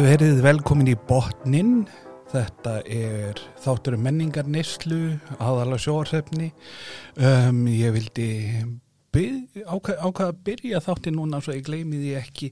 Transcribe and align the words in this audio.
Verið 0.00 0.38
velkomin 0.40 0.88
í 0.88 0.94
botnin. 0.96 1.82
Þetta 2.30 2.78
er 2.88 3.40
þáttur 3.60 3.98
um 3.98 4.06
menningar 4.06 4.46
neyslu, 4.48 5.18
aðalega 5.36 5.82
sjóarsefni. 5.84 6.46
Um, 7.20 7.66
ég 7.68 7.92
vildi 7.92 8.28
ákvað 9.12 10.22
að 10.24 10.38
byrja 10.46 10.80
þáttin 10.86 11.18
núna 11.18 11.42
svo 11.44 11.52
ég 11.52 11.66
gleymi 11.66 12.00
því 12.00 12.14
ekki 12.16 12.48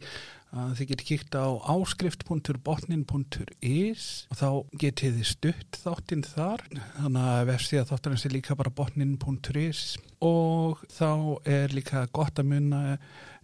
að 0.54 0.70
þið 0.78 0.88
getur 0.92 1.08
kíkt 1.10 1.32
á 1.36 1.46
áskrift.botnin.is 1.74 4.04
og 4.32 4.36
þá 4.40 4.50
getið 4.80 5.12
þið 5.18 5.28
stutt 5.32 5.72
þáttinn 5.82 6.24
þar. 6.26 6.60
Þannig 6.98 7.24
að 7.32 7.48
vefstíða 7.52 7.88
þáttarins 7.90 8.24
er 8.24 8.36
líka 8.36 8.58
bara 8.58 8.76
botnin.is 8.80 9.80
og 10.24 10.72
þá 10.92 11.12
er 11.46 11.68
líka 11.76 11.98
gott 12.14 12.36
að 12.40 12.50
munna 12.52 12.80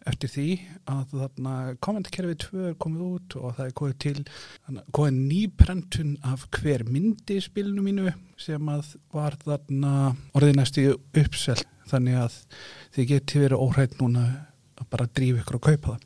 eftir 0.08 0.28
því 0.28 0.48
að 0.90 1.12
þarna 1.14 1.52
kommentkerfið 1.84 2.38
2 2.44 2.64
er 2.68 2.74
komið 2.82 3.04
út 3.06 3.36
og 3.40 3.54
það 3.56 3.66
er 3.66 3.76
komið 3.80 3.96
til 4.04 4.18
komið 4.96 5.14
nýprentun 5.30 6.10
af 6.28 6.40
hver 6.58 6.84
myndi 6.88 7.36
spilinu 7.44 7.82
mínu 7.86 8.06
sem 8.40 8.68
að 8.68 8.84
var 9.14 9.34
þarna 9.44 9.92
orðinæstu 10.36 10.82
uppselt 11.22 11.68
þannig 11.88 12.16
að 12.20 12.34
þið 12.96 13.04
geti 13.12 13.34
verið 13.44 13.64
óhrætt 13.64 13.94
núna 14.00 14.24
að 14.80 14.86
bara 14.92 15.08
drífa 15.16 15.40
ykkur 15.40 15.60
og 15.60 15.66
kaupa 15.70 15.88
það 15.94 16.04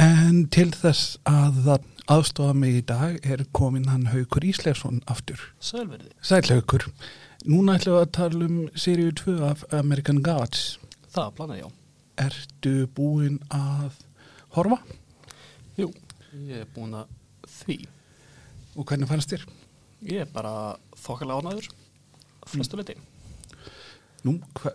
en 0.00 0.46
til 0.52 0.70
þess 0.74 1.18
að 1.28 1.74
aðstofa 2.10 2.54
mig 2.56 2.78
í 2.80 2.84
dag 2.86 3.18
er 3.24 3.44
komin 3.52 3.88
hann 3.92 4.08
Haukur 4.12 4.44
Ísleifsson 4.44 5.02
aftur 5.06 5.40
Sælverði. 5.60 6.12
Sæl 6.22 6.44
Haukur 6.50 6.88
Núna 7.42 7.74
ætlum 7.78 7.96
við 7.96 8.04
að 8.04 8.12
tala 8.14 8.46
um 8.46 8.58
seríu 8.78 9.12
2 9.18 9.36
af 9.48 9.64
American 9.74 10.22
Gods 10.22 10.78
Það 11.12 11.32
planaði 11.36 11.60
já. 11.60 11.68
Ertu 12.22 12.74
búinn 12.96 13.38
að 13.52 13.98
horfa? 14.54 14.78
Jú, 15.76 15.90
ég 16.48 16.62
er 16.62 16.70
búin 16.72 16.94
að 16.96 17.10
því. 17.58 17.76
Og 18.76 18.86
hvernig 18.88 19.10
fannst 19.10 19.32
þér? 19.32 19.44
Ég 20.08 20.24
er 20.24 20.30
bara 20.32 20.52
þokkalega 21.02 21.42
ánæður, 21.42 21.68
flestu 22.48 22.80
leiti. 22.80 22.96
Nú, 24.24 24.38
hva, 24.56 24.72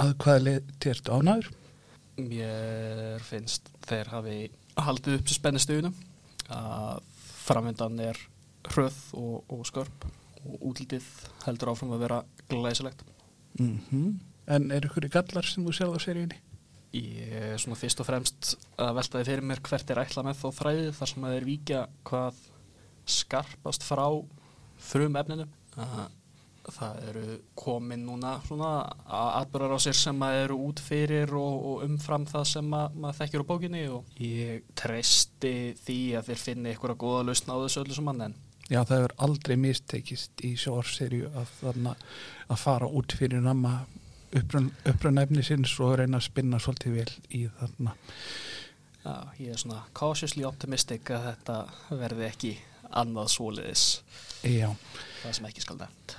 að 0.00 0.14
hvaða 0.22 0.44
leiti 0.46 0.92
ertu 0.94 1.18
ánæður? 1.18 1.50
Mér 2.20 3.22
finnst 3.26 3.70
þeir 3.88 4.10
hafi 4.12 4.36
haldið 4.78 5.18
upp 5.18 5.30
sér 5.30 5.40
spennistuðunum 5.40 5.96
að 6.54 7.00
framvindan 7.44 7.98
er 8.04 8.20
hröð 8.70 9.00
og, 9.18 9.42
og 9.52 9.64
skörp 9.68 10.06
og 10.44 10.62
útlitið 10.70 11.06
heldur 11.46 11.72
áfram 11.72 11.94
að 11.96 12.06
vera 12.06 12.22
glæsilegt. 12.52 13.04
Mm 13.58 14.20
En 14.44 14.68
er 14.76 14.84
ykkur 14.84 15.06
í 15.06 15.08
gallar 15.08 15.46
sem 15.48 15.64
þú 15.64 15.72
sérð 15.72 15.94
á 15.96 16.00
seríunni? 16.04 16.36
Ég 16.92 17.30
er 17.54 17.60
svona 17.62 17.78
fyrst 17.80 18.00
og 18.02 18.06
fremst 18.06 18.50
að 18.76 18.98
veltaði 18.98 19.24
fyrir 19.24 19.46
mér 19.48 19.62
hvert 19.64 19.90
er 19.90 20.00
ætla 20.02 20.24
með 20.26 20.42
þó 20.42 20.48
þræðið 20.58 20.90
þar 20.98 21.10
sem 21.10 21.24
að 21.24 21.32
þeir 21.34 21.46
víkja 21.48 21.80
hvað 22.10 22.42
skarpast 23.14 23.86
frá 23.88 24.04
frum 24.90 25.16
efninu. 25.16 25.46
Að 25.80 26.02
Það 26.64 27.00
eru 27.10 27.24
komin 27.58 28.06
núna 28.06 28.38
svona 28.46 28.70
atbyrðar 29.04 29.76
á 29.76 29.84
sér 29.84 29.98
sem 29.98 30.22
að 30.24 30.38
eru 30.46 30.56
út 30.68 30.80
fyrir 30.80 31.34
og, 31.36 31.58
og 31.70 31.84
umfram 31.84 32.24
það 32.30 32.46
sem 32.54 32.72
að, 32.78 32.96
maður 33.02 33.18
þekkjur 33.20 33.44
á 33.44 33.50
bókinni 33.50 33.84
og 33.92 34.22
ég 34.24 34.64
treysti 34.78 35.54
því 35.84 35.98
að 36.18 36.30
þeir 36.30 36.42
finni 36.46 36.72
ykkur 36.72 36.94
að 36.94 37.02
góða 37.04 37.26
lausna 37.28 37.58
á 37.58 37.62
þessu 37.64 37.84
öllu 37.84 37.98
sem 37.98 38.08
mann 38.08 38.26
en 38.30 38.38
Já, 38.64 38.80
það 38.80 38.96
hefur 38.96 39.14
aldrei 39.26 39.58
mistekist 39.60 40.40
í 40.40 40.54
sjóarserju 40.56 41.28
að, 41.36 41.50
að 42.48 42.62
fara 42.62 42.88
út 42.88 43.12
fyrir 43.12 43.44
namma 43.44 43.82
upprönn 44.34 45.20
efni 45.20 45.44
sinns 45.44 45.74
og 45.84 45.98
reyna 46.00 46.18
að 46.18 46.28
spinna 46.30 46.60
svolítið 46.62 46.96
vel 46.96 47.10
í 47.36 47.44
þarna. 47.58 47.94
Já, 49.04 49.16
ég 49.36 49.52
er 49.52 49.60
svona 49.60 49.82
cautiously 49.92 50.46
optimistic 50.48 51.12
að 51.12 51.28
þetta 51.28 51.58
verði 52.00 52.28
ekki 52.30 52.54
annað 52.94 53.34
svoleiðis 53.34 53.84
Já, 54.48 54.70
það 55.22 55.36
sem 55.36 55.50
ekki 55.50 55.64
skal 55.64 55.76
nefnt. 55.82 56.16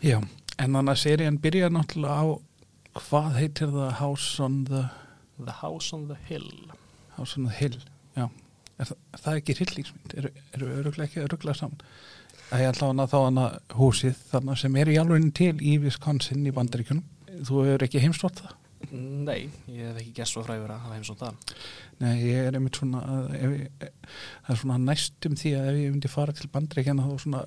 Já. 0.00 0.18
En 0.58 0.72
þannig 0.76 0.92
að 0.94 1.00
serían 1.02 1.38
byrja 1.42 1.68
náttúrulega 1.72 2.22
á 2.22 2.26
hvað 3.08 3.36
heitir 3.40 3.70
það 3.72 3.92
House 4.00 4.42
on 4.44 4.64
the, 4.68 4.82
The 5.42 5.54
House 5.62 5.92
on 5.96 6.08
the 6.08 6.16
Hill. 6.28 6.48
House 7.16 7.38
on 7.38 7.46
the 7.48 7.54
Hill? 7.56 7.78
Já, 8.16 8.26
er 8.78 8.92
er 8.92 9.20
það 9.24 9.38
ekki 9.40 9.56
hryllingsmynd? 9.58 10.16
Eru 10.20 10.32
er 10.52 10.66
öruglega 10.82 11.08
ekki 11.08 11.22
öruglega 11.24 11.56
saman? 11.58 11.80
Það 12.52 12.60
er 12.66 12.68
alltaf 12.68 13.12
þá 13.12 13.18
hana 13.24 13.46
húsið 13.78 14.18
þarna 14.30 14.56
sem 14.60 14.74
er 14.76 14.90
í 14.92 14.98
alveg 15.00 15.30
til 15.38 15.54
í 15.64 15.78
Wisconsin 15.80 16.44
í 16.46 16.52
bandaríkunum. 16.52 17.04
Þú 17.48 17.62
hefur 17.64 17.86
ekki 17.86 18.02
heimstótt 18.04 18.42
það? 18.42 18.58
Nei, 18.92 19.46
ég 19.70 19.86
hef 19.88 20.00
ekki 20.02 20.12
gert 20.18 20.28
svo 20.28 20.42
frægur 20.44 20.68
að 20.74 20.82
hafa 20.84 20.96
heim 20.98 21.04
svo 21.06 21.14
það. 21.16 21.56
Nei, 22.02 22.12
ég 22.26 22.48
er 22.50 22.56
einmitt 22.58 22.76
svona 22.76 23.00
að 23.08 23.28
ef, 23.38 23.52
ég- 23.62 23.90
það 24.44 24.50
er 24.52 24.60
svona 24.60 24.78
næstum 24.82 25.36
því 25.38 25.52
að 25.56 25.68
ef 25.70 25.78
ég 25.80 25.92
myndi 25.94 26.10
fara 26.12 26.32
til 26.36 26.50
bandreikjana 26.52 27.06
þá 27.08 27.14
svona, 27.24 27.42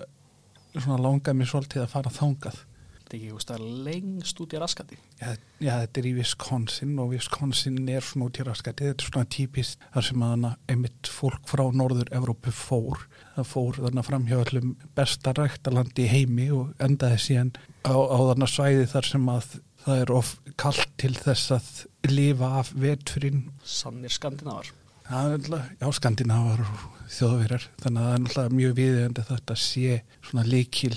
svona 0.83 1.01
langaði 1.01 1.39
mér 1.39 1.51
svolítið 1.51 1.85
að 1.85 1.93
fara 1.93 2.13
þangað. 2.13 2.63
Þetta 3.05 3.13
er 3.13 3.19
ekki 3.19 3.27
einhvers 3.29 3.45
staðar 3.45 3.65
lengst 3.85 4.39
út 4.41 4.53
í 4.55 4.59
raskandi. 4.61 4.95
Já, 5.19 5.27
já, 5.61 5.73
þetta 5.83 5.99
er 6.01 6.07
í 6.09 6.13
Wisconsin 6.17 6.93
og 7.03 7.11
Wisconsin 7.13 7.75
er 7.93 8.05
svona 8.05 8.29
út 8.31 8.39
í 8.41 8.45
raskati, 8.47 8.87
þetta 8.89 9.05
er 9.05 9.11
svona 9.11 9.29
típist 9.35 9.85
þar 9.93 10.07
sem 10.07 10.23
að 10.25 10.47
einmitt 10.73 11.11
fólk 11.13 11.51
frá 11.51 11.63
norður 11.69 12.09
Evrópu 12.17 12.53
fór. 12.55 13.03
Það 13.35 13.51
fór 13.51 13.79
þarna 13.83 14.05
fram 14.07 14.25
hjá 14.25 14.39
öllum 14.39 14.73
besta 14.97 15.35
ræktalandi 15.37 16.07
í 16.07 16.09
heimi 16.15 16.49
og 16.55 16.73
endaði 16.81 17.21
síðan 17.27 17.53
á, 17.85 17.93
á 17.93 18.17
þarna 18.31 18.49
svæði 18.49 18.89
þar 18.95 19.11
sem 19.11 19.29
að 19.35 19.51
það 19.85 20.01
er 20.01 20.15
of 20.15 20.31
kallt 20.57 20.97
til 21.01 21.13
þess 21.13 21.53
að 21.53 21.69
lifa 22.09 22.55
af 22.63 22.73
veturinn 22.73 23.45
Sannir 23.61 24.13
skandinavar. 24.13 24.73
Það 25.05 25.25
er 25.25 25.35
náttúrulega, 25.35 25.75
já, 25.77 25.87
skandinavar 25.93 26.61
og 26.65 26.85
þjóðverjar, 27.13 27.65
þannig 27.83 28.01
að 28.01 28.07
það 28.07 28.15
er 28.15 28.23
náttúrulega 28.23 28.57
mjög 28.59 28.71
viðeigandi 28.79 29.25
þetta 29.27 29.57
sé 29.61 29.97
svona 30.25 30.45
líkil, 30.49 30.95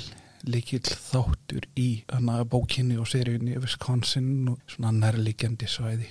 líkil 0.48 0.80
þáttur 0.88 1.66
í 1.76 1.88
hana 2.08 2.38
bókinni 2.48 2.96
og 2.96 3.10
seríunni 3.10 3.58
Wisconsin 3.60 4.30
og 4.54 4.62
svona 4.72 4.94
nærlíkjandi 4.96 5.68
svæði. 5.68 6.08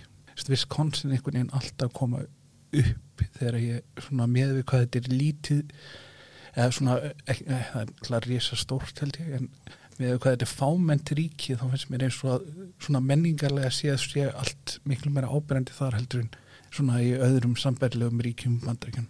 Wisconsin 0.47 1.15
einhvern 1.15 1.39
veginn 1.39 1.55
alltaf 1.57 1.95
koma 1.97 2.21
upp 2.21 3.25
þegar 3.39 3.57
ég 3.63 4.05
svona 4.05 4.29
með 4.29 4.59
við 4.59 4.67
hvað 4.69 4.85
þetta 4.85 5.01
er 5.01 5.17
lítið, 5.17 5.75
eða 6.53 6.71
svona, 6.77 7.01
ekki, 7.25 7.49
eh, 7.49 7.67
það 7.71 7.81
er 7.81 7.91
náttúrulega 7.91 8.29
risa 8.29 8.61
stórt 8.61 9.01
held 9.01 9.21
ég, 9.23 9.35
en 9.39 9.49
með 9.97 10.19
hvað 10.21 10.35
þetta 10.35 10.45
er 10.45 10.53
fámennt 10.53 11.11
ríki 11.17 11.55
þá 11.57 11.63
finnst 11.71 11.89
mér 11.89 12.05
eins 12.05 12.17
og 12.21 12.35
að 12.35 12.49
svona 12.85 13.01
menningarlega 13.01 13.71
séð 13.73 13.97
sé 14.03 14.27
allt 14.29 14.77
miklu 14.85 15.09
meira 15.13 15.31
ábyrjandi 15.31 15.73
þar 15.73 15.97
heldur 15.97 16.27
en 16.27 16.35
svona 16.71 16.99
í 17.03 17.13
öðrum 17.15 17.55
sambærlegum 17.59 18.21
ríkjum 18.25 18.59
bandrækjum 18.65 19.07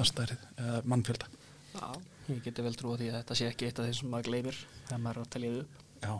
aðstærið 0.00 0.44
eða 0.56 0.80
mannfjölda. 0.90 1.28
Já, 1.74 1.88
ég 2.30 2.42
geti 2.44 2.64
vel 2.64 2.76
trúið 2.78 3.02
því 3.02 3.10
að 3.10 3.18
þetta 3.18 3.38
sé 3.38 3.48
ekki 3.50 3.68
eitt 3.68 3.80
af 3.80 3.88
þeim 3.88 3.98
sem 3.98 4.12
maður 4.12 4.30
gleymir 4.30 4.60
þegar 4.86 5.02
maður 5.04 5.20
er 5.20 5.26
að 5.26 5.32
telja 5.34 5.52
upp. 5.60 5.82
Já. 6.00 6.14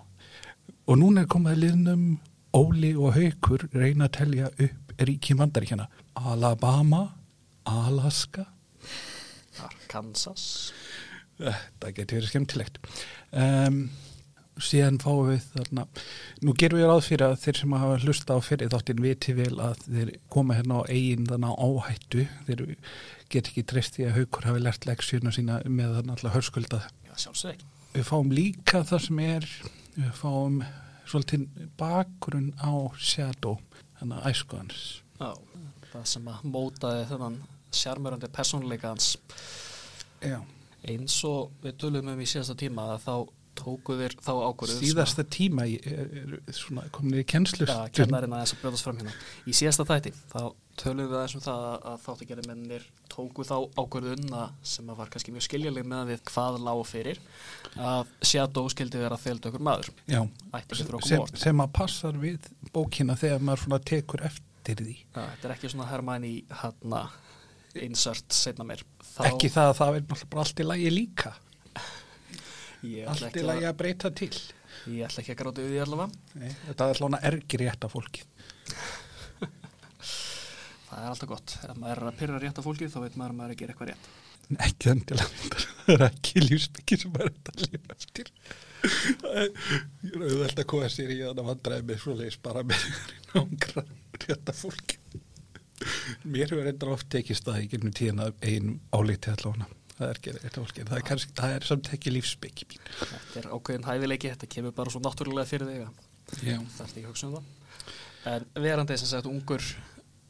Og 0.90 1.00
núna 1.00 1.24
er 1.24 1.30
komið 1.30 1.54
að 1.54 1.62
liðnum 1.64 2.04
Óli 2.60 2.90
og 2.98 3.14
Haukur 3.14 3.66
reyna 3.74 4.08
að 4.08 4.16
telja 4.18 4.50
upp 4.50 4.94
ríkjum 5.00 5.40
bandaríkjana. 5.40 5.86
Alabama, 6.18 7.04
Alaska, 7.70 8.48
Arkansas. 9.62 10.72
það 11.40 11.94
getur 11.96 12.18
verið 12.18 12.30
skemmtilegt. 12.32 12.80
Um, 13.32 13.84
síðan 14.64 14.98
fáum 15.02 15.28
við 15.28 15.46
þarna, 15.54 15.84
nú 16.44 16.54
gerum 16.60 16.80
við 16.80 16.88
ráð 16.90 17.02
fyrir 17.06 17.26
að 17.26 17.36
þeir 17.44 17.60
sem 17.60 17.76
hafa 17.82 17.98
hlusta 18.04 18.36
á 18.36 18.38
fyrir 18.44 18.72
þáttin 18.72 19.02
viti 19.04 19.34
vel 19.36 19.52
að 19.62 19.84
þeir 19.86 20.12
koma 20.32 20.58
hérna 20.58 20.80
á 20.80 20.82
eigin 20.88 21.28
þannig 21.30 21.64
áhættu, 21.66 22.26
þeir 22.48 22.64
get 23.30 23.50
ekki 23.50 23.66
treyst 23.72 23.96
því 23.96 24.08
að 24.08 24.16
Haukur 24.18 24.48
hafi 24.50 24.64
lært 24.64 24.88
leksjuna 24.88 25.34
sína 25.34 25.60
með 25.66 25.96
þannig 25.98 26.16
alltaf 26.16 26.36
hörskuldað 26.38 26.88
Já, 27.10 27.54
við 27.94 28.06
fáum 28.06 28.34
líka 28.34 28.84
það 28.86 29.06
sem 29.06 29.22
er 29.26 29.48
við 29.96 30.12
fáum 30.18 30.60
svolítið 31.10 31.46
bakgrunn 31.80 32.52
á 32.62 32.72
Shadow 32.98 33.58
þannig 34.00 34.20
að 34.20 34.28
æsku 34.30 34.60
hans 34.60 34.84
Já, 35.20 35.34
það 35.90 36.04
sem 36.14 36.28
að 36.30 36.44
mótaði 36.48 37.08
þennan 37.10 37.40
sjarmörandi 37.72 38.28
persónuleika 38.32 38.88
hans. 38.88 39.18
Já. 40.20 40.40
eins 40.80 41.18
og 41.28 41.52
við 41.60 41.76
tölum 41.80 42.08
um 42.08 42.20
í 42.20 42.26
síðasta 42.28 42.56
tíma 42.56 42.86
að 42.94 43.02
þá 43.04 43.14
tóku 43.60 43.96
þér 43.98 44.16
þá 44.24 44.32
ákvörðu 44.48 44.78
síðasta 44.80 45.24
tíma 45.36 45.66
ég 45.68 45.86
er, 45.92 46.34
svona 46.56 46.86
komin 46.94 47.20
í 47.20 47.26
kennslu 47.28 47.68
fram 48.88 49.00
hérna. 49.00 49.14
Í 49.44 49.54
síðasta 49.56 49.86
þætti, 49.88 50.12
þá 50.32 50.42
tölum 50.80 51.10
við 51.10 51.16
aðeins 51.18 51.36
um 51.36 51.44
það 51.44 51.64
að 51.90 51.96
þáttagerðimennir 52.04 52.86
tóku 53.12 53.44
þá 53.46 53.56
ákvörðun 53.76 54.36
að 54.40 54.52
sem 54.72 54.92
að 54.92 55.00
var 55.00 55.10
kannski 55.12 55.34
mjög 55.34 55.46
skiljaleg 55.46 55.88
með 55.92 56.12
við 56.14 56.22
hvað 56.30 56.60
lág 56.66 56.82
fyrir 56.88 57.20
að 57.76 58.14
Shadow 58.30 58.70
skildi 58.72 59.02
vera 59.02 59.18
þeldökur 59.20 59.64
maður. 59.66 59.90
Já, 60.08 60.22
okkur 60.56 61.04
sem, 61.06 61.26
sem 61.42 61.64
að 61.64 61.74
passar 61.76 62.20
við 62.20 62.48
bókina 62.74 63.18
þegar 63.20 63.44
maður 63.44 63.66
svona 63.66 63.82
tekur 63.92 64.24
eftir 64.30 64.80
því 64.80 64.96
Já, 65.00 65.20
þetta 65.20 65.48
er 65.48 65.54
ekki 65.56 65.72
svona 65.72 65.88
Hermæni 65.90 66.32
hérna 66.62 67.04
insert 67.80 68.34
setna 68.34 68.66
mér. 68.66 68.82
Þá, 69.04 69.22
ekki 69.30 69.50
það 69.52 69.70
að 69.70 69.78
það 69.78 69.94
er 69.94 70.02
náttúrulega 70.04 70.32
bara 70.32 70.44
allt 70.44 70.60
í 70.60 70.66
lagi 70.66 70.92
líka 70.94 71.32
allt 72.80 73.26
ekki 73.28 73.42
í 73.42 73.46
lagi 73.46 73.64
að, 73.64 73.70
að 73.70 73.78
breyta 73.82 74.08
til. 74.16 74.36
Ég 74.90 75.00
ætla 75.06 75.20
ekki 75.22 75.34
að 75.34 75.40
gráta 75.42 75.64
við 75.64 75.70
því 75.74 75.80
allavega. 75.84 76.10
Nei, 76.40 76.50
þetta 76.68 76.82
er 76.86 77.00
svona 77.00 77.18
ergir 77.30 77.60
rétt 77.64 77.82
af 77.84 77.90
fólki 77.92 78.22
það 80.88 81.00
er 81.02 81.10
alltaf 81.10 81.30
gott. 81.30 81.48
Ef 81.66 81.76
maður 81.76 82.02
er 82.02 82.10
að 82.10 82.18
pyrra 82.20 82.42
rétt 82.42 82.60
á 82.60 82.62
fólki 82.64 82.90
þá 82.90 82.98
veit 83.04 83.16
maður 83.20 83.32
að 83.34 83.38
maður 83.40 83.50
er 83.50 83.54
að 83.54 83.60
gera 83.62 83.72
eitthvað 83.74 83.90
rétt. 83.92 84.04
Ekki 84.66 84.84
endilega 84.94 85.30
það 85.84 85.94
er 85.94 86.02
ekki 86.08 86.34
lífsbyggi 86.46 86.94
sem 87.04 87.12
er 87.18 87.26
þetta 87.30 87.50
að 87.56 87.60
lifa 87.66 87.90
eftir. 87.98 88.26
Ég 88.80 90.14
er 90.14 90.22
auðvitað 90.24 90.64
að 90.64 90.70
koma 90.72 90.88
sér 90.92 91.10
í 91.12 91.20
að 91.20 91.34
það 91.34 91.48
vandræði 91.50 91.84
með 91.90 91.98
svo 92.04 92.12
leiðis 92.16 92.40
bara 92.40 92.62
með 92.64 92.80
nángra 93.34 93.82
rétta 94.24 94.52
fólki 94.56 94.96
mér 96.24 96.52
hefur 96.52 96.68
endur 96.68 96.94
oft 96.94 97.08
tekist 97.12 97.46
það 97.46 97.64
í 97.64 97.68
gennum 97.72 97.94
tíðan 97.96 98.24
að 98.26 98.48
einn 98.50 98.72
álíti 98.92 99.32
allavega 99.32 99.68
það 100.00 100.12
er 100.14 100.54
fólki 100.56 100.86
það 100.88 100.96
er, 100.98 101.06
kannski, 101.10 101.34
það 101.36 101.56
er 101.56 101.68
samt 101.68 101.90
ekki 101.94 102.14
lífsbyggi 102.14 102.68
mín 102.70 102.86
þetta 102.98 103.42
er 103.42 103.48
ákveðin 103.52 103.88
hæfileiki, 103.88 104.32
þetta 104.34 104.50
kemur 104.54 104.76
bara 104.76 104.94
svo 104.94 105.02
náttúrulega 105.04 105.50
fyrir 105.50 105.70
þig 105.70 105.86
að 105.86 106.04
það 106.30 106.84
er 106.84 106.88
ekki 106.88 107.04
að 107.04 107.10
hugsa 107.10 107.28
um 107.28 107.36
það 107.38 107.58
en 108.30 108.48
verandi 108.64 108.98
sem 109.00 109.10
sagt 109.10 109.28
ungur 109.30 109.64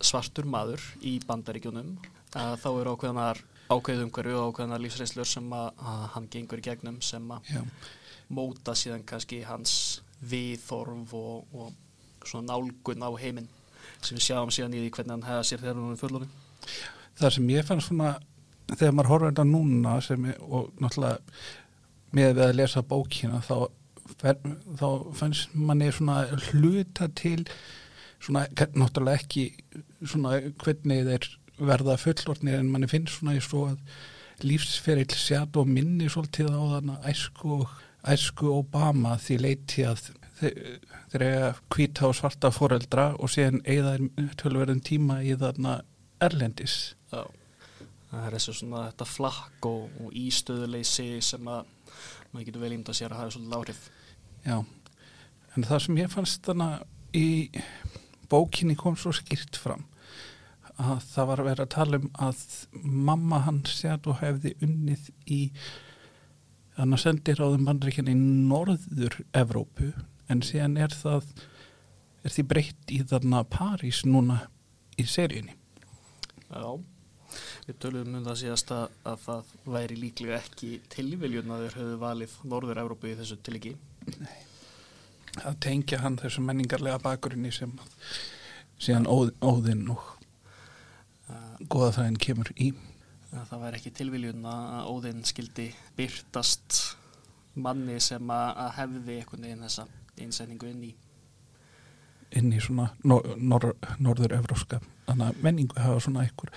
svartur 0.00 0.48
maður 0.48 0.82
í 1.06 1.18
bandaríkjunum 1.26 1.96
að 2.38 2.54
þá 2.62 2.68
eru 2.70 2.94
ákveðanar 2.94 3.42
ákveð 3.70 4.04
umhverju 4.06 4.38
og 4.38 4.52
ákveðanar 4.52 4.82
lífsreyslur 4.82 5.28
sem 5.28 5.50
að, 5.54 5.68
að 5.78 6.04
hann 6.14 6.28
gengur 6.32 6.62
í 6.62 6.66
gegnum 6.66 7.00
sem 7.04 7.26
að 7.34 7.50
Já. 7.50 7.62
móta 8.34 8.74
síðan 8.78 9.04
kannski 9.06 9.42
hans 9.46 9.74
viðþorf 10.30 11.14
og, 11.16 11.54
og 11.54 12.26
svona 12.26 12.54
nálgun 12.54 13.06
á 13.06 13.10
heiminn 13.20 13.48
sem 14.00 14.16
við 14.16 14.26
sjáum 14.26 14.52
síðan 14.54 14.74
í 14.76 14.84
því 14.84 14.94
hvernig 14.96 15.16
hann 15.16 15.28
hefða 15.28 15.46
sér 15.48 15.62
þegar 15.62 15.78
hann 15.80 15.94
er 15.94 16.00
fullorinn. 16.00 16.34
það 17.20 17.34
sem 17.36 17.52
ég 17.52 17.68
fann 17.68 17.84
svona 17.84 18.10
þegar 18.76 18.94
maður 18.96 19.10
horfður 19.12 19.32
þetta 19.32 19.46
núna 19.50 19.96
er- 19.98 20.40
og 20.46 20.70
náttúrulega 20.80 21.18
með 22.16 22.32
við 22.34 22.44
að 22.46 22.56
lesa 22.58 22.82
bókina 22.82 23.40
þá, 23.46 23.56
fer- 24.20 24.40
þá 24.80 24.88
fannst 25.20 25.54
manni 25.54 25.90
svona 25.94 26.16
hluta 26.50 27.08
til 27.14 27.44
svona 28.20 28.46
náttúrulega 28.52 29.20
ekki 29.22 29.44
svona 30.04 30.38
hvernig 30.62 31.04
þeir 31.08 31.28
verða 31.60 31.96
fullornir 32.00 32.58
en 32.60 32.70
manni 32.72 32.88
finnst 32.90 33.18
svona 33.18 33.36
í 33.36 33.42
svo 33.44 33.66
að 33.70 33.78
lífsferill 34.44 35.12
sját 35.12 35.56
og 35.60 35.68
minni 35.68 36.08
svolítið 36.08 36.48
á 36.56 36.62
þarna 36.74 36.94
æsku, 37.10 37.58
æsku 38.08 38.48
Obama 38.56 39.18
því 39.20 39.36
leiti 39.44 39.84
að 39.84 40.00
þeir, 40.40 40.54
eiga 41.20 41.50
hvíta 41.74 42.06
og 42.08 42.14
svarta 42.16 42.48
foreldra 42.54 43.10
og 43.20 43.28
síðan 43.28 43.60
eigða 43.68 43.98
tölverðin 44.40 44.80
tíma 44.86 45.18
í 45.26 45.34
þarna 45.36 45.82
erlendis 46.24 46.94
Já. 47.12 47.26
Það 48.10 48.26
er 48.26 48.36
þessu 48.36 48.56
svona 48.58 48.86
þetta 48.88 49.06
flakk 49.06 49.68
og, 49.70 49.84
og 50.02 50.16
ístöðuleysi 50.18 51.08
sem 51.22 51.50
að 51.50 51.68
maður 52.30 52.48
getur 52.48 52.64
vel 52.64 52.72
ímda 52.74 52.94
sér 52.96 53.14
að 53.14 53.22
hafa 53.22 53.34
svolítið 53.36 53.58
áhrif. 53.60 53.84
Já, 54.46 54.56
en 55.54 55.68
það 55.68 55.84
sem 55.84 56.00
ég 56.00 56.12
fannst 56.14 56.48
þannig 56.48 57.16
í 57.16 57.28
bókinni 58.30 58.76
kom 58.78 58.98
svo 58.98 59.12
skýrt 59.14 59.58
fram 59.58 59.86
að 60.80 61.04
það 61.10 61.28
var 61.30 61.42
að 61.42 61.48
vera 61.50 61.66
að 61.66 61.72
tala 61.74 62.00
um 62.00 62.10
að 62.26 62.44
mamma 63.10 63.40
hans 63.44 63.72
sér 63.80 64.00
og 64.08 64.20
hefði 64.22 64.54
unnið 64.64 65.10
í 65.28 65.40
þannig 66.76 66.96
að 66.96 67.02
sendir 67.02 67.42
á 67.42 67.46
þeim 67.52 67.66
bandreikinni 67.68 68.14
í 68.14 68.20
norður 68.50 69.18
Evrópu 69.36 69.90
en 70.32 70.44
síðan 70.46 70.78
er 70.80 70.94
það 70.94 71.26
er 72.24 72.34
því 72.36 72.46
breytt 72.52 72.94
í 72.94 73.00
þarna 73.10 73.42
París 73.50 74.04
núna 74.06 74.44
í 75.00 75.06
seríunni 75.08 75.56
Já, 76.50 76.78
við 77.66 77.80
tölum 77.84 78.14
um 78.18 78.28
það 78.28 78.38
síðast 78.42 78.72
að, 78.76 78.86
að 79.12 79.18
það 79.24 79.50
væri 79.76 79.98
líklega 80.00 80.38
ekki 80.40 80.70
tilviljun 80.92 81.52
að 81.54 81.66
þeir 81.66 81.80
höfðu 81.80 81.98
valið 82.04 82.38
Norður-Európu 82.52 83.10
í 83.10 83.18
þessu 83.18 83.40
tiliki. 83.46 83.74
að 85.46 85.60
tengja 85.62 86.00
hann 86.02 86.18
þessu 86.18 86.42
menningarlega 86.42 87.02
bakgrunni 87.02 87.52
sem 87.54 87.76
síðan 88.80 89.06
óð, 89.10 89.34
óðinn 89.44 89.86
og 89.92 90.16
Uh, 91.30 91.58
goðafræðin 91.70 92.16
kemur 92.18 92.48
í 92.58 92.72
að 93.30 93.44
það 93.52 93.60
væri 93.62 93.78
ekki 93.78 93.90
tilviljun 93.94 94.46
að 94.50 94.88
Óðinn 94.90 95.20
skildi 95.28 95.68
byrtast 95.94 96.78
manni 97.60 97.98
sem 98.02 98.32
að, 98.34 98.62
hefði 98.78 99.18
einhvern 99.20 99.46
veginn 99.46 99.62
þessa 99.66 99.84
einsetningu 100.18 100.70
inn 100.72 100.82
í. 100.88 100.90
inn 102.40 102.50
í 102.54 102.62
svona 102.62 102.88
nor 103.04 103.28
nor 103.36 103.68
norður 104.02 104.34
evróska 104.40 104.80
þannig 105.06 105.28
að 105.28 105.44
menningu 105.46 105.78
hafa 105.78 106.02
svona 106.06 106.24
einhver 106.24 106.50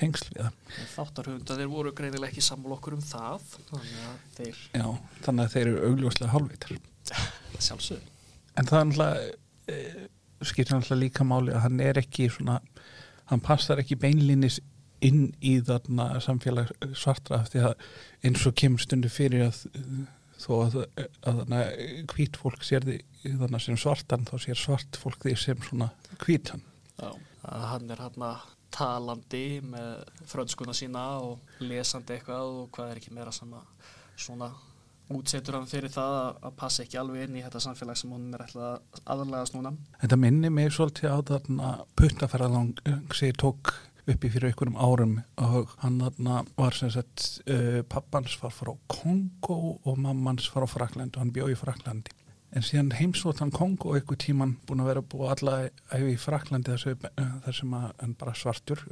tengsl 0.00 0.28
við 0.32 0.42
það 0.44 0.84
Þáttarhunda 0.94 1.56
þeir 1.60 1.72
voru 1.72 1.94
greinilega 1.96 2.32
ekki 2.32 2.44
sammál 2.44 2.76
okkur 2.76 2.98
um 2.98 3.04
það, 3.04 3.48
þannig 3.70 4.04
að 4.10 4.20
þeir 4.36 4.60
Já, 4.72 4.86
þannig 5.26 5.42
að 5.46 5.56
þeir 5.56 5.66
eru 5.72 5.90
augljóslega 5.90 6.34
hálfvitar 6.34 6.76
sjálfsög. 7.58 8.12
en 8.56 8.70
það 8.70 8.78
er 8.78 8.86
alltaf 8.86 9.72
e, 9.72 9.80
skiptir 10.46 10.76
alltaf 10.76 11.00
líka 11.00 11.26
máli 11.26 11.54
að 11.54 11.64
hann 11.66 11.82
er 11.84 12.00
ekki 12.02 12.30
svona 12.32 12.60
hann 13.30 13.42
passar 13.44 13.80
ekki 13.82 13.98
beinlínis 14.00 14.60
inn 15.04 15.30
í 15.44 15.58
þarna 15.64 16.20
samfélag 16.24 16.70
svartra 16.96 17.42
af 17.42 17.50
því 17.52 17.64
að 17.68 17.88
eins 18.26 18.46
og 18.48 18.56
kemur 18.58 18.82
stundu 18.82 19.10
fyrir 19.12 19.48
að 19.48 19.58
eh, 19.76 20.04
þó 20.40 20.52
að, 20.64 20.78
að 21.26 21.40
þarna 21.42 21.60
hvít 22.12 22.38
fólk 22.40 22.64
sér 22.64 22.86
því 22.86 22.98
þarna 23.42 23.60
sem 23.62 23.78
svartan 23.80 24.26
þá 24.28 24.34
sér 24.46 24.60
svart 24.60 24.98
fólk 25.00 25.26
því 25.26 25.36
sem 25.40 25.62
svona 25.66 25.90
hvítan. 26.22 26.64
Já, 26.96 27.10
að 27.44 27.66
hann 27.72 27.92
er 27.92 28.02
hann 28.06 28.26
talandi 28.76 29.60
með 29.64 30.06
frönskuna 30.28 30.76
sína 30.76 31.04
og 31.24 31.60
lesandi 31.64 32.16
eitthvað 32.16 32.48
og 32.60 32.70
hvað 32.76 32.92
er 32.92 33.00
ekki 33.00 33.14
meira 33.16 33.32
sem 33.34 33.52
að 33.56 33.92
svona 34.16 34.50
útsetur 35.14 35.54
hann 35.54 35.68
fyrir 35.70 35.92
það 35.92 36.14
að, 36.18 36.54
passa 36.58 36.82
ekki 36.82 36.98
alveg 36.98 37.26
inn 37.26 37.38
í 37.38 37.42
þetta 37.44 37.62
samfélag 37.62 37.98
sem 37.98 38.12
hún 38.12 38.32
er 38.34 38.42
ætlað 38.46 38.72
að 38.72 39.02
aðlæðast 39.14 39.54
núna. 39.54 39.72
Þetta 40.02 40.18
minni 40.22 40.50
mig 40.50 40.72
svolítið 40.74 41.14
á 41.14 41.18
þarna 41.30 41.74
puttaferðalang 41.98 42.72
sem 43.14 43.30
ég 43.30 43.38
tók 43.38 43.74
upp 44.06 44.24
í 44.24 44.30
fyrir 44.30 44.50
einhverjum 44.50 44.78
árum 44.78 45.16
og 45.42 45.72
hann 45.82 45.98
þarna 46.02 46.42
var 46.58 46.76
sem 46.78 46.92
sagt 46.94 47.26
uh, 47.50 47.80
pappans 47.90 48.36
var 48.42 48.54
frá 48.54 48.72
Kongo 48.90 49.78
og 49.82 49.98
mammans 50.02 50.46
frá 50.50 50.66
Frakland 50.70 51.16
og 51.16 51.24
hann 51.24 51.34
bjóð 51.34 51.54
í 51.54 51.58
Fraklandi. 51.58 52.14
En 52.56 52.64
síðan 52.64 52.94
heimsótt 52.96 53.42
hann 53.42 53.52
Kongo 53.52 53.92
einhver 53.92 54.16
tíman 54.20 54.56
búin 54.64 54.80
að 54.80 54.90
vera 54.92 55.04
búið 55.04 55.32
alla 55.34 55.56
æfi 55.92 56.14
í 56.14 56.20
Fraklandi 56.20 56.72
þar 56.72 56.82
sem, 56.82 57.06
þar 57.44 57.58
sem 57.60 57.76
að 57.76 57.86
hann 58.00 58.16
bara 58.16 58.34
svartur, 58.38 58.84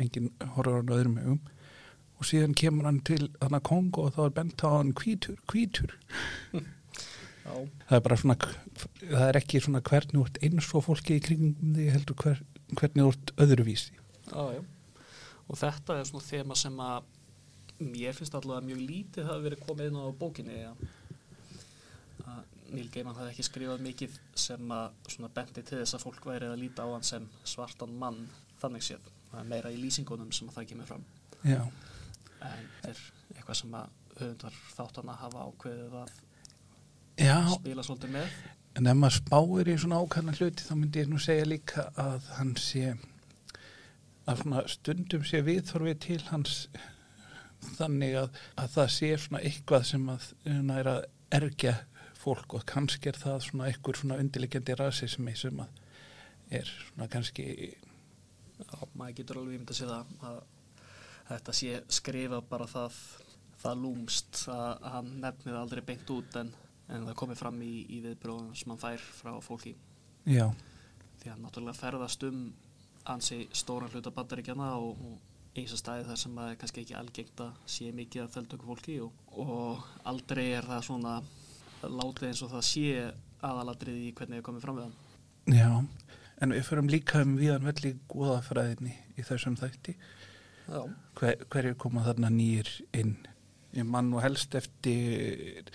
enginn 0.00 0.32
horfður 0.56 0.80
hann 0.80 0.94
öðrum 0.96 1.18
um 1.22 1.40
og 2.20 2.28
síðan 2.28 2.56
kemur 2.58 2.84
hann 2.84 2.98
til 3.06 3.22
þannig 3.38 3.60
að 3.60 3.66
Kongo 3.70 4.08
og 4.08 4.16
þá 4.16 4.20
er 4.26 4.34
bent 4.36 4.64
á 4.66 4.68
hann 4.74 4.90
hvítur. 4.92 5.86
Já, 7.40 7.54
það 7.88 7.96
er 7.96 8.02
bara 8.04 8.18
svona 8.20 8.36
það 9.00 9.24
er 9.26 9.38
ekki 9.40 9.62
svona 9.64 9.82
hvernig 9.84 10.16
þú 10.18 10.24
ert 10.26 10.40
eins 10.44 10.68
og 10.76 10.84
fólki 10.86 11.16
í 11.16 11.22
kringum 11.24 11.72
því 11.76 11.86
heldur 11.94 12.18
hver, 12.20 12.42
hvernig 12.76 13.00
þú 13.00 13.12
ert 13.14 13.32
öðruvísi 13.44 13.94
já, 13.94 14.42
já. 14.58 14.60
Og 15.50 15.58
þetta 15.58 15.96
er 15.96 16.08
svona 16.10 16.26
þema 16.28 16.58
sem 16.58 16.82
að 16.84 17.08
mér 17.80 18.16
finnst 18.18 18.36
allavega 18.36 18.68
mjög 18.68 18.82
lítið 18.90 19.30
hafi 19.30 19.46
verið 19.48 19.64
komið 19.64 19.88
inn 19.88 19.98
á 19.98 20.06
bókinni 20.20 20.58
að, 20.68 20.84
að 20.84 20.99
Neil 22.74 22.90
Gaiman 22.92 23.16
hafi 23.18 23.32
ekki 23.32 23.46
skrifað 23.46 23.84
mikið 23.84 24.18
sem 24.38 24.74
að 24.74 25.30
bendi 25.34 25.62
til 25.62 25.80
þess 25.80 25.96
að 25.96 26.04
fólk 26.06 26.28
væri 26.30 26.50
að 26.50 26.60
líta 26.62 26.86
á 26.86 26.88
hann 26.92 27.06
sem 27.06 27.26
svartan 27.44 27.96
mann 27.98 28.20
þannig 28.60 28.84
séð. 28.86 29.08
Það 29.30 29.40
er 29.40 29.50
meira 29.52 29.72
í 29.72 29.80
lýsingunum 29.80 30.32
sem 30.34 30.50
að 30.50 30.60
það 30.60 30.70
kemur 30.72 30.90
fram. 30.90 31.04
já, 31.46 31.60
en 32.44 32.70
er 32.88 33.02
eitthvað 33.34 33.58
sem 33.60 33.76
að 33.78 33.98
höfundar 34.20 34.56
þáttana 34.74 35.18
hafa 35.20 35.44
ákveðið 35.48 35.94
að 36.00 36.16
já 37.20 37.36
spila 37.54 37.84
svolítið 37.84 38.14
með 38.16 38.34
en 38.78 38.90
ef 38.90 38.98
maður 38.98 39.16
spáir 39.18 39.70
í 39.70 39.76
svona 39.80 40.00
ákvæmna 40.00 40.36
hluti 40.38 40.66
þá 40.66 40.74
myndi 40.76 41.02
ég 41.02 41.10
nú 41.10 41.20
segja 41.22 41.48
líka 41.48 41.86
að 42.00 42.28
hann 42.36 42.54
sé 42.60 42.94
að 44.30 44.44
stundum 44.70 45.24
sé 45.26 45.40
viðþorfið 45.46 46.00
til 46.04 46.20
hans 46.28 46.58
þannig 47.76 48.16
að, 48.22 48.36
að 48.60 48.74
það 48.76 48.92
sé 48.96 49.10
svona 49.18 49.42
eitthvað 49.48 49.88
sem 49.90 50.06
að 50.12 50.28
er 50.76 50.92
að 50.94 51.00
ergja 51.40 51.74
fólk 52.20 52.56
og 52.58 52.66
kannski 52.68 53.10
er 53.10 53.18
það 53.18 53.44
svona 53.46 53.68
eitthvað 53.70 54.02
svona 54.02 54.18
undirleikjandi 54.22 54.76
rasismi 54.80 55.36
sem 55.38 55.62
að 55.64 55.78
er 56.60 56.68
svona 56.68 57.08
kannski 57.10 57.46
Já, 58.60 58.80
maður 58.94 59.14
getur 59.20 59.40
alveg 59.40 59.56
ímyndað 59.56 59.78
sér 59.78 59.92
það 59.92 60.24
að 60.28 60.40
þetta 61.30 61.54
sé 61.56 61.76
skrifað 61.96 62.48
bara 62.50 62.66
það, 62.68 62.98
það 63.62 63.84
lúmst 63.84 64.42
að 64.52 64.88
hann 64.94 65.12
nefnir 65.22 65.58
aldrei 65.60 65.82
beint 65.86 66.12
út 66.12 66.36
en, 66.40 66.50
en 66.90 67.06
það 67.08 67.18
komið 67.22 67.40
fram 67.40 67.62
í, 67.64 67.72
í 67.88 68.00
viðbróðum 68.04 68.52
sem 68.58 68.74
hann 68.74 68.82
fær 68.82 69.06
frá 69.20 69.32
fólki. 69.44 69.74
Já, 70.28 70.50
því 71.22 71.32
að 71.32 71.42
náttúrulega 71.44 71.80
ferðast 71.80 72.26
um 72.28 72.42
ansi 73.10 73.46
stóran 73.56 73.92
hluta 73.94 74.12
bandaríkjana 74.12 74.74
og, 74.76 75.00
og 75.00 75.56
eins 75.56 75.72
og 75.74 75.80
staði 75.80 76.06
þar 76.06 76.20
sem 76.20 76.36
það 76.36 76.50
er 76.50 76.58
kannski 76.60 76.82
ekki 76.84 76.98
algengt 76.98 77.44
að 77.46 77.62
sé 77.74 77.90
mikið 77.96 78.26
að 78.26 78.34
þeldöku 78.36 78.68
fólki 78.68 78.98
og, 79.02 79.22
og 79.40 79.86
aldrei 80.10 80.50
er 80.58 80.68
það 80.68 80.84
svona 80.90 81.14
látið 81.82 82.28
eins 82.28 82.42
og 82.44 82.52
það 82.52 82.66
sé 82.68 82.86
aðaladrið 83.40 84.00
í 84.04 84.12
hvernig 84.18 84.40
það 84.40 84.46
komið 84.48 84.66
fram 84.66 84.80
við 84.80 84.88
hann. 84.88 84.96
Já 85.56 85.70
en 86.40 86.54
við 86.54 86.66
förum 86.66 86.88
líka 86.90 87.20
um 87.24 87.36
viðan 87.38 87.66
vel 87.68 87.90
í 87.90 87.94
góðafræðinni 88.10 88.94
í 89.20 89.24
þessum 89.26 89.58
þætti. 89.60 89.96
Já, 90.70 90.80
Hver, 91.18 91.44
hverju 91.52 91.76
koma 91.80 92.04
þarna 92.06 92.30
nýjir 92.32 92.70
inn? 92.96 93.16
Ég 93.76 93.86
mann 93.86 94.10
nú 94.10 94.20
helst 94.22 94.54
eftir 94.58 95.68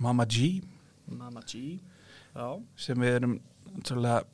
Mama 0.00 0.26
G. 0.26 0.62
Mama 1.06 1.44
G 1.46 1.78
Já, 2.34 2.48
sem 2.76 2.98
við 2.98 3.18
erum 3.20 3.34
náttúrulega, 3.70 4.24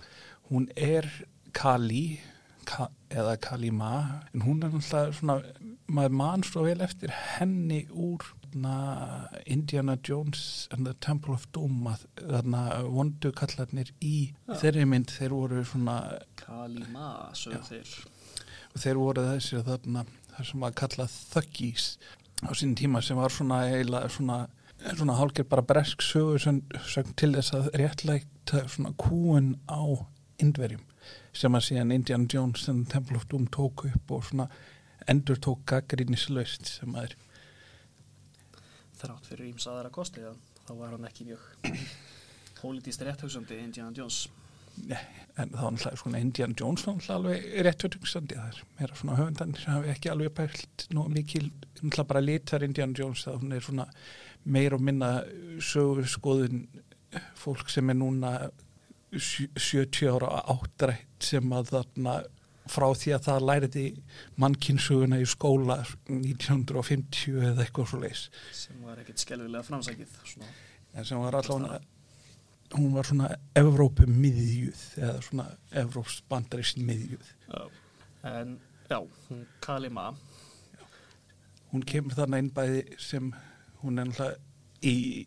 hún 0.48 0.68
er 0.76 1.08
Kali 1.52 2.20
Ka 2.68 2.88
eða 3.10 3.34
Kalima 3.42 3.92
en 4.30 4.44
hún 4.46 4.62
er 4.62 4.72
náttúrulega 4.72 5.16
svona 5.18 5.36
maður 5.90 6.16
mann 6.22 6.46
svo 6.46 6.64
vel 6.64 6.80
eftir 6.86 7.12
henni 7.12 7.82
úr 7.90 8.24
na, 8.54 9.28
Indiana 9.46 9.96
Jones 10.02 10.68
and 10.72 10.86
the 10.86 10.94
Temple 10.94 11.34
of 11.34 11.46
Doom 11.54 11.88
að 11.90 12.06
þarna 12.20 12.62
vondu 12.90 13.32
kallarnir 13.36 13.92
í 14.00 14.30
Já. 14.48 14.56
þeirri 14.62 14.86
mynd 14.88 15.12
þeir 15.14 15.34
voru 15.36 15.64
svona 15.64 15.98
Kalima, 16.40 17.10
sögðu 17.38 17.62
þeir 17.68 17.92
og 18.70 18.84
þeir 18.84 19.02
voru 19.02 19.26
þessi 19.32 19.62
þarna 19.66 20.06
það 20.30 20.48
sem 20.50 20.64
var 20.66 20.76
kallað 20.82 21.18
Thuggies 21.34 21.86
á 22.46 22.50
sín 22.56 22.76
tíma 22.78 23.02
sem 23.04 23.18
var 23.20 23.34
svona 23.34 23.64
eiginlega 23.68 24.10
svona 24.14 24.40
svona 24.80 25.16
hálfgerð 25.18 25.50
bara 25.50 25.66
bresk 25.66 26.02
sögu 26.02 26.38
sem 26.40 26.62
sögn 26.88 27.16
til 27.20 27.34
þess 27.34 27.54
að 27.56 27.72
réttlægt 27.80 28.54
svona 28.72 28.94
kúun 28.96 29.54
á 29.68 29.82
indverjum 30.40 30.86
sem 31.36 31.54
að 31.54 31.66
síðan 31.66 31.94
Indiana 31.94 32.28
Jones 32.32 32.68
and 32.68 32.86
the 32.86 32.92
Temple 32.94 33.18
of 33.20 33.26
Doom 33.28 33.46
tók 33.52 33.84
upp 33.90 34.14
og 34.16 34.24
svona 34.24 34.48
endur 35.08 35.38
tók 35.40 35.66
gaggrínislaust 35.68 36.68
sem 36.78 36.94
að 36.96 37.10
er 37.10 37.18
þrátt 39.00 39.30
fyrir 39.30 39.50
ímsaðara 39.50 39.92
kosti 39.94 40.24
ja. 40.24 40.34
þá 40.66 40.72
var 40.78 40.94
hann 40.94 41.08
ekki 41.08 41.28
mjög 41.30 41.48
pólitíst 42.60 43.04
rétthugsandi 43.06 43.58
Indiana 43.62 43.96
Jones 43.96 44.26
en 44.80 45.50
það 45.50 45.62
var 45.62 45.74
náttúrulega 45.74 46.00
svona 46.00 46.20
Indiana 46.22 46.56
Jones 46.60 47.10
alveg 47.12 47.46
réttutugsandi 47.66 48.38
það 48.38 48.50
er 48.50 48.62
meira 48.78 48.98
svona 49.00 49.18
höfundan 49.18 49.54
sem 49.58 49.74
hafi 49.74 49.92
ekki 49.94 50.12
alveg 50.12 50.58
nú 50.94 51.06
mikil, 51.12 51.50
náttúrulega 51.80 52.08
bara 52.12 52.24
litar 52.24 52.66
Indiana 52.66 52.96
Jones 52.96 53.26
það 53.26 53.40
hún 53.42 53.56
er 53.56 53.66
svona 53.66 53.86
meir 54.44 54.76
og 54.76 54.84
minna 54.84 55.10
sögur 55.60 56.08
skoðun 56.08 56.64
fólk 57.38 57.70
sem 57.72 57.90
er 57.90 57.98
núna 57.98 58.34
sjö- 59.12 59.50
70 59.58 60.12
ára 60.14 60.44
áttrætt 60.54 61.30
sem 61.30 61.52
að 61.52 61.74
þarna 61.74 62.20
frá 62.70 62.86
því 62.94 63.14
að 63.16 63.24
það 63.26 63.46
læriði 63.48 63.84
mannkynsuguna 64.42 65.20
í 65.20 65.28
skóla 65.28 65.80
1950 66.08 67.40
eða 67.50 67.64
eitthvað 67.64 67.90
svo 67.92 68.02
leis 68.04 68.26
sem 68.56 68.82
var 68.86 69.00
ekkert 69.02 69.22
skelvilega 69.22 69.66
framsækið 69.66 70.18
svona. 70.22 70.50
en 70.94 71.08
sem 71.08 71.22
var 71.22 71.38
allavega 71.40 71.80
hún 72.76 72.92
var 72.94 73.08
svona 73.08 73.30
Evrópu 73.58 74.06
miðjuð 74.06 74.82
eða 75.02 75.22
svona 75.26 75.46
Evróps 75.82 76.20
bandarist 76.30 76.78
miðjuð 76.78 77.32
Já. 77.50 77.62
en 78.30 78.58
já, 78.90 79.00
hún 79.28 79.46
Kalima 79.64 80.10
hún 81.72 81.86
kemur 81.86 82.14
þarna 82.18 82.42
inn 82.42 82.52
bæði 82.54 82.84
sem 82.98 83.32
hún 83.82 83.98
er 84.02 84.10
náttúrulega 84.10 84.38
í 84.86 85.26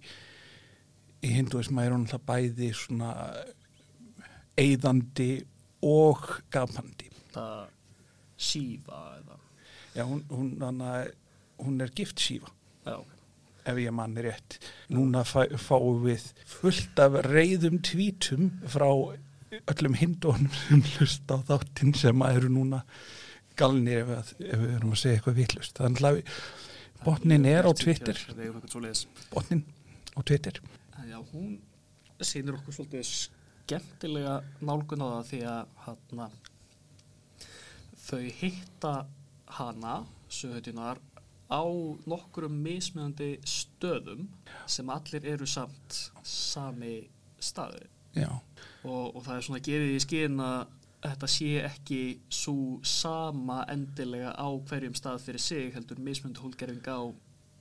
í 1.23 1.31
hinduism 1.38 1.79
er 1.79 1.95
hún 1.95 2.05
náttúrulega 2.07 2.27
bæði 2.31 2.71
svona 2.77 3.13
eyðandi 4.59 5.31
og 5.83 6.27
gapandi 6.53 7.12
það 7.33 7.71
Shiva 8.43 9.01
eða? 9.19 9.39
Já 9.93 10.05
hún, 10.09 10.23
hún, 10.29 10.53
hana, 10.61 10.93
hún 11.61 11.81
er 11.85 11.91
gift 11.95 12.21
sífa 12.21 12.49
já, 12.85 12.97
ef 13.69 13.77
ég 13.79 13.93
manni 13.95 14.23
rétt. 14.25 14.57
Núna 14.91 15.23
fá, 15.27 15.45
fáum 15.61 16.01
við 16.03 16.25
fullt 16.49 16.99
af 16.99 17.19
reyðum 17.27 17.79
tvítum 17.85 18.49
frá 18.65 18.89
öllum 18.89 19.97
hindónum 19.99 20.53
sem 20.63 20.81
hlust 20.95 21.29
á 21.29 21.37
þáttinn 21.45 21.93
sem 21.97 22.25
að 22.25 22.39
eru 22.39 22.49
núna 22.55 22.81
galnir 23.59 24.01
ef, 24.01 24.13
að, 24.17 24.31
ef 24.47 24.63
við 24.63 24.75
erum 24.79 24.95
að 24.95 25.01
segja 25.03 25.19
eitthvað 25.19 25.39
vitlust 25.41 25.77
þannig 25.77 26.07
að 26.09 26.21
botnin 27.03 27.45
er 27.49 27.69
á 27.69 27.71
Twitter. 27.77 28.19
Botnin 29.33 29.63
á 30.17 30.19
Twitter. 30.25 30.59
En 30.97 31.11
já, 31.11 31.19
hún 31.33 31.59
sýnir 32.23 32.57
okkur 32.57 32.77
svolítið 32.77 33.05
skemmtilega 33.11 34.39
nálgun 34.63 35.03
á 35.03 35.07
það 35.19 35.29
því 35.29 35.41
að 35.51 35.77
hana, 35.85 36.27
þau 38.13 38.29
hitta 38.39 38.93
hana, 39.58 40.03
sögutjunar, 40.29 41.01
á 41.53 41.63
nokkrum 42.10 42.53
mismjöndi 42.65 43.36
stöðum 43.46 44.27
sem 44.70 44.89
allir 44.89 45.25
eru 45.34 45.48
samt 45.50 46.00
sami 46.25 47.03
staður 47.43 47.89
já, 48.15 48.29
og, 48.88 49.15
og 49.15 49.20
það 49.25 49.36
er 49.36 49.46
svona 49.48 49.63
gefið 49.67 49.93
í 49.98 50.00
skinn 50.01 50.39
að 50.41 50.62
þetta 51.03 51.29
sé 51.29 51.50
ekki 51.67 52.01
svo 52.32 52.79
sama 52.88 53.63
endilega 53.72 54.32
á 54.39 54.48
hverjum 54.70 54.96
stað 54.98 55.25
fyrir 55.25 55.43
sig 55.43 55.74
heldur 55.75 56.00
mismjöndi 56.00 56.41
hólgerfing 56.41 56.88
á 56.88 57.12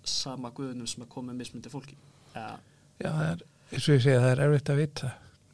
sama 0.06 0.52
guðunum 0.54 0.88
sem 0.90 1.02
er 1.02 1.11
komið 1.11 1.40
mismjöndi 1.40 1.73
fólki. 1.73 1.99
Ja, 2.37 2.54
já 3.02 3.11
það 3.11 3.26
er 3.32 3.44
eins 3.73 3.88
og 3.88 3.97
ég 3.97 4.04
segja 4.06 4.23
það 4.23 4.32
er 4.32 4.44
erfitt 4.47 4.73
að 4.73 4.82
vita. 4.82 5.12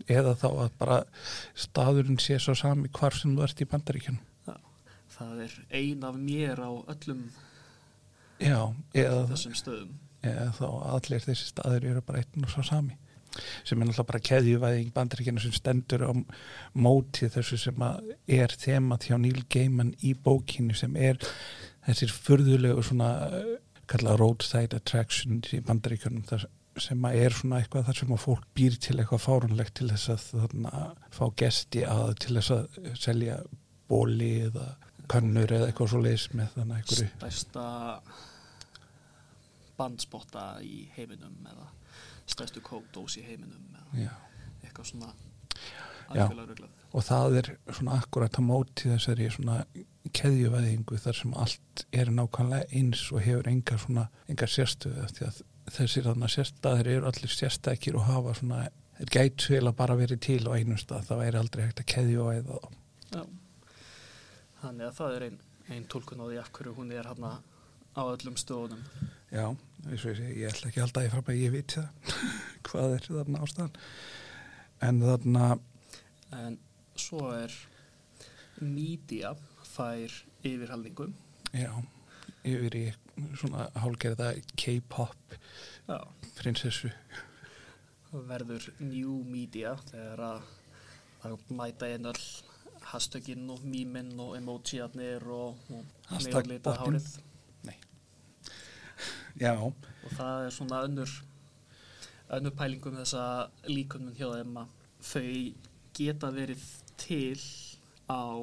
Eða 0.08 0.34
þá 0.40 0.48
að 0.50 0.76
bara 0.78 0.98
staðurinn 1.58 2.20
sé 2.22 2.38
svo 2.40 2.54
sami 2.56 2.92
hvar 2.96 3.16
sem 3.16 3.34
þú 3.36 3.44
ert 3.44 3.64
í 3.64 3.68
bandaríkjunum 3.68 4.27
það 5.18 5.44
er 5.46 5.58
ein 5.80 6.06
af 6.06 6.16
mér 6.22 6.62
á 6.62 6.70
öllum 6.94 7.26
já, 8.38 8.60
eða, 8.94 9.26
þessum 9.32 9.58
stöðum. 9.58 9.92
eða 10.22 10.48
þá 10.58 10.66
allir 10.94 11.26
þessi 11.26 11.52
staður 11.52 11.86
eru 11.92 12.02
bara 12.06 12.22
einn 12.22 12.46
og 12.46 12.54
svo 12.54 12.66
sami 12.66 12.98
sem 13.38 13.78
er 13.78 13.86
náttúrulega 13.86 14.08
bara 14.08 14.24
keðjuvæðing 14.24 14.92
bandaríkjana 14.94 15.42
sem 15.42 15.54
stendur 15.54 16.04
á 16.08 16.12
móti 16.74 17.28
þessu 17.30 17.58
sem 17.60 17.82
er 17.84 18.54
þemað 18.58 19.08
hjá 19.08 19.16
Neil 19.20 19.42
Gaiman 19.52 19.92
í 20.02 20.14
bókinu 20.14 20.76
sem 20.78 20.96
er 20.96 21.20
þessir 21.86 22.14
furðulegu 22.14 22.84
svona 22.84 23.10
kallað 23.88 24.20
roadside 24.22 24.80
attractions 24.80 25.52
í 25.56 25.60
bandaríkjunum 25.64 26.24
þar 26.28 26.48
sem 26.82 27.06
er 27.10 27.34
svona 27.34 27.60
eitthvað 27.60 27.88
þar 27.88 28.00
sem 28.00 28.12
að 28.14 28.24
fólk 28.24 28.44
býr 28.56 28.76
til 28.82 28.96
eitthvað 28.98 29.24
fárunlegt 29.24 29.74
til 29.78 29.88
þess 29.90 30.12
að 30.14 30.26
þarna, 30.42 30.82
fá 31.14 31.24
gesti 31.40 31.82
að 31.88 32.12
til 32.24 32.36
þess 32.38 32.54
að 32.54 32.92
selja 33.02 33.38
bóli 33.90 34.34
eða 34.46 34.68
kannur 35.10 35.52
eða 35.52 35.68
eitthvað 35.70 35.92
svo 35.92 36.02
leis 36.04 36.28
með 36.34 36.54
þannig 36.56 36.80
einhverju 36.82 37.10
Stærsta 37.16 37.66
bandspotta 39.78 40.46
í 40.64 40.88
heiminum 40.96 41.36
eða 41.48 41.68
stærstu 42.28 42.62
kókdós 42.64 43.18
í 43.20 43.24
heiminum 43.26 43.68
eða 43.74 44.06
já. 44.08 44.14
eitthvað 44.64 44.90
svona 44.92 45.12
Já. 46.08 46.24
algjörlega 46.24 46.48
ruglað. 46.52 46.82
og 46.92 47.04
það 47.04 47.38
er 47.40 47.50
svona 47.68 47.98
akkurat 48.00 48.40
á 48.40 48.42
móti 48.44 48.90
þessari 48.92 49.28
svona 49.32 49.60
keðjuvæðingu 50.16 50.98
þar 51.02 51.18
sem 51.20 51.34
allt 51.36 51.84
er 51.92 52.10
nákvæmlega 52.14 52.68
eins 52.80 53.04
og 53.12 53.22
hefur 53.24 53.48
enga 53.50 53.78
svona, 53.78 54.08
enga 54.28 54.48
sérstöðu 54.48 55.08
því 55.12 55.26
að 55.28 55.40
þessir 55.76 56.06
þarna 56.08 56.30
sérstæðir 56.32 56.92
eru 56.94 57.10
allir 57.10 57.32
sérstakir 57.32 57.98
og 57.98 58.06
hafa 58.08 58.34
svona 58.38 58.62
er 58.98 59.12
gætu 59.12 59.58
eða 59.58 59.74
bara 59.76 59.98
verið 59.98 60.22
til 60.24 60.40
á 60.48 60.56
einum 60.56 60.80
stað 60.80 61.10
það 61.10 61.22
væri 61.22 61.40
aldrei 61.42 61.64
hægt 61.66 61.82
að 61.84 61.90
keðjuvæða 61.92 62.60
þá 62.62 63.18
Já. 63.18 63.22
Þannig 64.62 64.88
að 64.88 64.96
það 64.98 65.16
er 65.18 65.24
ein, 65.28 65.38
ein 65.76 65.86
tólkun 65.92 66.22
á 66.22 66.26
því 66.28 66.38
af 66.42 66.50
hverju 66.56 66.74
hún 66.78 66.92
er 66.94 67.06
hérna 67.08 67.32
á 67.98 68.02
öllum 68.02 68.36
stöðunum. 68.38 68.82
já, 69.30 69.44
eins 69.86 70.04
og 70.04 70.10
ég 70.12 70.16
segi, 70.18 70.34
ég 70.42 70.50
ætla 70.52 70.70
ekki 70.70 70.80
alltaf 70.82 71.02
að 71.02 71.06
ég 71.08 71.12
fram 71.14 71.28
að 71.32 71.40
ég 71.42 71.52
veit 71.52 71.74
það 71.74 71.88
hvað 72.68 72.94
er 72.96 73.06
þarna 73.08 73.42
ástæðan 73.44 73.78
en 74.88 75.00
þarna 75.04 75.46
En 76.38 76.58
svo 76.98 77.30
er 77.32 77.54
mídía 78.60 79.30
fær 79.64 80.12
yfirhaldingum. 80.44 81.14
já, 81.56 81.70
yfir 82.44 82.76
í 82.76 82.84
svona 83.40 83.68
hálgerða 83.80 84.32
K-pop 84.60 85.36
prinsessu 86.38 86.90
verður 88.12 88.68
new 88.80 89.18
media 89.28 89.74
þegar 89.90 90.22
að 91.24 91.40
mæta 91.52 91.88
inn 91.92 92.08
öll 92.08 92.22
hashtaginn 92.92 93.48
og 93.52 93.64
mýminn 93.64 94.14
og 94.22 94.36
emojiarnir 94.38 95.24
og, 95.28 95.56
og 95.70 95.84
botinn. 96.10 96.62
hárið. 96.64 97.08
Já, 99.38 99.54
og 99.54 100.10
það 100.18 100.44
er 100.46 100.50
svona 100.50 100.82
önnur 100.82 101.10
önnur 102.34 102.54
pælingum 102.58 102.96
þessa 102.98 103.24
líkunum 103.70 104.16
hjá 104.18 104.32
þeim 104.32 104.56
að 104.62 104.72
þau 105.10 105.28
geta 105.98 106.30
verið 106.34 106.64
til 106.98 107.38
á 108.10 108.34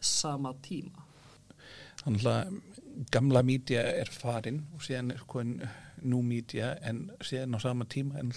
sama 0.00 0.54
tíma. 0.64 1.06
Þannig 2.00 2.26
að 2.30 2.60
gamla 3.12 3.42
mídja 3.44 3.82
er 4.00 4.10
farin 4.12 4.62
og 4.74 4.86
er 4.90 5.24
komin 5.28 5.60
nú 6.00 6.22
mídja 6.24 6.76
en 6.86 7.10
síðan 7.20 7.56
á 7.56 7.60
sama 7.60 7.84
tíma 7.84 8.20
en 8.20 8.32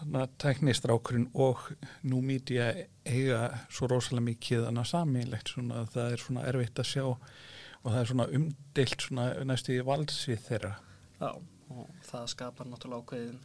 þannig 0.00 0.22
að 0.22 0.36
teknistrákurinn 0.44 1.28
og 1.34 1.66
nú 2.06 2.20
mídja 2.24 2.68
eiga 3.06 3.42
svo 3.72 3.88
rosalega 3.90 4.28
mikið 4.30 4.64
þannig 4.66 4.84
að 4.84 4.92
samílegt 4.92 5.52
svona 5.52 5.82
að 5.82 5.92
það 5.96 6.14
er 6.14 6.24
svona 6.24 6.46
erfitt 6.52 6.82
að 6.82 6.90
sjá 6.92 7.04
og 7.06 7.90
það 7.90 8.00
er 8.00 8.10
svona 8.10 8.28
umdeilt 8.38 9.06
svona 9.06 9.26
næstu 9.46 9.76
í 9.76 9.84
valdsvið 9.86 10.40
þeirra. 10.48 10.72
Já, 11.20 11.30
og 11.76 12.00
það 12.08 12.32
skapar 12.34 12.70
náttúrulega 12.70 13.04
ákveðin 13.04 13.44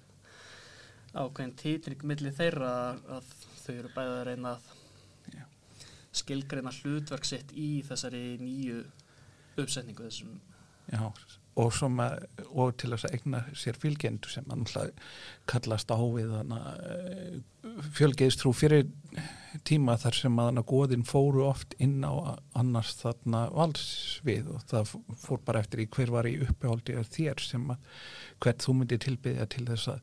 ákveðin 1.12 1.58
títring 1.60 2.06
milli 2.08 2.32
þeirra 2.36 2.72
að 3.18 3.34
þau 3.62 3.74
eru 3.76 3.92
bæði 3.96 4.16
að 4.16 4.26
reyna 4.30 4.56
að 4.56 4.70
Já. 5.36 5.44
skilgreina 6.22 6.74
hlutverk 6.82 7.28
sitt 7.28 7.52
í 7.52 7.70
þessari 7.88 8.24
nýju 8.42 8.84
uppsetningu 9.60 10.08
þessum 10.08 10.38
já, 10.88 11.12
og, 11.60 11.74
að, 11.84 12.26
og 12.56 12.76
til 12.80 12.94
þess 12.94 13.08
að 13.08 13.16
egna 13.18 13.42
sér 13.58 13.78
fylgjendur 13.80 14.32
sem 14.32 14.48
hann 14.52 14.66
kallast 15.52 15.92
á 15.92 16.00
við 16.00 16.32
fjölgeiðstrú 17.98 18.54
fyrir 18.56 18.88
tíma 19.68 19.98
þar 20.00 20.16
sem 20.16 20.40
að 20.40 20.62
góðin 20.70 21.04
fóru 21.08 21.44
oft 21.50 21.76
inn 21.84 22.00
á 22.08 22.40
annars 22.58 22.94
þarna 23.02 23.44
valsvið 23.52 24.52
og 24.56 24.66
það 24.72 24.94
fór 25.20 25.44
bara 25.46 25.64
eftir 25.64 25.84
í 25.84 25.90
hver 25.92 26.14
var 26.14 26.30
í 26.30 26.38
uppehóldi 26.46 26.96
þér 27.12 27.44
sem 27.44 27.68
að 27.74 28.02
hvert 28.42 28.66
þú 28.66 28.78
myndir 28.80 29.02
tilbyggja 29.04 29.48
til 29.52 29.66
þess 29.68 29.92
að 29.92 30.02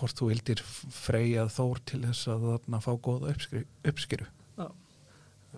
hvort 0.00 0.18
þú 0.18 0.30
vildir 0.32 0.64
freyjað 0.64 1.52
þór 1.58 1.82
til 1.92 2.02
þess 2.06 2.32
að 2.32 2.46
þarna 2.48 2.84
fá 2.84 2.92
góða 2.96 3.34
uppskýru 3.92 4.28
Já, 4.58 4.68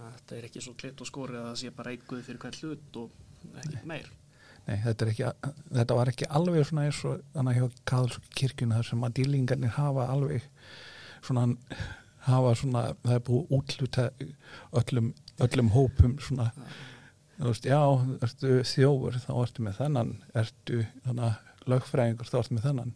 þetta 0.01 0.37
er 0.37 0.49
ekki 0.51 0.65
svo 0.65 0.75
klitt 0.79 1.01
og 1.01 1.09
skórið 1.09 1.41
að 1.41 1.49
það 1.53 1.61
sé 1.63 1.77
bara 1.77 1.95
eitthvað 1.95 2.27
fyrir 2.27 2.43
hvert 2.43 2.65
hlut 2.65 3.01
og 3.05 3.55
ekki 3.63 3.87
meir 3.89 4.11
Nei, 4.67 4.77
þetta, 4.85 5.09
ekki, 5.11 5.31
þetta 5.73 5.97
var 5.99 6.11
ekki 6.13 6.29
alveg 6.39 6.67
svona 6.69 6.87
eins 6.87 7.01
og 7.09 7.25
þannig 7.35 7.59
hjá 7.59 7.81
Karlskirkjuna 7.91 8.81
þar 8.81 8.91
sem 8.91 9.07
að 9.07 9.17
dýlingarnir 9.19 9.75
hafa 9.79 10.07
alveg 10.13 10.47
svona 11.25 11.47
hafa 12.27 12.55
svona, 12.59 12.85
það 13.05 13.17
er 13.17 13.27
búið 13.27 13.53
útluta 13.57 14.07
öllum, 14.81 15.13
öllum 15.41 15.71
hópum 15.75 16.17
svona, 16.23 16.51
þú 17.39 17.53
veist, 17.53 17.69
já 17.69 17.81
ertu 18.27 18.57
þjófur, 18.69 19.21
þá 19.25 19.31
ertu 19.41 19.65
með 19.67 19.79
þennan 19.81 20.13
ertu 20.43 20.83
þannig 21.07 21.47
lögfræðingur 21.71 22.31
þá 22.31 22.39
ertu 22.43 22.57
með 22.57 22.67
þennan. 22.69 22.93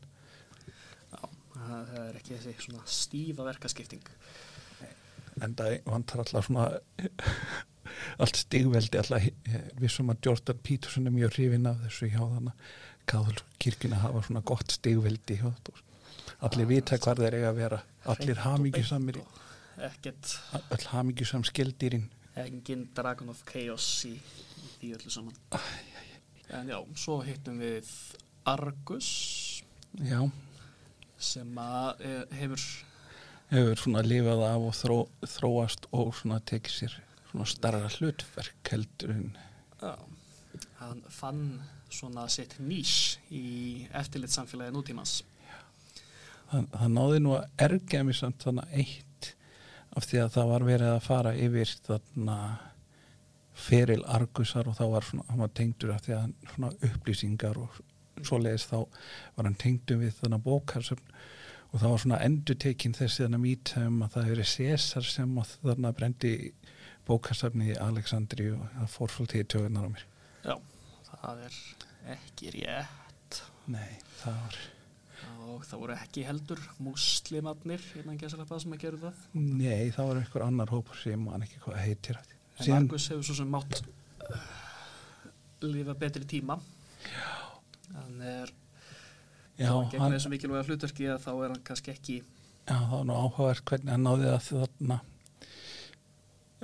Já, 1.12 1.20
það 1.54 1.94
er 2.02 2.18
ekki 2.20 2.34
þessi 2.36 2.66
svona 2.66 2.88
stífa 2.88 3.46
verkaskipting. 3.48 4.10
En 5.42 5.56
það 5.58 5.78
vantar 5.88 6.22
alltaf 6.22 6.46
svona 6.46 6.68
allt 8.18 8.40
stigveldi 8.40 9.00
alltaf 9.00 9.28
við 9.80 9.90
sem 9.92 10.12
að 10.12 10.28
Jordan 10.28 10.60
Peterson 10.66 11.08
er 11.08 11.16
mjög 11.16 11.38
hrifin 11.38 11.70
af 11.70 11.80
þessu 11.86 12.10
hjá 12.12 12.20
þannig 12.22 12.68
Káðalskirkina 13.04 14.00
hafa 14.00 14.22
svona 14.24 14.44
gott 14.48 14.72
stigveldi 14.72 15.40
allir 16.44 16.68
vita 16.68 16.96
hvað 16.96 17.24
þeir 17.24 17.34
eiga 17.38 17.50
að 17.50 17.58
vera. 17.58 17.80
allir 18.04 18.40
hamíkisamir 18.44 19.18
ekkert 19.82 20.38
all 20.52 20.86
hamíkisam 20.92 21.44
skildýrin. 21.46 22.08
Engin 22.36 22.88
Dragon 22.94 23.30
of 23.30 23.42
Chaos 23.48 23.86
í, 24.08 24.14
í 24.14 24.70
því 24.78 24.92
öllu 24.98 25.12
saman. 25.12 25.36
En 26.54 26.68
já, 26.70 26.78
svo 26.98 27.20
hittum 27.24 27.60
við 27.62 27.90
Argus 28.46 29.62
já. 30.02 30.20
sem 31.18 31.58
að 31.58 32.04
e, 32.04 32.12
hefur 32.40 32.64
hefur 33.50 33.80
svona 33.80 34.02
lifað 34.04 34.44
af 34.48 34.68
og 34.68 34.76
þró, 34.76 34.98
þróast 35.36 35.88
og 35.94 36.14
svona 36.18 36.40
tekið 36.44 36.76
sér 36.78 36.98
svona 37.34 37.50
starra 37.50 37.90
hlutverk 37.90 38.70
heldur 38.70 39.10
en 39.10 39.32
Já, 39.82 39.98
hann 40.78 41.00
fann 41.10 41.46
svona 41.92 42.26
sitt 42.32 42.56
nýs 42.62 43.18
í 43.34 43.86
eftirlitsamfélagi 43.92 44.72
nútímans. 44.74 45.22
Hann, 46.52 46.68
hann 46.78 46.94
náði 46.94 47.20
nú 47.24 47.34
að 47.36 47.48
ergja 47.66 48.04
mér 48.06 48.16
samt 48.16 48.46
þannig 48.46 48.78
eitt 48.78 49.32
af 49.94 50.06
því 50.06 50.20
að 50.22 50.32
það 50.36 50.52
var 50.52 50.66
verið 50.68 50.92
að 50.92 51.04
fara 51.04 51.34
yfir 51.34 51.74
þarna 51.86 52.38
feril 53.54 54.00
argusar 54.10 54.70
og 54.70 54.78
þá 54.78 54.84
var 54.94 55.06
svona, 55.06 55.26
hann 55.30 55.42
var 55.44 55.52
tengdur 55.54 55.94
af 55.94 56.06
því 56.06 56.16
að 56.16 56.32
svona 56.54 56.72
upplýsingar 56.88 57.60
og 57.62 57.80
svo 58.24 58.38
leiðist 58.42 58.70
þá 58.72 58.78
var 59.36 59.48
hann 59.48 59.58
tengdur 59.60 60.00
við 60.02 60.16
þannig 60.20 60.44
bókarsöfn 60.46 61.14
og 61.70 61.80
það 61.82 61.90
var 61.90 62.02
svona 62.04 62.22
endur 62.26 62.58
tekinn 62.64 62.96
þessi 62.96 63.24
þannig 63.24 63.44
mítum 63.44 64.02
að 64.02 64.14
það 64.14 64.26
hefur 64.26 64.36
verið 64.36 64.50
César 64.54 65.08
sem 65.10 65.38
þarna 65.54 65.94
brendi 65.98 66.34
bókastafni 67.08 67.72
í 67.72 67.80
Aleksandri 67.80 68.50
og 68.54 68.62
það 68.76 68.92
fór 68.94 69.14
svolítið 69.14 69.42
í 69.44 69.48
tögunar 69.54 69.88
á 69.88 69.90
mér. 69.94 70.06
Já, 70.44 70.54
það 71.10 71.42
er 71.48 71.58
ekki 72.14 72.54
rétt. 72.58 73.42
Nei, 73.70 73.98
það 74.20 74.40
var 74.44 74.62
og 75.44 75.64
það 75.68 75.80
voru 75.82 75.94
ekki 75.94 76.24
heldur 76.26 76.60
muslimatnir 76.82 77.82
innan 78.00 78.18
gesalapað 78.20 78.64
sem 78.64 78.74
að 78.74 78.82
gera 78.84 79.00
það? 79.04 79.22
Nei, 79.36 79.90
það 79.94 80.08
var 80.08 80.20
einhver 80.20 80.44
annar 80.46 80.72
hópur 80.72 80.98
sem 81.00 81.20
man 81.20 81.44
ekki 81.44 81.60
hvað 81.64 81.80
heitir 81.84 82.20
En 82.54 82.66
Síðan... 82.68 82.84
Margus 82.84 83.08
hefur 83.10 83.26
svo 83.26 83.34
sem 83.40 83.48
mátt 83.50 83.80
uh, 83.82 84.42
lifa 85.66 85.96
betri 85.98 86.26
tíma. 86.30 86.54
Já. 87.02 87.32
Hann 87.94 88.20
er 88.22 88.52
Já, 89.58 89.70
hann... 89.70 90.14
þessu 90.14 90.30
mikilvæga 90.32 90.66
hlutverki 90.68 91.08
að 91.10 91.26
þá 91.26 91.32
er 91.34 91.52
hann 91.52 91.64
kannski 91.66 91.92
ekki 91.92 92.16
Já, 92.20 92.74
það 92.74 92.94
var 92.94 93.04
nú 93.06 93.18
áhugavert 93.18 93.64
hvernig 93.70 93.92
hann 93.92 94.06
náði 94.06 94.30
að 94.32 94.46
þarna 94.48 94.96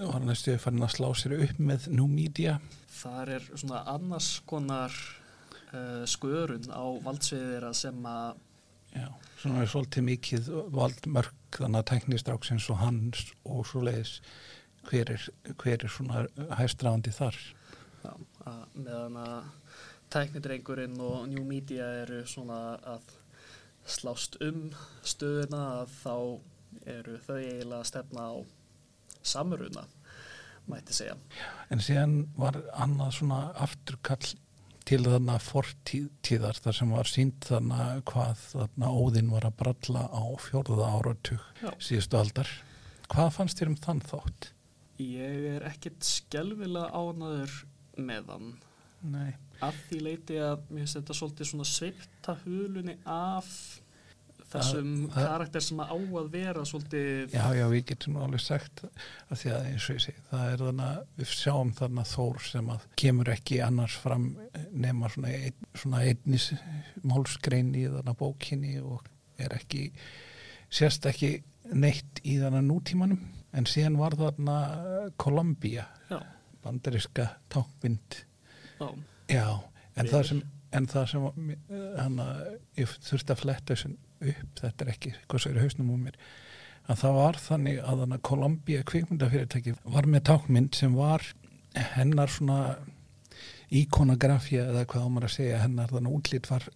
og 0.00 0.12
hann 0.14 0.30
er 0.32 0.38
stuðið 0.38 0.62
fann 0.64 0.84
að 0.84 0.94
slá 0.94 1.08
sér 1.18 1.36
upp 1.38 1.58
með 1.62 1.88
New 1.92 2.08
Media 2.10 2.58
Það 3.00 3.32
er 3.36 3.48
svona 3.54 3.80
annars 3.92 4.28
konar 4.48 4.94
uh, 5.72 6.04
skörun 6.08 6.70
á 6.72 6.84
valdsviðira 7.04 7.72
sem 7.76 7.98
að 8.08 8.40
Já, 8.90 9.06
svona 9.38 9.62
er 9.62 9.70
svolítið 9.70 10.06
mikið 10.08 10.48
valdmörk 10.74 11.58
þannig 11.60 11.82
að 11.82 11.90
teknistráksins 11.92 12.66
og 12.72 12.80
hans 12.80 13.22
og 13.46 13.62
svo 13.68 13.84
leiðis 13.86 14.16
hver 14.88 15.12
er, 15.14 15.26
hver 15.60 15.84
er 15.84 15.92
svona 15.92 16.24
hæstrafandi 16.58 17.12
þar? 17.14 17.38
Já, 18.00 18.12
að, 18.48 18.62
meðan 18.74 19.18
að 19.20 19.76
teknidrengurinn 20.10 20.96
og 21.04 21.28
New 21.30 21.44
Media 21.46 21.86
eru 22.02 22.24
svona 22.26 22.80
að 22.96 23.12
slást 23.86 24.40
um 24.42 24.70
stöðuna 25.06 25.60
að 25.80 25.94
þá 26.00 26.16
eru 26.96 27.18
þau 27.26 27.36
eiginlega 27.36 27.78
að 27.78 27.90
stefna 27.92 28.26
á 28.26 28.34
samruna 29.22 29.86
mætti 30.70 30.94
segja. 30.94 31.16
En 31.72 31.82
síðan 31.82 32.22
var 32.38 32.58
annað 32.78 33.16
svona 33.18 33.40
afturkall 33.58 34.34
til 34.88 35.02
þarna 35.04 35.36
fortíðar 35.42 36.58
þar 36.62 36.76
sem 36.76 36.94
var 36.94 37.10
sínt 37.10 37.46
þarna 37.50 37.84
hvað 38.08 38.46
þarna 38.54 38.94
óðinn 38.94 39.30
var 39.34 39.46
að 39.48 39.58
bralla 39.60 40.06
á 40.10 40.24
fjórða 40.42 40.88
áratug 40.96 41.44
síðustu 41.78 42.18
aldar. 42.20 42.50
Hvað 43.10 43.30
fannst 43.36 43.60
þér 43.60 43.72
um 43.72 43.78
þann 43.84 44.02
þátt? 44.06 44.50
Ég 45.00 45.46
er 45.56 45.68
ekkert 45.70 46.04
skjálfilega 46.06 46.90
ánaður 46.92 47.54
meðan. 48.00 48.50
Nei. 49.00 49.32
Af 49.64 49.76
því 49.88 50.00
leiti 50.04 50.36
að 50.40 50.66
mér 50.68 50.84
finnst 50.84 50.98
þetta 50.98 51.16
svolítið 51.16 51.50
svona 51.50 51.68
sveipta 51.68 52.36
hulunni 52.44 52.96
af 53.08 53.48
þessum 54.50 54.90
það, 55.10 55.26
karakter 55.28 55.64
sem 55.64 55.82
að 55.82 55.92
á 55.92 55.98
að 56.20 56.30
vera 56.32 56.64
svolítið 56.68 57.34
Já, 57.36 57.44
já, 57.56 57.64
við 57.72 57.84
getum 57.90 58.18
alveg 58.20 58.42
sagt 58.44 58.82
að 58.84 59.42
því 59.42 59.52
að 59.54 59.68
eins 59.70 59.86
og 59.86 59.98
ég 59.98 60.04
segi 60.06 60.24
það 60.30 60.54
er 60.54 60.64
þannig 60.64 60.86
að 60.86 61.20
við 61.20 61.34
sjáum 61.34 61.72
þannig 61.80 62.02
að 62.02 62.14
þór 62.14 62.42
sem 62.48 62.72
að 62.74 62.88
kemur 63.04 63.32
ekki 63.34 63.60
annars 63.66 63.98
fram 64.02 64.26
nema 64.86 65.12
svona, 65.14 65.36
ein, 65.36 65.68
svona 65.82 66.02
einnis 66.06 66.50
málskrein 67.02 67.70
í 67.74 67.86
þannig 67.86 68.12
að 68.14 68.20
bókinni 68.24 68.74
og 68.82 69.06
er 69.40 69.56
ekki 69.56 69.86
sérst 70.70 71.06
ekki 71.10 71.32
neitt 71.70 72.20
í 72.24 72.36
þannig 72.40 72.62
að 72.64 72.68
nútímanum. 72.70 73.22
En 73.50 73.66
síðan 73.66 73.96
var 73.98 74.14
þarna 74.14 74.56
Kolumbíja 75.18 75.88
bandariska 76.62 77.26
tákvind 77.50 78.20
Já, 78.80 78.88
já 79.28 79.46
en, 79.96 80.06
það 80.06 80.22
sem, 80.28 80.42
en 80.76 80.86
það 80.90 81.08
sem 81.12 81.26
hana, 81.98 82.28
ég 82.78 82.94
þurfti 83.04 83.34
að 83.34 83.42
fletta 83.42 83.74
þessum 83.74 83.96
upp, 84.20 84.54
þetta 84.60 84.84
er 84.84 84.92
ekki 84.94 85.12
hvað 85.26 85.44
svo 85.44 85.52
er 85.52 85.62
hausnum 85.64 85.92
um 85.94 86.06
mér 86.06 86.18
að 86.90 87.02
það 87.02 87.18
var 87.18 87.38
þannig 87.40 87.78
að 87.80 88.02
þannig 88.02 88.18
að 88.18 88.24
Kolumbíu 88.28 88.86
kvikmyndafyrirtæki 88.90 89.76
var 89.84 90.08
með 90.10 90.24
tákmynd 90.30 90.78
sem 90.78 90.96
var 90.98 91.26
hennar 91.94 92.32
svona 92.32 92.60
íkonografía 93.70 94.66
eða 94.72 94.86
hvað 94.90 95.06
ámar 95.06 95.28
að 95.28 95.36
segja 95.36 95.62
hennar 95.62 95.92
þannig 95.92 96.16
útlýtt 96.18 96.50
var 96.50 96.66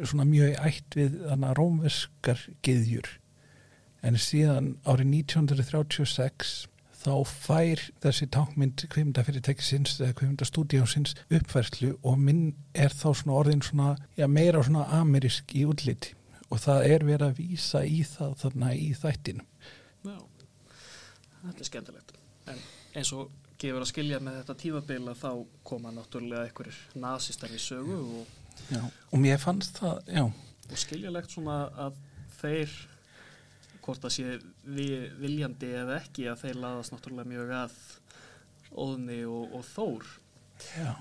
svona 0.00 0.26
mjög 0.26 0.56
ætt 0.64 0.96
við 0.98 1.20
þannig 1.28 1.54
rómveskar 1.60 2.42
giðjur 2.66 3.12
en 4.06 4.18
síðan 4.18 4.74
árið 4.88 5.14
1936 5.20 6.54
þá 7.00 7.12
fær 7.24 7.82
þessi 8.02 8.28
tákmynd 8.34 8.84
kvikmyndafyrirtækisins 8.92 10.00
eða 10.00 10.16
kvikmyndastúdíósins 10.18 11.14
uppfærslu 11.30 11.94
og 12.02 12.18
minn 12.20 12.50
er 12.74 12.92
þá 12.92 13.12
svona 13.12 13.38
orðin 13.38 13.62
svona, 13.64 13.94
já 14.18 14.26
meira 14.28 14.64
svona 14.64 14.88
amerisk 14.98 15.54
í 15.56 15.64
útlýtti 15.68 16.16
og 16.50 16.60
það 16.60 16.86
er 16.90 17.06
verið 17.06 17.26
að 17.28 17.38
výsa 17.38 17.84
í 17.86 18.02
það 18.06 18.34
þarna 18.42 18.72
í 18.74 18.90
þættinu 18.98 19.46
Já, 20.00 20.16
þetta 21.42 21.60
er 21.60 21.68
skemmtilegt. 21.68 22.14
En 22.50 22.60
eins 22.96 23.10
og 23.16 23.32
gefur 23.60 23.84
að 23.84 23.90
skilja 23.90 24.20
með 24.24 24.38
þetta 24.40 24.56
tífabila 24.62 25.16
þá 25.18 25.30
koma 25.68 25.92
náttúrulega 25.92 26.46
einhverjir 26.48 26.78
nazistar 27.02 27.52
í 27.52 27.60
sögu 27.60 27.98
og, 28.20 28.30
já, 28.72 28.80
og 28.80 29.20
mér 29.20 29.42
fannst 29.42 29.82
það, 29.82 30.00
já. 30.08 30.24
Og 30.70 30.80
skiljalegt 30.80 31.34
svona 31.34 31.58
að 31.84 32.00
þeir 32.38 32.72
hvort 33.84 34.06
að 34.06 34.14
sé 34.14 34.38
við 34.64 35.06
viljandi 35.20 35.70
eða 35.82 36.00
ekki 36.00 36.26
að 36.30 36.44
þeir 36.46 36.60
laðast 36.64 36.94
náttúrulega 36.94 37.32
mjög 37.34 37.54
að 37.58 37.78
óðni 38.70 39.20
og, 39.28 39.56
og 39.58 39.64
þór. 39.74 40.10
Já, 40.78 40.92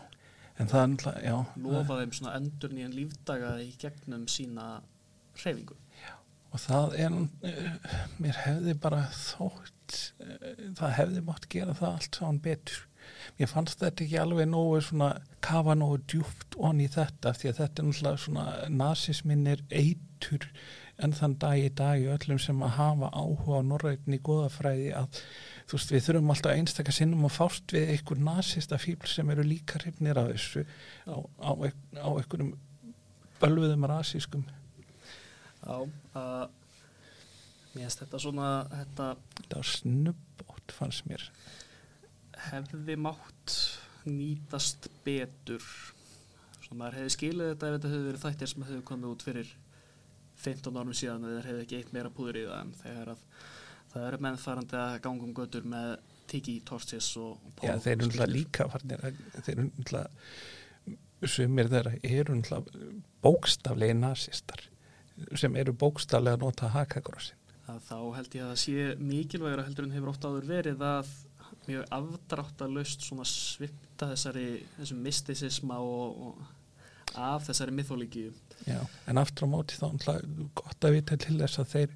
en 0.58 0.72
það 0.72 0.82
er 0.82 0.94
náttúrulega, 0.94 1.26
já. 1.30 1.36
Lofa 1.64 2.00
þeim 2.02 2.16
svona 2.20 2.38
endur 2.40 2.76
nýjan 2.76 2.96
lífdaga 2.98 3.56
í 3.64 3.72
gegnum 3.80 4.28
sína 4.32 4.70
hreyfingu. 5.44 5.78
Og 6.50 6.62
það 6.64 6.96
er, 6.98 7.16
uh, 7.16 7.98
mér 8.18 8.38
hefði 8.46 8.76
bara 8.82 9.04
þótt, 9.14 9.98
uh, 10.24 10.46
það 10.80 10.96
hefði 10.98 11.26
mátt 11.28 11.50
gera 11.54 11.76
það 11.78 11.92
allt 11.96 12.20
svo 12.20 12.30
hann 12.30 12.46
betur. 12.46 12.86
mér 13.40 13.50
fannst 13.50 13.80
þetta 13.82 14.04
ekki 14.04 14.18
alveg 14.22 14.50
nógu 14.50 14.82
svona 14.86 15.08
kafa 15.42 15.74
nógu 15.78 15.98
djúpt 16.12 16.58
onni 16.58 16.86
í 16.86 16.92
þetta 16.94 17.32
því 17.34 17.50
að 17.50 17.62
þetta 17.62 17.82
er 17.82 17.88
náttúrulega 17.88 18.22
svona 18.24 18.44
nazismin 18.70 19.48
er 19.48 19.64
eitur 19.70 20.46
en 21.04 21.16
þann 21.16 21.36
dag 21.40 21.62
í 21.62 21.70
dag 21.80 22.02
í 22.02 22.10
öllum 22.12 22.40
sem 22.44 22.62
að 22.66 22.76
hafa 22.78 23.10
áhuga 23.16 23.62
á 23.64 23.70
norrætni 23.70 24.20
góðafræði 24.26 24.90
að 25.00 25.22
þú 25.70 25.78
veist 25.78 25.94
við 25.94 26.06
þurfum 26.08 26.34
alltaf 26.36 26.56
einstakar 26.56 26.98
sinnum 26.98 27.28
að 27.30 27.36
fást 27.38 27.76
við 27.76 27.94
einhver 27.96 28.24
nazista 28.28 28.80
fíbl 28.82 29.10
sem 29.10 29.32
eru 29.34 29.46
líka 29.48 29.80
hrifnir 29.80 30.20
af 30.20 30.32
þessu 30.34 30.66
á, 31.08 31.18
á, 31.40 31.52
á 32.04 32.10
einhverjum 32.10 32.54
bölvuðum 33.40 33.88
rasískum 33.90 34.48
Já, 35.60 35.78
mér 37.74 37.84
finnst 37.84 38.04
þetta 38.04 38.22
svona, 38.24 38.50
þetta 38.72 39.08
þetta 39.38 39.62
var 39.62 39.72
snubbótt 39.74 40.76
fannst 40.76 41.08
mér. 41.10 41.26
hefði 42.50 42.96
mátt 43.00 43.56
nýtast 44.10 44.88
betur. 45.06 45.64
Svona 46.64 46.84
maður 46.84 47.00
hefði 47.02 47.16
skilið 47.16 47.52
þetta 47.54 47.68
ef 47.68 47.76
þetta 47.76 47.92
hefði 47.94 48.06
verið 48.08 48.24
þættir 48.26 48.52
sem 48.54 48.68
hefði 48.68 48.86
komið 48.88 49.14
út 49.14 49.26
fyrir 49.28 49.56
15 50.40 50.80
árum 50.80 50.96
síðan 50.96 51.26
eða 51.28 51.40
þeir 51.40 51.50
hefði 51.50 51.66
ekki 51.66 51.80
eitt 51.80 51.92
meira 51.96 52.14
púður 52.14 52.40
í 52.40 52.46
það 52.48 52.62
en 52.62 52.72
þegar 52.80 53.12
að 53.14 53.26
það 53.90 54.08
eru 54.08 54.22
mennfærandi 54.26 54.80
að 54.80 54.96
ganga 55.04 55.28
um 55.28 55.36
götur 55.36 55.68
með 55.68 55.92
Tiki 56.30 56.56
Torches 56.66 57.10
og 57.20 57.60
Já, 57.66 57.74
þeir 57.82 57.96
eru 57.96 58.08
náttúrulega 58.08 58.32
líka 58.32 58.68
farnir 58.70 59.06
þeir 59.10 59.54
eru 59.56 59.68
náttúrulega 59.68 61.30
sumir 61.34 61.72
þeirra 61.74 61.96
eru 62.06 62.38
náttúrulega 62.38 62.92
bókstaflega 63.26 63.98
nazistar 63.98 64.64
sem 65.40 65.56
eru 65.60 65.74
bókstaflega 65.74 66.40
að 66.40 66.46
nota 66.46 66.72
hakakrossin 66.74 67.38
að 67.70 67.82
þá 67.86 67.98
held 68.18 68.38
ég 68.38 68.46
að 68.46 68.52
það 68.52 68.62
sé 68.64 68.86
mikilvægur 69.00 69.66
heldur 69.66 69.88
en 69.88 69.96
hefur 69.96 70.14
oft 70.14 70.26
áður 70.26 70.48
verið 70.50 70.86
að 70.86 71.12
mjög 71.70 71.92
afdráttalust 71.94 73.06
svona 73.06 73.26
svipta 73.28 74.10
þessari 74.10 74.48
þessum 74.78 75.04
mystisisma 75.06 75.78
og, 75.84 76.24
og 76.30 77.20
af 77.20 77.48
þessari 77.50 77.76
mytholíkíu 77.78 78.34
Já, 78.68 78.82
en 79.08 79.22
aftur 79.22 79.48
á 79.50 79.54
móti 79.54 79.78
þá 79.80 79.88
náttúrulega 79.94 80.50
gott 80.60 80.86
að 80.86 80.96
vita 80.98 81.18
til 81.22 81.38
þess 81.40 81.62
að 81.62 81.72
þeir 81.74 81.96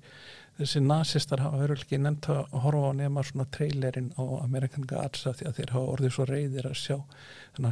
þessi 0.60 0.84
nazistar 0.86 1.42
hafa 1.42 1.62
verið 1.64 1.84
ekki 1.84 2.00
nefnt 2.02 2.30
að 2.30 2.58
horfa 2.66 2.92
á 2.94 3.00
nema 3.02 3.24
svona 3.26 3.48
trailerinn 3.56 4.12
á 4.22 4.24
Amerikan 4.44 4.86
Gods 4.90 5.26
af 5.30 5.40
því 5.40 5.50
að 5.50 5.60
þeir 5.60 5.74
hafa 5.76 5.96
orðið 5.96 6.16
svo 6.18 6.28
reyðir 6.30 6.70
að 6.70 6.80
sjá 6.84 6.98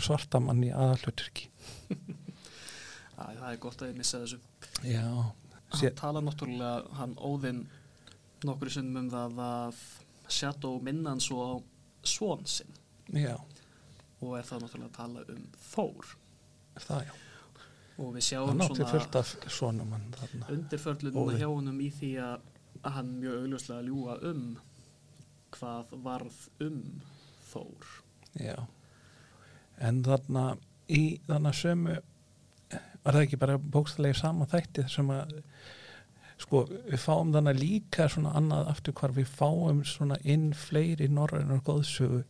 svartamann 0.08 0.66
í 0.66 0.74
aðalhuturki 0.74 1.50
Æ, 3.22 3.38
það 3.38 3.48
er 3.52 3.58
gott 3.62 3.82
að 3.84 3.92
ég 3.92 3.98
missa 4.00 4.20
þessu. 4.24 4.40
Já 4.88 5.06
Hann 5.72 5.96
tala 5.96 6.22
náttúrulega, 6.24 6.86
hann 7.00 7.16
óðinn 7.16 7.66
nokkru 8.48 8.72
sinnum 8.74 9.06
um 9.06 9.12
það 9.12 9.42
að 9.46 9.82
Shadow 10.32 10.80
minna 10.84 11.14
hann 11.14 11.24
svo 11.24 11.44
á 11.44 11.52
svon 12.08 12.46
sinn. 12.48 12.72
Já, 13.12 13.36
og 14.22 14.38
er 14.38 14.48
það 14.48 14.66
náttúrulega 14.66 14.90
að 14.90 14.98
tala 14.98 15.26
um 15.34 15.46
Þór. 15.72 16.16
Það 16.80 17.06
já. 17.08 17.14
Og 18.02 18.14
við 18.16 18.26
sjáum 18.26 18.62
svona 19.52 20.00
undirförlunum 20.50 21.36
hjá 21.38 21.48
honum 21.48 21.82
í 21.84 21.90
því 21.94 22.12
að 22.24 22.48
hann 22.96 23.12
mjög 23.20 23.42
augljóslega 23.44 23.86
ljúga 23.86 24.16
um 24.32 24.46
hvað 25.54 25.96
varð 26.06 26.40
um 26.66 26.80
Þór. 27.52 27.90
Já, 28.40 28.56
en 29.84 30.00
þarna 30.08 30.46
í 30.88 31.04
þarna 31.28 31.52
sömu 31.56 31.98
var 33.04 33.18
það 33.18 33.26
ekki 33.26 33.42
bara 33.42 33.60
bókstæðlega 33.76 34.20
saman 34.22 34.52
þætti 34.52 34.86
þar 34.86 34.96
sem 34.96 35.14
að 35.16 35.38
sko 36.42 36.64
við 36.70 37.02
fáum 37.02 37.34
þarna 37.36 37.54
líka 37.58 38.08
svona 38.10 38.34
annað 38.38 38.72
aftur 38.72 38.98
hvar 38.98 39.14
við 39.16 39.30
fáum 39.30 39.84
svona 39.86 40.18
inn 40.24 40.52
fleiri 40.58 41.10
norrænar 41.12 41.62
góðsögu 41.68 42.24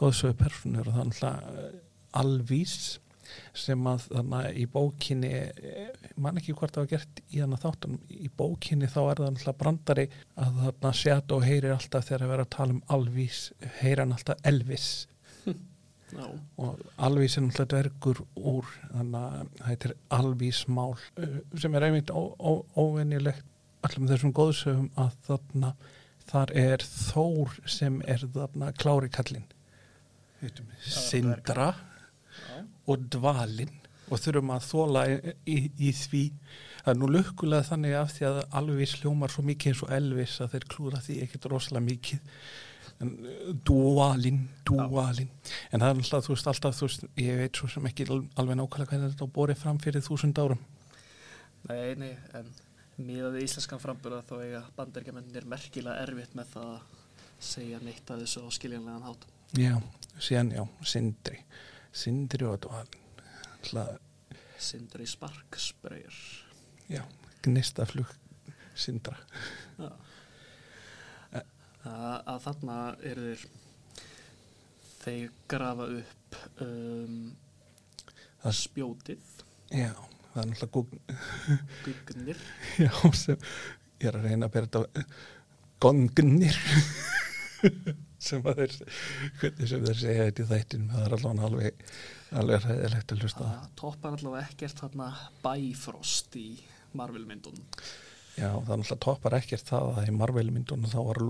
góðsögu 0.00 0.38
personur 0.40 0.90
og 0.90 0.98
þannig 0.98 1.22
að 1.28 1.62
alvís 2.22 2.76
sem 3.56 3.86
að 3.88 4.08
þarna 4.10 4.40
í 4.58 4.64
bókinni 4.68 5.30
eh, 5.30 6.08
man 6.20 6.40
ekki 6.40 6.54
hvort 6.58 6.74
það 6.74 6.84
var 6.84 6.90
gert 6.90 7.22
í 7.28 7.38
þarna 7.38 7.60
þáttunum 7.62 8.02
í 8.12 8.28
bókinni 8.36 8.90
þá 8.90 9.00
er 9.02 9.22
það 9.22 9.30
náttúrulega 9.30 9.60
brandari 9.62 10.06
að 10.42 10.58
þarna 10.64 10.92
Shadow 10.98 11.46
heyrir 11.46 11.76
alltaf 11.76 12.08
þegar 12.08 12.26
að 12.26 12.34
vera 12.34 12.46
að 12.46 12.52
tala 12.56 12.76
um 12.76 12.82
alvís 12.96 13.40
heyrir 13.80 14.04
hann 14.04 14.16
alltaf 14.16 14.42
Elvis 14.52 14.90
Já, 16.12 16.26
og 16.60 16.80
alvís 17.00 17.36
er 17.38 17.44
náttúrulega 17.46 17.70
dvergur 17.72 18.18
úr 18.36 18.68
þannig 18.90 19.22
að 19.22 19.52
þetta 19.68 19.88
er 19.88 19.94
alvísmál 20.18 20.92
uh, 20.98 21.38
sem 21.62 21.74
er 21.78 21.86
einmitt 21.88 22.12
ó- 22.12 22.34
ó- 22.36 22.66
óvenjulegt 22.76 23.46
allum 23.82 24.08
þessum 24.10 24.34
góðsögum 24.36 24.90
að 25.00 25.16
þarna 25.26 25.70
þar 26.28 26.52
er 26.54 26.84
Þór 26.86 27.56
sem 27.66 27.96
er 28.06 28.22
þarna 28.34 28.68
klári 28.78 29.08
kallinn. 29.12 29.48
Sindra 30.82 31.72
já, 31.72 32.60
og 32.86 33.08
Dvalinn. 33.14 33.78
Og 34.12 34.20
þurfum 34.20 34.50
að 34.52 34.64
þóla 34.68 35.02
í, 35.08 35.16
í, 35.48 35.56
í 35.88 35.90
því. 35.96 36.22
Það 36.82 36.90
er 36.92 36.98
nú 37.00 37.08
lukkulega 37.14 37.64
þannig 37.70 37.94
af 37.96 38.10
því 38.16 38.26
að 38.28 38.40
alvís 38.60 38.94
hljómar 39.00 39.32
svo 39.32 39.44
mikið 39.46 39.70
eins 39.72 39.82
og 39.86 39.92
Elvis 39.96 40.34
að 40.44 40.50
þeir 40.56 40.66
klúra 40.74 41.00
því 41.04 41.16
ekkert 41.24 41.46
rosalega 41.52 41.86
mikið 41.86 42.38
en 43.02 43.12
uh, 43.26 43.52
Dvalinn, 43.68 44.42
Dvalinn 44.68 45.30
en 45.72 45.82
það 45.82 45.88
er 45.88 46.00
alltaf, 46.02 46.26
þú 46.26 46.34
veist, 46.36 46.50
alltaf, 46.52 46.76
þú 46.78 46.88
veist 46.88 47.06
ég 47.20 47.40
veit 47.42 47.58
svo 47.60 47.68
sem 47.72 47.88
ekki 47.90 48.06
al- 48.08 48.22
alveg 48.40 48.58
nákvæmlega 48.60 48.90
hvernig 48.92 49.12
þetta 49.14 49.28
borið 49.38 49.60
fram 49.64 49.80
fyrir 49.82 50.04
þúsund 50.06 50.38
árum. 50.42 50.62
Nei, 51.68 51.94
nei, 51.98 52.12
en 52.38 52.48
miðað 53.02 53.36
við 53.38 53.46
íslenskan 53.48 53.82
framburða 53.82 54.22
þá 54.28 54.34
eiga 54.44 54.62
bandaríkjamennir 54.78 55.46
merkilega 55.50 56.02
erfitt 56.06 56.34
með 56.38 56.50
það 56.54 56.70
að 56.76 56.98
segja 57.42 57.78
neitt 57.82 58.10
að 58.14 58.22
þessu 58.24 58.42
á 58.46 58.48
skiljanlegan 58.54 59.06
hátt. 59.08 59.26
Já, 59.58 59.74
síðan, 60.22 60.52
já, 60.54 60.62
Sindri. 60.86 61.38
Sindri 61.92 62.46
og 62.48 62.60
Dvalinn 62.64 63.00
alltaf, 63.62 63.98
Sindri 64.62 65.04
Sparkspreyjar 65.10 66.14
já, 66.90 67.02
gnistaflug 67.44 68.08
Sindra. 68.78 69.16
Já. 69.78 69.90
Að, 71.82 72.16
að 72.30 72.40
þarna 72.46 72.76
eru 73.10 73.22
þeir 73.32 73.46
þeir 75.02 75.30
grafa 75.50 75.86
upp 75.98 76.36
um, 76.62 77.16
Það- 78.42 78.58
spjótið. 78.60 79.24
Já, 79.72 79.90
það 80.32 80.40
er 80.42 80.48
náttúrulega 80.52 80.72
gugn, 80.76 81.00
gugnir 81.86 82.40
Já, 82.78 82.92
sem 83.18 83.38
ég 84.02 84.08
er 84.10 84.18
að 84.18 84.26
reyna 84.28 84.48
að 84.48 84.54
bera 84.56 84.68
þetta 84.70 85.04
gongnir 85.82 86.58
sem 88.26 88.42
að 88.46 88.60
þeir 88.62 88.74
hvernig 89.40 89.70
sem 89.70 89.84
þeir 89.86 89.98
segja 90.02 90.26
þetta 90.28 90.42
í 90.44 90.48
þættin 90.52 90.88
það 90.92 91.04
er 91.08 91.16
allavega 91.16 91.48
alveg 91.48 91.84
alveg 92.42 92.64
ræðilegt 92.66 93.14
að 93.16 93.22
hlusta 93.24 93.44
það. 93.48 93.68
toppar 93.82 94.16
allavega 94.18 94.46
ekkert 94.52 94.82
þarna 94.84 95.08
Bifrost 95.44 96.38
í 96.38 96.46
Marvel 96.98 97.24
myndunum 97.28 97.66
Já, 98.32 98.48
það 98.48 98.72
er 98.72 98.80
náttúrulega 98.80 99.00
toppar 99.04 99.36
ekkert 99.36 99.68
það 99.68 99.88
að 99.92 100.08
í 100.08 100.16
Marvel 100.16 100.48
myndunum 100.50 100.88
þá 100.88 101.00
var 101.08 101.22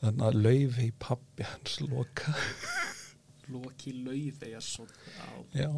þannig 0.00 0.26
að 0.28 0.38
laufi 0.46 0.86
í 0.88 0.94
pappi 1.04 1.48
hans 1.48 1.80
loka. 1.84 2.34
Loki 3.52 3.92
á 3.92 4.60
Já, 5.52 5.68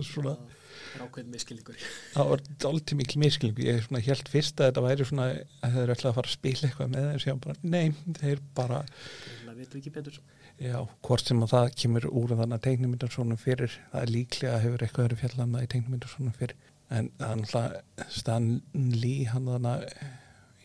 svona 0.00 0.36
það 0.76 0.94
er 0.96 1.02
ákveðin 1.04 1.32
miskilningur 1.34 1.82
það 2.14 2.30
var 2.30 2.44
dálítið 2.62 2.98
mikil 3.00 3.20
miskilningu 3.20 3.66
ég 3.66 3.90
held 4.06 4.30
fyrst 4.32 4.60
að 4.60 4.70
þetta 4.70 4.84
væri 4.86 5.08
svona 5.08 5.26
að 5.66 5.76
þeir 5.76 5.92
ætla 5.94 6.10
að 6.10 6.16
fara 6.18 6.30
að 6.30 6.36
spila 6.38 6.70
eitthvað 6.70 6.94
með 6.94 7.08
þeir 7.10 7.24
sem 7.26 7.42
bara, 7.44 7.58
nei, 7.74 8.16
þeir 8.20 8.42
bara 8.56 8.80
það 8.86 9.60
veitum 9.60 9.80
ekki 9.80 9.92
betur. 9.94 10.18
Já, 10.56 10.78
hvort 11.04 11.28
sem 11.28 11.44
að 11.44 11.52
það 11.52 11.66
kemur 11.82 12.08
úr 12.08 12.32
þannig 12.32 12.56
að 12.56 12.64
teiknumyndarsónum 12.66 13.40
fyrir, 13.40 13.76
það 13.92 14.06
er 14.06 14.12
líklega 14.14 14.62
hefur 14.62 14.84
eitthvað 14.86 15.08
verið 15.08 15.22
fjallan 15.22 15.56
það 15.56 15.66
í 15.66 15.70
teiknumyndarsónum 15.74 16.36
fyrir 16.36 16.56
en 16.94 17.10
það 17.18 17.30
er 17.30 17.40
náttúrulega 17.40 18.08
Stan 18.14 18.48
Lee 18.74 19.26
hann 19.30 19.48
þannig 19.50 19.72
að 19.72 19.86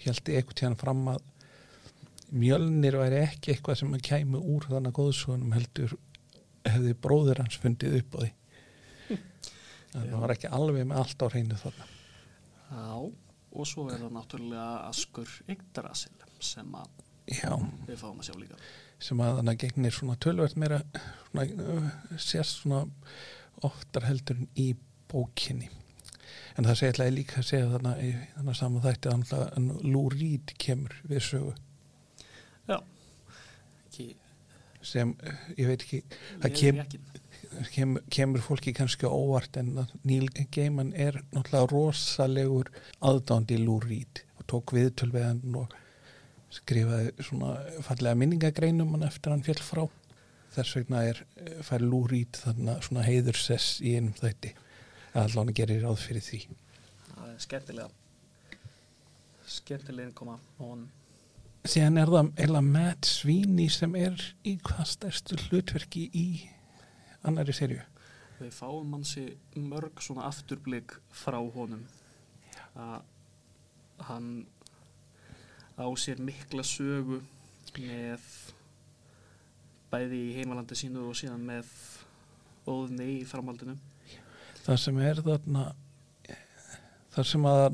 held 0.02 0.32
eitthvað 0.34 0.58
tíðan 0.60 0.80
fram 0.82 1.02
að 1.12 1.24
mjölnir 2.32 2.98
væri 3.02 3.24
ekki 3.26 3.54
eitthvað 3.54 3.82
sem 3.82 3.96
að 3.96 4.06
kæmi 4.08 4.40
úr 4.40 4.68
þannig 4.70 4.94
að 4.94 5.00
góðsónum 5.00 5.56
heldur 5.56 5.96
hefði 6.68 6.94
bróðir 7.04 7.42
hans 7.42 7.58
fundið 7.60 7.98
upp 8.00 8.16
á 8.16 8.20
því. 8.22 8.32
Það 9.92 10.16
var 10.22 10.36
ekki 10.36 10.54
alveg 10.56 10.88
með 10.88 11.02
allt 11.02 11.26
á 11.26 11.28
reynu 11.34 11.58
þarna. 11.60 11.88
Já, 12.72 12.94
og 13.52 13.68
svo 13.68 13.88
er 13.92 14.00
það 14.00 14.14
náttúrulega 14.16 14.70
Askur 14.88 15.34
Yggdrasil 15.52 16.14
sem 16.42 16.78
að 16.78 17.02
Já, 17.32 17.52
við 17.88 18.00
fáum 18.00 18.22
að 18.22 18.30
sjá 18.30 18.38
líka. 18.40 18.62
Sem 19.02 19.20
að 19.24 19.36
þannig 19.40 19.60
gegnir 19.62 19.94
svona 19.96 20.16
tölvert 20.24 20.58
meira 20.60 20.80
svona, 21.28 21.92
sérst 22.22 22.64
svona 22.64 22.82
oftar 23.68 24.08
heldur 24.08 24.40
en 24.40 24.50
í 24.60 24.72
bókinni 25.12 25.70
en 26.58 26.68
það 26.68 26.80
segja 26.80 26.94
ætlaði 26.96 27.16
líka 27.18 27.40
að 27.42 27.48
segja 27.50 27.70
þannig 27.76 28.02
í 28.06 28.12
þannig 28.38 28.60
saman 28.60 28.86
þætti 28.86 29.14
að 29.16 29.70
Lou 29.88 30.08
Reed 30.14 30.56
kemur 30.62 30.98
við 31.10 31.24
sögu. 31.28 31.54
Já, 32.70 32.78
ekki 33.86 34.08
sem, 34.82 35.14
ég 35.58 35.70
veit 35.70 35.86
ekki 35.86 36.02
það 36.42 36.56
kem, 36.58 36.82
ekki 36.86 37.02
kemur, 38.12 38.44
fólki 38.44 38.74
kannski 38.76 39.10
óvart 39.10 39.58
en 39.60 39.74
að 39.84 39.94
Neil 40.08 40.30
Gaiman 40.54 40.94
er 40.96 41.20
náttúrulega 41.34 41.70
rosalegur 41.72 42.72
aðdándi 43.04 43.60
Reed 43.84 44.24
og 44.40 44.48
tók 44.50 44.74
viðtöl 44.76 45.12
við 45.14 45.28
hann 45.28 45.58
og 45.60 45.76
skrifaði 46.52 47.12
svona 47.24 47.56
fallega 47.86 48.18
minningagreinum 48.20 48.96
hann 48.96 49.08
eftir 49.08 49.32
hann 49.32 49.44
fjall 49.46 49.62
frá. 49.64 49.84
Þess 50.52 50.76
vegna 50.76 51.06
er 51.08 51.22
fær 51.64 51.84
lúrít 51.84 52.42
þarna 52.42 52.80
svona 52.84 53.06
heiðursess 53.08 53.80
í 53.80 53.96
einum 53.96 54.16
þætti 54.18 54.52
allan 55.18 55.54
gerir 55.54 55.84
ráð 55.86 56.00
fyrir 56.06 56.26
því. 56.26 56.42
Það 57.12 57.28
er 57.28 57.44
skemmtilega. 57.46 57.90
Skemmtilega 59.52 60.16
koma 60.16 60.38
og 60.64 61.70
síðan 61.70 62.00
er 62.02 62.10
það 62.10 62.34
eila 62.42 62.62
Matt 62.66 63.06
Sweeney 63.06 63.70
sem 63.70 63.96
er 64.00 64.16
í 64.48 64.56
hvað 64.64 64.88
stærstu 64.96 65.38
hlutverki 65.48 66.08
í 66.16 66.28
annari 67.28 67.54
serju 67.54 67.84
við 68.42 68.54
fáum 68.56 68.96
hansi 68.96 69.26
mörg 69.60 70.02
svona 70.02 70.26
afturblík 70.30 70.96
frá 71.14 71.38
honum. 71.56 71.84
Að 72.74 73.04
hann 74.08 74.30
á 75.78 75.86
sér 76.00 76.22
mikla 76.24 76.66
sögu 76.66 77.22
með 77.78 78.26
bæði 79.92 80.22
í 80.30 80.34
heimalandi 80.40 80.78
sínu 80.78 81.06
og 81.10 81.18
síðan 81.20 81.46
með 81.46 81.70
óðni 82.70 83.08
í 83.20 83.28
framhaldinu 83.28 83.78
það 84.66 84.82
sem 84.86 85.02
er 85.02 85.22
þarna 85.26 85.66
það 87.12 87.28
sem 87.28 87.46
að 87.50 87.66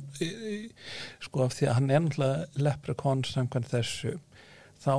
sko 1.28 1.46
af 1.46 1.56
því 1.58 1.70
að 1.70 1.78
hann 1.78 1.94
náttúrulega 2.08 2.64
leprekon 2.68 3.24
samkvæmt 3.28 3.72
þessu 3.74 4.16
þá 4.82 4.94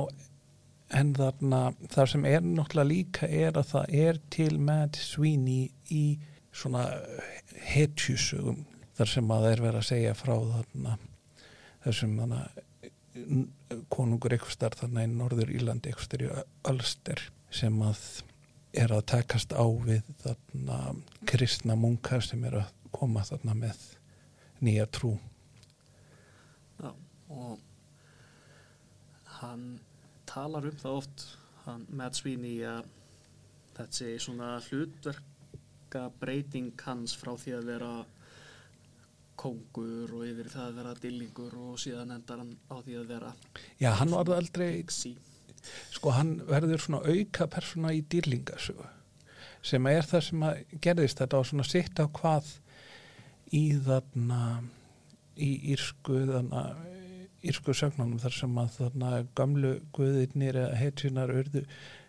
en 0.99 1.11
þarna 1.17 1.61
það 1.91 2.11
sem 2.13 2.25
er 2.29 2.45
náttúrulega 2.45 2.89
líka 2.89 3.29
er 3.29 3.59
að 3.59 3.71
það 3.73 3.95
er 4.05 4.21
til 4.33 4.53
Matt 4.69 4.99
Sweeney 5.01 5.69
í 5.93 6.05
svona 6.55 6.85
hetjusugum 7.69 8.63
þar 8.97 9.11
sem 9.13 9.29
að 9.31 9.45
það 9.45 9.51
er 9.51 9.63
verið 9.65 9.81
að 9.81 9.89
segja 9.89 10.15
frá 10.17 10.33
þarna 10.33 10.97
þessum 11.85 12.17
þarna 12.19 12.41
konungur 13.91 14.35
starf 14.55 14.81
þarna 14.81 15.05
í 15.05 15.11
Norður 15.11 15.51
Írlandi 15.53 15.91
eitthvað 15.91 16.07
starf 16.07 16.25
í 16.25 16.31
Ölster 16.71 17.23
sem 17.53 17.75
að 17.83 18.01
er 18.73 18.91
að 18.93 19.05
takast 19.13 19.53
á 19.55 19.65
við 19.65 20.05
þarna 20.21 20.77
kristna 21.29 21.75
munkar 21.79 22.21
sem 22.25 22.43
er 22.45 22.59
að 22.61 22.75
koma 22.93 23.23
þarna 23.25 23.55
með 23.57 23.81
nýja 24.65 24.85
trú 24.93 25.15
Já, 26.79 26.91
og 27.29 27.57
hann 29.39 29.65
talar 30.29 30.69
um 30.69 30.77
það 30.77 31.01
oft 31.01 31.25
hann, 31.65 31.85
Matt 31.89 32.19
Sweeney 32.19 32.61
að 32.67 32.85
þetta 33.77 33.95
sé 33.95 34.13
svona 34.21 34.53
hlutverka 34.67 36.05
breyting 36.21 36.73
hans 36.85 37.15
frá 37.17 37.33
því 37.39 37.57
að 37.57 37.69
vera 37.73 37.91
kongur 39.39 40.11
og 40.17 40.25
yfir 40.27 40.49
það 40.51 40.65
að 40.67 40.77
vera 40.81 40.95
dillingur 40.99 41.57
og 41.63 41.79
síðan 41.79 42.17
endar 42.17 42.41
hann 42.43 42.55
á 42.67 42.75
því 42.83 42.97
að 42.99 43.11
vera 43.13 43.33
Já, 43.79 43.93
hann 44.01 44.11
var 44.13 44.33
aldrei 44.35 44.83
sí. 44.91 45.15
Sko 45.95 46.13
hann 46.15 46.37
verður 46.49 46.83
svona 46.83 47.03
auka 47.05 47.47
persóna 47.51 47.93
í 47.95 48.01
dýrlingasögu 48.11 48.87
sem 49.65 49.87
er 49.91 50.07
það 50.07 50.25
sem 50.29 50.43
að 50.47 50.75
gerðist 50.83 51.21
þetta 51.21 51.39
á 51.39 51.43
svona 51.47 51.67
sitt 51.67 51.99
á 51.99 52.05
hvað 52.07 52.53
í 53.55 53.63
þarna 53.85 54.41
í 55.39 55.51
írsku 55.73 56.23
þarna 56.29 56.63
írsku 57.39 57.73
sögnunum 57.75 58.19
þar 58.19 58.35
sem 58.35 58.57
að 58.59 58.73
þarna 58.77 59.11
gamlu 59.37 59.73
guðirnir 59.95 60.59
eða 60.59 60.79
hetjunar 60.79 61.31
urðu 61.33 61.63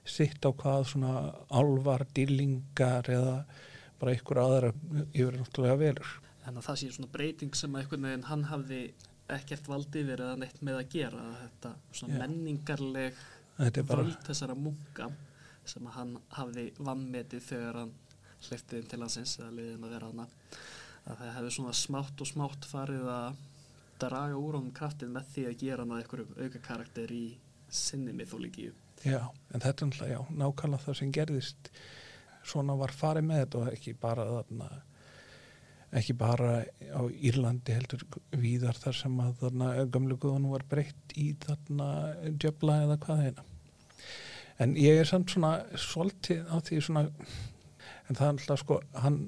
sitt 0.07 0.43
á 0.43 0.51
hvað 0.51 0.89
svona 0.93 1.13
alvar 1.61 2.07
dýrlingar 2.17 3.11
eða 3.11 3.37
bara 4.01 4.17
ykkur 4.17 4.41
aðra 4.43 4.73
yfir 5.13 5.39
náttúrulega 5.39 5.79
velur 5.85 6.17
Þannig 6.41 6.63
að 6.63 6.67
það 6.67 6.79
sé 6.81 6.91
svona 6.95 7.13
breyting 7.15 7.57
sem 7.59 7.75
að 7.75 7.83
einhvern 7.83 8.07
veginn 8.09 8.29
hann 8.31 8.45
hafði 8.49 8.81
ekkert 9.31 9.69
valdi 9.71 10.03
verið 10.07 10.33
að 10.33 10.41
neitt 10.43 10.63
með 10.67 10.79
að 10.81 10.95
gera 10.95 11.27
þetta 11.43 11.73
svona 11.93 12.17
Já. 12.17 12.21
menningarleg 12.25 13.21
þetta 13.67 13.83
er 13.83 13.89
bara, 13.91 14.07
völd 14.09 14.27
þessara 14.29 14.57
munka 14.59 15.11
sem 15.71 15.89
hann 15.95 16.17
hafði 16.35 16.67
vannmetið 16.81 17.47
þegar 17.47 17.81
hann 17.83 17.95
hleypti 18.49 18.81
inn 18.81 18.91
til 18.91 19.01
hansins 19.05 19.37
eða 19.39 19.55
liðin 19.59 19.87
að 19.87 19.95
vera 19.97 20.11
hana 20.11 20.27
að 21.05 21.23
það 21.23 21.33
hefði 21.37 21.55
svona 21.57 21.77
smátt 21.77 22.23
og 22.25 22.31
smátt 22.31 22.69
farið 22.69 23.09
að 23.13 23.41
draga 24.01 24.37
úr 24.41 24.57
honum 24.57 24.75
kraftin 24.77 25.13
með 25.13 25.33
því 25.35 25.49
að 25.49 25.59
gera 25.65 25.85
hann 25.85 25.95
að 25.95 26.03
einhverjum 26.05 26.39
auka 26.41 26.63
karakter 26.65 27.13
í 27.13 27.25
sinni 27.71 28.15
mytholíkíu 28.17 28.73
já, 29.05 29.21
en 29.53 29.63
þetta 29.63 29.85
er 29.85 29.91
náttúrulega, 29.91 30.15
já, 30.15 30.21
nákvæmlega 30.43 30.85
það 30.85 30.97
sem 31.01 31.13
gerðist. 31.15 31.73
Svona 32.51 32.77
var 32.81 32.93
farið 32.97 33.27
með 33.29 33.43
þetta 33.45 33.61
og 33.61 33.75
ekki 33.75 33.95
bara 34.01 34.27
þarna 34.31 34.71
ekki 36.01 36.15
bara 36.15 36.51
á 36.95 37.03
Írlandi 37.11 37.75
heldur 37.75 38.05
víðar 38.39 38.79
þar 38.79 38.97
sem 39.01 39.17
að 39.25 39.33
þarna 39.41 39.71
gamlu 39.91 40.17
guðunum 40.23 40.55
var 40.55 40.65
breytt 40.71 41.15
í 41.19 41.33
þarna 41.43 41.89
djöfla 42.39 42.77
eða 42.85 42.99
hvað 43.03 43.23
þeina 43.25 43.47
en 44.61 44.75
ég 44.77 45.01
er 45.01 45.09
samt 45.09 45.33
svona 45.33 45.55
svolítið 45.79 46.45
á 46.49 46.57
því 46.61 46.81
svona 46.85 47.07
en 48.11 48.19
það 48.19 48.27
er 48.27 48.33
alltaf 48.35 48.63
sko 48.65 48.81
hann, 49.05 49.19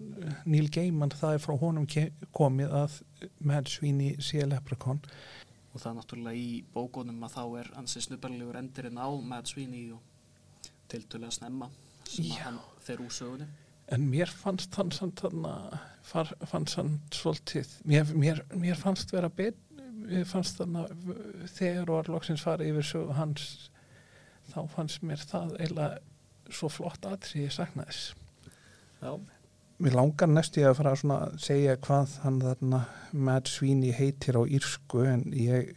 Neil 0.45 0.69
Gaiman 0.75 1.15
það 1.15 1.37
er 1.37 1.45
frá 1.45 1.55
honum 1.61 1.87
komið 2.35 2.75
að 2.83 2.99
Mad 3.47 3.71
Sweeney 3.71 4.17
sé 4.21 4.45
leprekon 4.47 5.03
og 5.73 5.81
það 5.81 5.91
er 5.91 5.99
náttúrulega 5.99 6.37
í 6.43 6.63
bókunum 6.75 7.25
að 7.25 7.37
þá 7.37 7.45
er 7.63 7.73
hansi 7.79 8.05
snubbarlegur 8.05 8.59
endurinn 8.61 9.01
á 9.01 9.09
Mad 9.25 9.49
Sweeney 9.49 9.93
og 9.95 10.03
tiltölulega 10.93 11.39
snemma 11.39 11.71
sem 12.09 12.27
Já. 12.29 12.43
hann 12.45 12.59
fer 12.83 13.01
úr 13.01 13.13
sögunni 13.15 13.49
en 13.93 14.09
mér 14.11 14.31
fannst 14.31 14.75
hann 14.79 14.93
samt 14.95 15.23
þarna 15.23 15.81
fannst 16.03 16.77
hann 16.79 16.97
svolítið 17.15 17.71
mér, 17.89 18.13
mér, 18.15 18.43
mér 18.57 18.79
fannst 18.79 19.13
vera 19.15 19.31
mér 19.33 20.27
fannst 20.29 20.59
þarna 20.59 20.87
þegar 21.55 21.95
var 21.95 22.11
loksins 22.11 22.45
farið 22.45 22.73
yfir 22.73 22.89
sögu 22.93 23.17
hans 23.19 23.71
þá 24.51 24.59
fannst 24.75 25.05
mér 25.07 25.23
það 25.23 25.55
eiginlega 25.61 26.53
svo 26.53 26.69
flott 26.73 27.07
aðri 27.09 27.47
ég 27.47 27.55
sakna 27.55 27.87
þess. 27.89 28.13
Já, 29.03 29.15
Mér 29.83 29.97
langar 29.99 30.29
næstu 30.31 30.63
að 30.63 30.77
fara 30.79 30.93
svona 30.95 31.15
að 31.27 31.39
segja 31.43 31.79
hvað 31.83 32.13
hann 32.23 32.37
þarna 32.43 32.79
Mad 33.27 33.49
Sweeney 33.51 33.91
heitir 33.97 34.37
á 34.39 34.43
írsku 34.47 35.03
en 35.11 35.25
ég, 35.35 35.73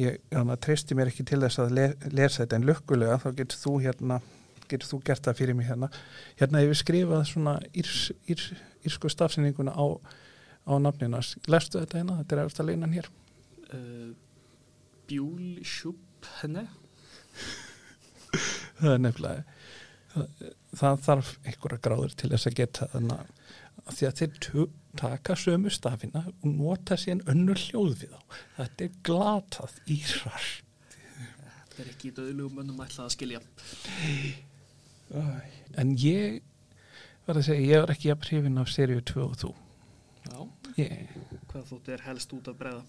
ég 0.00 0.16
hana, 0.32 0.56
treysti 0.56 0.96
mér 0.96 1.10
ekki 1.10 1.26
til 1.28 1.42
þess 1.42 1.60
að 1.60 1.74
le, 1.76 1.86
lesa 2.14 2.46
þetta 2.46 2.56
en 2.56 2.68
lukkulega 2.70 3.18
þá 3.20 3.28
getur 3.42 3.60
þú 3.60 3.74
hérna 3.84 4.20
getur 4.70 4.88
þú 4.88 5.00
gert 5.10 5.26
það 5.26 5.38
fyrir 5.42 5.58
mig 5.58 5.68
hérna. 5.68 5.90
Hérna 6.40 6.62
hefur 6.62 6.80
skrifað 6.80 7.24
svona 7.28 7.56
írs, 7.76 8.10
írs, 8.30 8.50
írsku 8.88 9.10
stafsyninguna 9.12 9.74
á, 9.76 9.86
á 10.64 10.72
nafnina, 10.80 11.20
lestu 11.50 11.82
þetta 11.82 12.00
hérna? 12.00 12.20
Þetta 12.22 12.36
er 12.38 12.44
eftir 12.46 12.64
að 12.64 12.70
leinan 12.70 12.94
hér. 12.96 13.10
Uh, 13.68 14.12
Bjúl 15.10 15.58
Sjúp 15.66 16.30
henni 16.40 16.64
það 18.80 18.94
er 18.94 19.02
nefnilega 19.04 19.44
það, 20.12 20.50
það 20.80 21.00
þarf 21.06 21.32
einhverja 21.44 21.82
gráður 21.86 22.16
til 22.18 22.30
þess 22.32 22.50
að 22.50 22.58
geta 22.60 22.88
þannig 22.94 23.22
að 23.80 23.94
því 23.96 24.08
að 24.08 24.20
þeir 24.20 24.66
taka 25.00 25.36
sömu 25.38 25.72
stafina 25.72 26.24
og 26.30 26.46
nota 26.50 26.98
síðan 26.98 27.22
önnur 27.30 27.58
hljóð 27.60 27.94
við 28.02 28.12
þá. 28.12 28.20
Þetta 28.58 28.84
er 28.86 28.98
glatað 29.06 29.78
írar. 29.94 30.46
Það 31.70 31.80
er 31.84 31.90
ekki 31.94 32.10
í 32.10 32.14
döðlugum 32.18 32.58
mönnum 32.58 32.82
ætlað 32.84 33.06
að 33.06 33.14
skilja. 33.14 33.40
En 35.80 35.94
ég 36.02 36.40
var 37.26 37.38
að 37.38 37.46
segja, 37.46 37.66
ég 37.70 37.84
var 37.84 37.94
ekki 37.94 38.12
að 38.12 38.22
prifin 38.24 38.60
af 38.60 38.72
seríu 38.72 39.02
2 39.06 39.24
og 39.24 39.36
þú. 39.40 39.52
Já, 40.26 40.38
ég, 40.82 41.14
hvað 41.50 41.68
þóttu 41.70 41.94
er 41.94 42.02
helst 42.04 42.34
út 42.36 42.50
að 42.50 42.58
breyða 42.60 42.82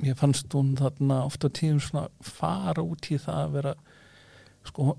ég 0.00 0.16
fannst 0.18 0.52
hún 0.56 0.72
þarna 0.78 1.22
ofta 1.26 1.50
tíðum 1.52 1.80
svona 1.82 2.06
fara 2.24 2.84
út 2.84 3.08
í 3.12 3.18
það 3.20 3.40
að 3.42 3.56
vera 3.56 3.74
sko 4.68 4.94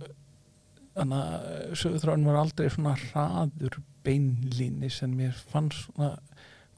þannig 0.93 1.19
að 1.19 1.77
sögutráin 1.79 2.27
var 2.27 2.39
aldrei 2.41 2.67
svona 2.69 2.95
hraður 3.07 3.79
beinlínis 4.05 5.01
en 5.05 5.15
mér 5.17 5.37
fannst 5.51 5.87
svona 5.87 6.11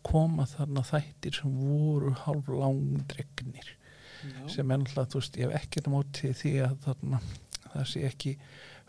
koma 0.06 0.46
þarna 0.50 0.84
þættir 0.86 1.40
sem 1.40 1.56
voru 1.58 2.14
hálf 2.26 2.52
langdregnir 2.52 3.74
Já, 4.26 4.38
sem 4.50 4.70
náttúrulega, 4.70 5.10
þú 5.12 5.20
veist, 5.20 5.36
ég 5.38 5.50
hef 5.52 5.60
ekkert 5.60 5.90
á 5.90 5.92
móti 5.94 6.32
því 6.34 6.54
að 6.66 6.78
þarna 6.86 7.20
það 7.76 7.88
sé 7.92 8.04
ekki 8.08 8.34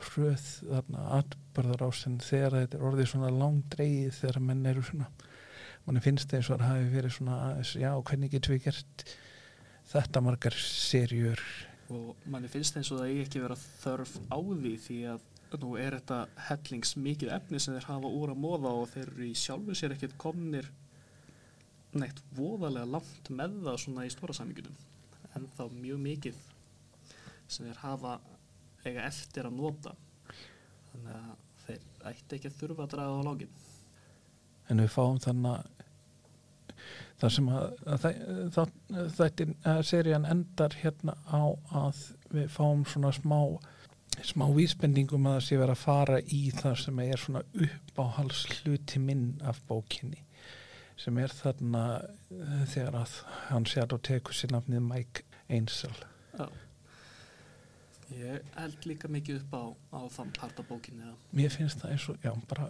hröð 0.07 0.45
þarna 0.71 1.07
atbörðar 1.19 1.87
á 1.89 1.91
sem 1.97 2.19
þegar 2.23 2.59
þetta 2.61 2.79
er 2.79 2.87
orðið 2.91 3.11
svona 3.13 3.33
langdreið 3.35 4.19
þegar 4.21 4.43
menn 4.49 4.69
eru 4.71 4.85
svona 4.87 5.09
manni 5.87 6.03
finnst 6.05 6.35
eins 6.35 6.51
og 6.51 6.61
það 6.61 6.73
hafi 6.73 6.91
verið 6.93 7.17
svona 7.17 7.39
já, 7.63 7.91
hvernig 8.09 8.33
getum 8.33 8.57
við 8.57 8.69
gert 8.69 9.07
þetta 9.93 10.23
margar 10.25 10.57
serjur 10.61 11.43
og 11.95 12.29
manni 12.31 12.51
finnst 12.51 12.77
eins 12.79 12.91
og 12.93 13.01
það 13.01 13.11
eigi 13.11 13.25
ekki 13.27 13.43
vera 13.45 13.59
þörf 13.61 14.15
á 14.33 14.39
því 14.39 14.73
því 14.87 14.99
að 15.13 15.27
nú 15.63 15.77
er 15.81 15.95
þetta 15.97 16.19
hellings 16.49 16.97
mikið 17.01 17.31
efni 17.37 17.61
sem 17.63 17.77
þeir 17.77 17.89
hafa 17.89 18.11
úr 18.19 18.33
að 18.33 18.43
móða 18.43 18.73
og 18.81 18.91
þeir 18.93 19.07
eru 19.13 19.29
í 19.29 19.37
sjálfu 19.39 19.77
sér 19.79 19.95
ekkert 19.95 20.17
komnir 20.21 20.69
neitt 21.97 22.19
voðalega 22.37 22.91
langt 22.97 23.31
með 23.33 23.61
það 23.65 23.79
svona 23.85 24.05
í 24.05 24.13
stóra 24.13 24.37
samingunum 24.37 24.77
en 25.37 25.47
þá 25.57 25.63
mjög 25.73 26.03
mikið 26.03 26.43
sem 27.47 27.69
þeir 27.69 27.81
hafa 27.85 28.19
eiga 28.87 29.07
eftir 29.07 29.47
að 29.49 29.57
nota. 29.59 29.95
Þannig 30.91 31.17
að 31.17 31.33
þeir 31.67 31.89
ætti 32.11 32.37
ekki 32.37 32.51
að 32.51 32.61
þurfa 32.61 32.87
að 32.87 32.93
draga 32.97 33.17
á 33.17 33.27
lógin 33.27 33.57
en 34.71 34.83
við 34.83 34.93
fáum 34.93 35.19
þannig 35.23 35.86
þar 37.21 37.33
sem 37.37 37.49
að, 37.49 37.65
að 37.87 38.05
þæ- 38.05 38.51
það, 38.57 38.75
þetta 39.17 39.47
að 39.73 39.81
serían 39.91 40.29
endar 40.33 40.77
hérna 40.83 41.15
á 41.29 41.43
að 41.85 42.03
við 42.37 42.49
fáum 42.57 42.85
svona 42.89 43.13
smá 43.17 43.41
smá 44.25 44.47
vísbendingum 44.57 45.27
að 45.29 45.35
það 45.39 45.47
sé 45.49 45.57
vera 45.61 45.75
að 45.77 45.83
fara 45.83 46.21
í 46.33 46.43
það 46.57 46.77
sem 46.85 47.01
er 47.05 47.21
svona 47.21 47.43
uppáhals 47.67 48.45
hluti 48.63 49.01
minn 49.03 49.27
af 49.45 49.59
bókinni 49.69 50.23
sem 50.97 51.19
er 51.21 51.29
þarna 51.37 51.83
eh, 52.33 52.63
þegar 52.73 52.95
að 53.03 53.17
hann 53.51 53.67
sér 53.69 53.93
og 53.93 54.01
tekur 54.09 54.33
sér 54.39 54.55
nafnið 54.57 54.87
Mike 54.87 55.27
Ainsel 55.53 55.93
Já. 56.39 56.47
Ég 58.17 58.43
held 58.55 58.85
líka 58.87 59.09
mikið 59.11 59.41
upp 59.43 59.55
á, 59.59 59.65
á 59.99 60.01
þann 60.15 60.29
part 60.37 60.61
af 60.63 60.69
bókinni 60.71 61.09
mér 61.37 61.51
finnst 61.53 61.81
það 61.83 61.93
eins 61.97 62.05
og, 62.13 62.19
já, 62.23 62.33
bara 62.49 62.69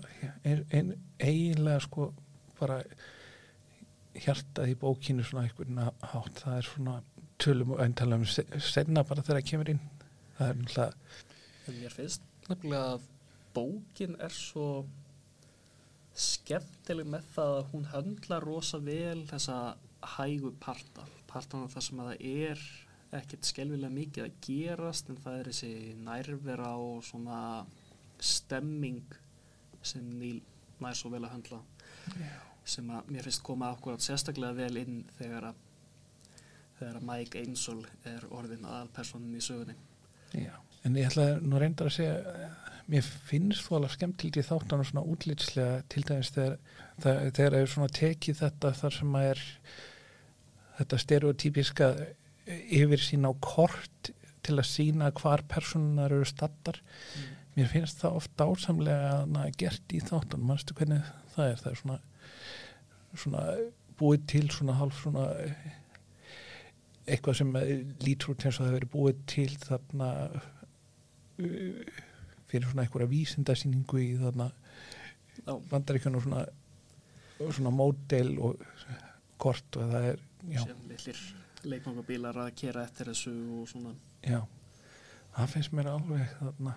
ein, 0.49 0.63
ein, 0.73 0.93
eiginlega 1.21 1.83
sko 1.85 2.07
bara 2.59 2.79
hjartað 4.25 4.71
í 4.73 4.77
bókinu 4.81 5.25
svona 5.27 5.47
einhvern 5.47 5.81
hátt, 6.13 6.41
það 6.43 6.57
er 6.61 6.69
svona 6.71 6.97
tölum 7.43 7.75
og 7.77 7.83
eintala 7.85 8.17
um 8.21 8.25
se- 8.29 8.47
senna 8.65 9.03
bara 9.05 9.23
þegar 9.23 9.41
það 9.43 9.49
kemur 9.51 9.71
inn. 9.75 9.83
Það 10.39 10.49
er 10.49 10.61
náttúrulega 10.63 11.81
mér 11.81 11.95
finnst 11.97 12.23
nefnilega 12.49 12.95
að 12.95 13.07
bókin 13.57 14.17
er 14.23 14.35
svo 14.37 14.67
skemmtileg 16.17 17.09
með 17.13 17.27
það 17.35 17.55
að 17.59 17.71
hún 17.73 17.87
höndla 17.93 18.39
rosa 18.45 18.79
vel 18.81 19.25
þessa 19.29 19.57
hægu 20.17 20.53
parta. 20.63 21.05
Partana 21.29 21.69
þar 21.73 21.85
sem 21.85 22.01
að 22.01 22.11
það 22.13 22.27
er 22.47 22.67
ekkert 23.17 23.49
skelvilega 23.49 23.93
mikið 23.97 24.25
að 24.27 24.39
gerast 24.47 25.11
en 25.13 25.19
það 25.25 25.39
er 25.41 25.51
þessi 25.51 25.73
nærvera 26.07 26.71
og 26.81 27.03
svona 27.07 27.41
stemming 28.21 29.03
sem 29.87 30.07
Níl 30.19 30.41
nær 30.83 30.97
svo 30.99 31.11
vel 31.13 31.25
að 31.25 31.35
höndla 31.37 31.61
sem 32.67 32.91
að 32.91 33.13
mér 33.15 33.29
finnst 33.29 33.45
koma 33.47 33.71
akkurat 33.73 34.03
sérstaklega 34.03 34.57
vel 34.59 34.83
inn 34.83 35.01
þegar 35.19 35.51
að 35.53 35.63
þegar 36.77 36.99
að 36.99 37.09
Mike 37.09 37.41
Ainsel 37.41 37.79
er 38.05 38.25
orðin 38.37 38.67
aðalpersonin 38.69 39.37
í 39.39 39.43
sögunni. 39.45 39.77
Já, 40.37 40.53
en 40.85 40.99
ég 40.99 41.09
ætla 41.09 41.29
nú 41.41 41.61
reyndar 41.61 41.89
að 41.89 41.97
segja 41.97 42.51
mér 42.87 43.07
finnst 43.31 43.65
þú 43.67 43.79
alveg 43.79 43.95
skemmtilegt 43.97 44.41
í 44.43 44.45
þáttan 44.47 44.83
og 44.83 44.91
svona 44.91 45.07
útlitslega 45.11 45.79
til 45.91 46.05
dæmis 46.07 46.33
þegar 46.35 46.59
það, 47.03 47.41
er 47.47 47.71
svona 47.73 47.95
tekið 47.97 48.43
þetta 48.43 48.73
þar 48.81 48.97
sem 48.99 49.17
að 49.19 49.31
er 49.31 49.43
þetta 50.77 51.01
stereotypiska 51.03 51.89
yfir 52.47 53.03
sín 53.03 53.27
á 53.27 53.33
kort 53.43 54.13
til 54.47 54.59
að 54.61 54.69
sína 54.69 55.11
hvar 55.17 55.43
personunar 55.51 56.15
eru 56.15 56.29
stattar 56.29 56.79
mér 57.57 57.71
finnst 57.73 58.03
það 58.03 58.19
oft 58.21 58.45
ásamlega 58.45 59.25
na, 59.33 59.47
gert 59.59 59.97
í 59.97 60.03
þáttan, 60.05 60.45
mannstu 60.45 60.77
hvernig 60.77 61.03
það 61.35 61.51
er? 61.51 61.61
Það 61.63 61.71
er 61.71 61.81
svona, 61.81 61.99
svona 63.21 63.45
búið 63.97 64.27
til 64.33 64.51
svona 64.53 64.77
hálf 64.77 65.01
svona 65.03 65.27
eitthvað 67.07 67.39
sem 67.39 67.55
lítur 68.03 68.35
út 68.35 68.45
eins 68.45 68.59
og 68.59 68.67
það 68.67 68.75
hefur 68.75 68.89
búið 68.97 69.25
til 69.31 69.51
þarna 69.63 70.11
uh, 70.35 71.97
fyrir 72.51 72.69
svona 72.69 72.87
einhverja 72.87 73.13
vísindasýningu 73.13 74.03
í 74.03 74.13
þarna 74.21 74.51
Já. 75.47 75.53
bandaríkjunum 75.71 76.25
svona 76.25 76.47
svona 77.39 77.73
módel 77.75 78.37
og 78.41 78.63
kort 79.41 79.77
og 79.77 79.91
það 79.93 80.07
er 80.13 80.23
já, 80.49 80.63
sem 80.63 80.85
litlir 80.89 81.23
leikmangabílar 81.67 82.39
að 82.47 82.53
kera 82.61 82.85
eftir 82.87 83.11
þessu 83.11 83.33
og 83.59 83.67
svona. 83.71 83.95
Já. 84.25 84.41
Það 85.37 85.51
finnst 85.53 85.75
mér 85.77 85.91
alveg 85.93 86.37
þarna 86.39 86.77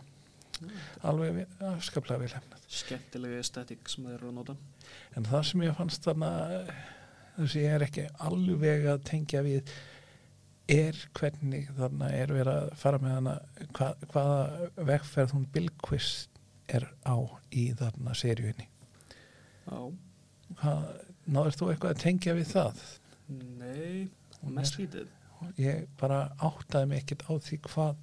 alveg 1.10 1.36
ve- 1.40 1.48
afskaplega 1.74 2.20
vel 2.24 2.32
hefnað 2.34 2.66
skemmtilega 2.80 3.40
estetik 3.44 3.90
sem 3.90 4.06
þeir 4.06 4.18
eru 4.20 4.30
að 4.32 4.36
nota. 4.40 4.56
En 5.18 5.26
það 5.26 5.46
sem 5.50 5.64
ég 5.66 5.78
fannst 5.78 6.04
þarna 6.06 6.32
þessi 7.38 7.64
ég 7.64 7.76
er 7.78 7.86
ekki 7.88 8.08
alveg 8.28 8.86
að 8.94 9.04
tengja 9.10 9.42
við 9.46 9.72
er 10.70 10.98
hvernig 11.18 11.70
þarna 11.80 12.12
er 12.14 12.34
verið 12.36 12.52
að 12.54 12.74
fara 12.78 13.00
með 13.02 13.16
hana 13.16 13.36
hva, 13.74 13.88
hvaða 14.12 14.70
vegferð 14.92 15.34
hún 15.38 15.48
Bilquist 15.56 16.30
er 16.70 16.86
á 17.10 17.18
í 17.50 17.70
þarna 17.80 18.14
seríunni. 18.18 18.68
Já, 19.70 19.80
Hvað, 20.60 20.86
náður 21.30 21.56
þú 21.60 21.68
eitthvað 21.72 21.92
að 21.96 22.04
tengja 22.04 22.34
við 22.38 22.48
það? 22.54 22.80
nei, 23.30 24.10
mest 24.50 24.78
lítið. 24.80 25.10
Ég 25.62 25.84
bara 26.02 26.24
áttaði 26.42 26.88
mig 26.90 27.04
ekkert 27.04 27.26
á 27.30 27.34
því 27.38 27.60
hvað, 27.70 28.00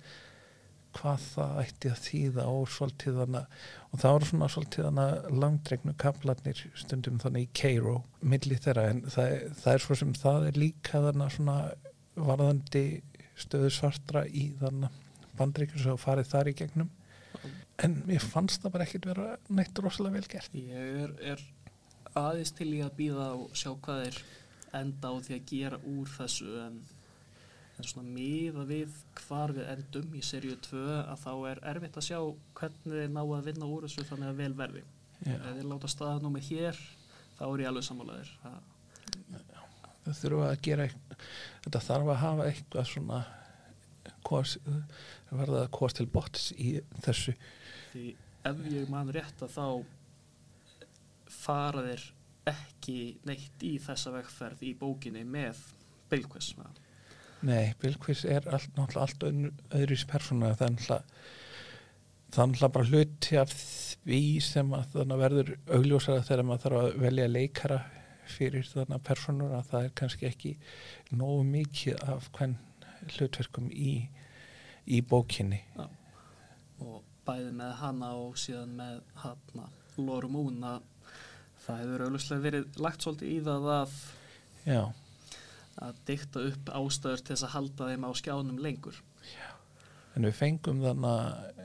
hvað 0.97 1.27
það 1.31 1.59
ætti 1.63 1.91
að 1.93 2.03
þýða 2.07 2.47
og 2.53 2.71
svolítið 2.75 3.19
þarna 3.21 3.43
og 3.91 4.01
það 4.03 4.15
voru 4.17 4.31
svona 4.31 4.49
svolítið 4.53 4.89
þarna 4.89 5.07
langdregnu 5.45 5.97
kaplarnir 6.03 6.63
stundum 6.75 7.21
þannig 7.23 7.47
í 7.47 7.53
Cairo 7.61 7.97
milli 8.21 8.59
þeirra 8.61 8.87
en 8.93 9.03
það, 9.07 9.35
það 9.61 9.73
er 9.75 9.85
svo 9.87 9.99
sem 10.01 10.15
það 10.17 10.49
er 10.51 10.61
líka 10.63 11.03
þarna 11.07 11.29
svona 11.33 11.59
varðandi 12.17 12.87
stöðu 13.37 13.73
svartra 13.73 14.25
í 14.27 14.49
þarna 14.61 14.91
bandreikur 15.37 15.83
sem 15.83 16.01
farið 16.01 16.31
þar 16.33 16.51
í 16.51 16.57
gegnum. 16.57 16.91
En 17.85 17.99
mér 18.09 18.25
fannst 18.25 18.63
það 18.63 18.75
bara 18.77 18.87
ekkert 18.87 19.09
vera 19.11 19.27
neitt 19.53 19.79
rosalega 19.85 20.17
vel 20.17 20.31
gert. 20.33 20.55
Ég 20.57 21.01
er, 21.05 21.13
er 21.35 21.43
aðeins 22.17 22.55
til 22.57 22.71
í 22.73 22.81
að 22.85 22.95
býða 22.97 23.31
og 23.37 23.57
sjá 23.57 23.75
hvað 23.85 24.07
er 24.09 24.21
enda 24.77 25.13
á 25.13 25.15
því 25.27 25.37
að 25.37 25.51
gera 25.51 25.81
úr 25.93 26.13
þessu 26.17 26.49
en, 26.65 26.79
en 27.77 27.89
svona 27.89 28.09
miða 28.09 28.65
við 28.69 28.93
hvar 29.21 29.53
við 29.57 29.69
endum 29.75 30.15
í 30.17 30.23
seríu 30.25 30.57
2 30.65 30.85
að 31.03 31.19
þá 31.25 31.33
er 31.51 31.63
erfitt 31.73 31.99
að 32.01 32.07
sjá 32.09 32.21
hvernig 32.57 32.95
þeir 32.95 33.13
ná 33.13 33.23
að 33.25 33.49
vinna 33.51 33.69
úr 33.69 33.87
þessu 33.87 34.07
þannig 34.09 34.31
að 34.31 34.41
vel 34.41 34.53
verði. 34.57 34.85
Já. 35.25 35.37
Ef 35.37 35.51
þeir 35.51 35.69
láta 35.73 35.91
staða 35.93 36.23
númer 36.25 36.47
hér 36.47 36.81
þá 37.37 37.45
er 37.47 37.63
ég 37.65 37.71
alveg 37.71 37.87
sammálaðir. 37.89 38.33
það 40.07 40.21
þurfa 40.21 40.49
að 40.51 40.63
gera 40.63 40.89
þetta 41.65 41.85
þarf 41.89 42.13
að 42.13 42.23
hafa 42.23 42.49
eitthvað 42.51 42.89
svona 42.93 43.21
kos, 44.27 44.57
verða 45.31 45.67
kos 45.75 45.97
til 45.99 46.07
bots 46.11 46.51
í 46.57 46.77
þessu 47.05 47.35
Því 47.93 48.07
ef 48.47 48.67
ég 48.71 48.91
man 48.93 49.11
rétt 49.15 49.43
að 49.43 49.55
þá 49.57 49.67
fara 51.33 51.83
þeir 51.87 52.05
ekki 52.47 52.99
neitt 53.27 53.63
í 53.67 53.77
þessa 53.83 54.13
vegferð 54.15 54.63
í 54.63 54.73
bókinni 54.79 55.25
með 55.27 55.59
Bilquist. 56.11 56.59
Nei, 57.43 57.75
Bilkvís 57.83 58.25
er 58.25 58.47
all, 58.49 58.65
náttúrulega 58.77 59.03
allt 59.05 59.27
öðru- 59.29 59.53
öðruvísi 59.77 60.09
persóna 60.09 60.53
er 60.55 60.57
náttúrulega 60.61 61.03
það 62.33 62.43
er 62.43 62.49
náttúrulega 62.49 62.73
bara 62.73 62.89
hluti 62.91 63.39
af 63.41 63.53
því 63.53 64.21
sem 64.45 64.73
að 64.77 64.89
þannig 64.95 65.21
verður 65.21 65.53
augljósara 65.77 66.25
þegar 66.27 66.49
maður 66.49 66.65
þarf 66.65 66.81
að 66.81 66.99
velja 67.05 67.29
leikara 67.31 67.79
fyrir 68.27 68.67
þannig 68.67 69.05
persónur 69.07 69.55
að 69.55 69.69
það 69.71 69.85
er 69.87 69.95
kannski 70.01 70.27
ekki 70.31 70.53
nógu 71.13 71.45
mikið 71.53 72.03
af 72.15 72.31
hvern 72.37 72.57
hlutverkum 73.15 73.69
í, 73.71 73.95
í 74.91 75.01
bókinni. 75.07 75.61
Og 76.83 77.03
bæði 77.27 77.53
með 77.59 77.73
hana 77.81 78.13
og 78.19 78.37
síðan 78.41 78.75
með 78.79 79.01
hana 79.23 79.69
að 79.97 80.83
það 81.67 81.81
hefur 81.83 82.05
auðvitað 82.07 82.43
verið 82.45 82.81
lagt 82.83 83.05
svolítið 83.07 83.33
í 83.33 83.39
það 83.47 83.69
að, 83.77 83.95
Já, 84.67 84.83
að 85.83 86.01
dykta 86.09 86.47
upp 86.51 86.73
ástæður 86.81 87.23
til 87.23 87.35
þess 87.35 87.47
að 87.49 87.55
halda 87.57 87.91
þeim 87.91 88.09
á 88.09 88.11
skjánum 88.17 88.63
lengur. 88.65 89.03
en 90.17 90.25
við 90.25 90.39
fengum 90.39 90.83
þannig 90.85 91.11
að 91.11 91.57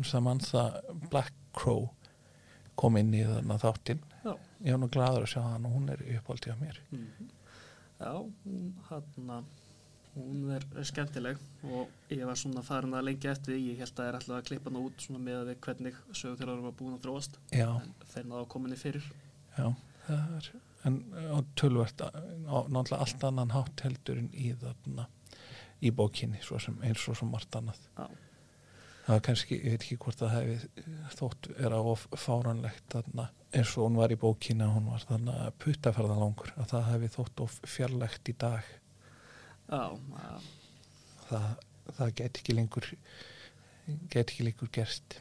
um 0.00 0.06
saman 0.08 0.40
það 0.42 0.78
Black 1.10 1.34
Crow 1.56 1.88
kom 2.80 2.96
inn 2.96 3.12
í 3.14 3.24
þannig 3.26 3.60
þáttinn. 3.60 4.04
Já. 4.24 4.32
ég 4.64 4.74
var 4.74 4.80
nú 4.80 4.88
gladur 4.92 5.24
að 5.26 5.32
sjá 5.34 5.42
hann 5.44 5.66
og 5.68 5.74
hún 5.76 5.90
er 5.92 6.02
uppáldið 6.16 6.56
á 6.56 6.58
mér. 6.60 6.80
Já, 8.00 8.12
hún, 8.16 8.70
hana, 8.88 9.38
hún 10.14 10.46
er, 10.56 10.64
skemmtileg 10.88 11.40
og 11.68 12.12
ég 12.12 12.24
var 12.28 12.40
svona 12.40 12.64
farin 12.64 12.96
að 12.96 13.10
lengja 13.10 13.34
eftir 13.34 13.54
því, 13.56 13.60
ég 13.74 13.82
held 13.84 13.92
að 13.92 14.00
það 14.00 14.08
er 14.08 14.18
alltaf 14.20 14.38
að 14.38 14.48
klippa 14.48 14.72
hana 14.72 14.84
út 14.88 15.06
með 15.18 15.38
að 15.42 15.50
við 15.50 15.60
hvernig 15.66 16.00
sögutjólar 16.22 16.64
var 16.64 16.76
búin 16.80 16.96
að 16.96 17.04
þróast. 17.04 17.38
Já, 17.52 17.68
en 17.68 17.94
þeir 18.14 18.26
náðu 18.30 18.42
að 18.42 18.50
koma 18.56 18.68
henni 18.70 18.80
fyrir. 18.80 19.12
já, 19.58 19.66
það 20.08 20.36
er 20.40 20.52
en 20.88 20.98
á 21.12 21.38
tölvert 21.58 22.00
á 22.00 22.08
náttúrulega 22.68 23.00
allt 23.04 23.24
annan 23.28 23.54
hátt 23.54 23.84
heldur 23.84 24.20
en 24.20 24.30
í 24.32 24.52
þarna 24.60 25.06
í 25.80 25.92
bókinni 25.96 26.40
svo 26.44 26.58
sem, 26.60 26.76
eins 26.84 27.06
og 27.08 27.16
svo 27.18 27.28
margt 27.28 27.56
annað. 27.56 27.80
Já, 27.96 28.06
það 29.06 29.14
var 29.14 29.24
kannski, 29.28 29.58
ég 29.60 29.74
veit 29.74 29.84
ekki 29.86 29.98
hvort 30.04 30.20
það 30.20 30.34
hefði 30.36 30.84
þótt 31.16 31.50
vera 31.56 31.80
of 31.92 32.06
fáranlegt 32.20 32.84
þarna, 32.92 33.30
eins 33.56 33.72
og 33.76 33.88
hún 33.88 34.00
var 34.00 34.12
í 34.12 34.20
bókinni 34.20 34.66
að 34.66 34.74
hún 34.76 34.90
var 34.92 35.06
þarna 35.08 35.36
puttaferðalangur 35.64 36.52
að 36.56 36.70
það 36.74 36.88
hefði 36.92 37.12
þótt 37.16 37.44
of 37.46 37.58
fjarlægt 37.76 38.32
í 38.32 38.36
dag. 38.44 38.70
Já, 39.70 39.82
að, 40.26 40.48
það, 41.28 41.50
það 41.96 42.14
get 42.20 42.42
ekki 42.42 42.56
lengur 42.58 42.92
get 44.10 44.28
ekki 44.28 44.46
lengur 44.46 44.70
gerst 44.74 45.20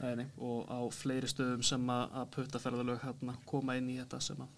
nei, 0.00 0.14
nei, 0.20 0.26
og 0.38 0.68
á 0.70 0.80
fleiri 0.94 1.30
stöðum 1.30 1.64
sem 1.66 1.90
að, 1.90 2.18
puttaferðalög 2.36 3.02
hana, 3.02 3.34
koma 3.48 3.76
inn 3.78 3.90
í 3.90 3.98
þetta 4.00 4.20
sem 4.22 4.44
að 4.44 4.56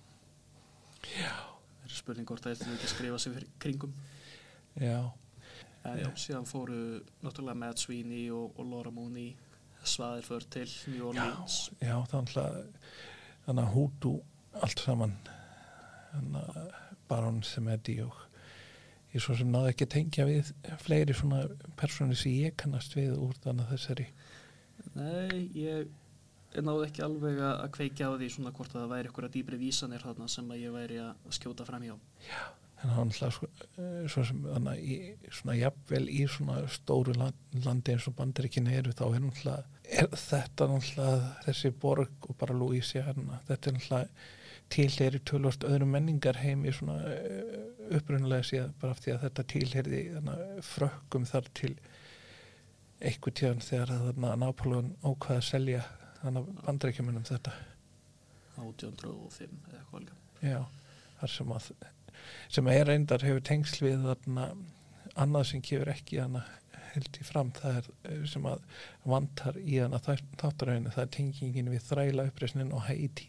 er 1.90 1.96
spurning 1.96 2.28
hvort 2.28 2.44
það 2.44 2.52
er 2.52 2.74
ekki 2.74 2.86
að 2.86 2.92
skrifa 2.94 3.18
sig 3.18 3.34
fyrir 3.34 3.52
kringum. 3.62 3.94
já, 4.76 5.10
En 5.84 5.96
já, 5.96 6.10
síðan 6.20 6.44
fóru 6.44 7.00
náttúrulega 7.24 7.56
Matt 7.56 7.80
Sweeney 7.80 8.30
og, 8.30 8.52
og 8.60 8.66
Laura 8.68 8.90
Mooney 8.92 9.36
svaðir 9.84 10.26
för 10.28 10.44
til 10.50 10.68
New 10.86 11.06
Orleans. 11.08 11.70
já, 11.80 11.96
þannig 12.10 13.64
að 13.64 13.72
hútu 13.74 14.20
allt 14.60 14.78
saman 14.78 15.16
þannig 16.10 16.58
að 16.58 16.74
Baron 17.08 17.42
Semedi 17.42 17.96
og 18.04 18.18
ég 19.14 19.22
svo 19.24 19.34
sem 19.38 19.50
náði 19.50 19.72
ekki 19.72 19.88
tengja 19.90 20.26
við 20.28 20.52
fleiri 20.82 21.16
svona 21.16 21.46
persónir 21.80 22.18
sem 22.18 22.36
ég 22.36 22.56
kannast 22.60 22.94
við 22.94 23.16
úr 23.16 23.34
þannig 23.42 23.66
að 23.66 23.72
þessari 23.78 24.06
Nei, 24.96 25.50
ég 25.56 25.90
náði 26.58 26.86
ekki 26.88 27.04
alveg 27.06 27.42
að 27.46 27.68
kveikja 27.76 28.10
á 28.10 28.18
því 28.18 28.30
svona 28.34 28.54
hvort 28.54 28.72
að 28.74 28.82
það 28.82 28.94
væri 28.94 29.10
ykkur 29.10 29.26
að 29.28 29.36
dýbri 29.36 29.60
vísanir 29.60 30.02
þarna 30.06 30.26
sem 30.30 30.50
að 30.50 30.64
ég 30.64 30.74
væri 30.74 30.98
að 31.04 31.36
skjóta 31.36 31.66
fram 31.68 31.86
hjá. 31.86 31.94
en 32.82 32.94
hann 32.96 33.10
svo, 33.12 33.48
eh, 33.76 34.08
svo 34.08 34.24
sem 34.24 34.40
þannig 34.40 34.78
í 34.80 34.98
svona 35.36 35.56
jafnvel 35.58 36.06
í 36.08 36.22
svona 36.32 36.62
stóru 36.72 37.12
land, 37.12 37.36
landi 37.64 37.92
eins 37.92 38.06
og 38.08 38.16
bandaríkina 38.16 38.72
eru 38.72 38.94
þá 38.96 39.04
er 39.10 39.24
náttúrulega 39.26 39.64
er 40.00 40.08
þetta 40.22 40.68
náttúrulega 40.70 41.32
þessi 41.44 41.72
borg 41.82 42.28
og 42.28 42.38
bara 42.40 42.56
Louisiana 42.56 43.40
þetta 43.48 43.70
er 43.70 43.76
náttúrulega 43.76 44.08
tilheyri 44.70 45.20
tölvast 45.26 45.66
öðrum 45.66 45.92
menningar 45.92 46.40
heim 46.40 46.64
í 46.64 46.72
svona 46.72 46.96
upprunalega 47.90 48.46
síðan 48.46 48.76
bara 48.80 48.94
af 48.94 49.02
því 49.04 49.14
að 49.16 49.24
þetta 49.26 49.46
tilheyri 49.52 50.02
frökkum 50.64 51.26
þar 51.28 51.50
til 51.60 51.74
einhver 53.00 53.36
tíðan 53.36 53.64
þegar 53.64 53.94
að 53.94 54.06
þarna 54.08 54.34
Nápolón 54.42 54.92
ákvaða 55.02 55.38
að 55.40 55.48
selja 55.48 55.84
þannig 56.20 56.50
bandaríkjumunum 56.60 57.26
þetta. 57.28 57.54
1805 58.60 59.56
eða 59.70 59.78
eitthvað 59.80 60.00
alveg. 60.00 60.20
Já, 60.44 60.60
þar 61.20 61.34
sem 61.36 61.56
að 61.56 61.70
sem 62.52 62.70
er 62.72 62.86
reyndar 62.88 63.24
hefur 63.24 63.44
tengsl 63.46 63.84
við 63.86 64.04
þarna 64.04 64.46
annað 65.20 65.46
sem 65.50 65.62
kefur 65.64 65.90
ekki 65.92 66.20
hana 66.20 66.44
held 66.90 67.18
í 67.20 67.26
fram, 67.26 67.50
það 67.54 67.76
er 67.80 67.90
eh, 68.10 68.22
sem 68.28 68.46
að 68.50 68.62
vantar 69.08 69.58
í 69.60 69.78
hana 69.78 70.00
þáttarauðinu 70.02 70.94
það 70.94 71.04
er 71.04 71.12
tengingin 71.16 71.70
við 71.70 71.84
þræla 71.86 72.26
uppreysnin 72.30 72.74
á 72.74 72.78
Haiti. 72.88 73.28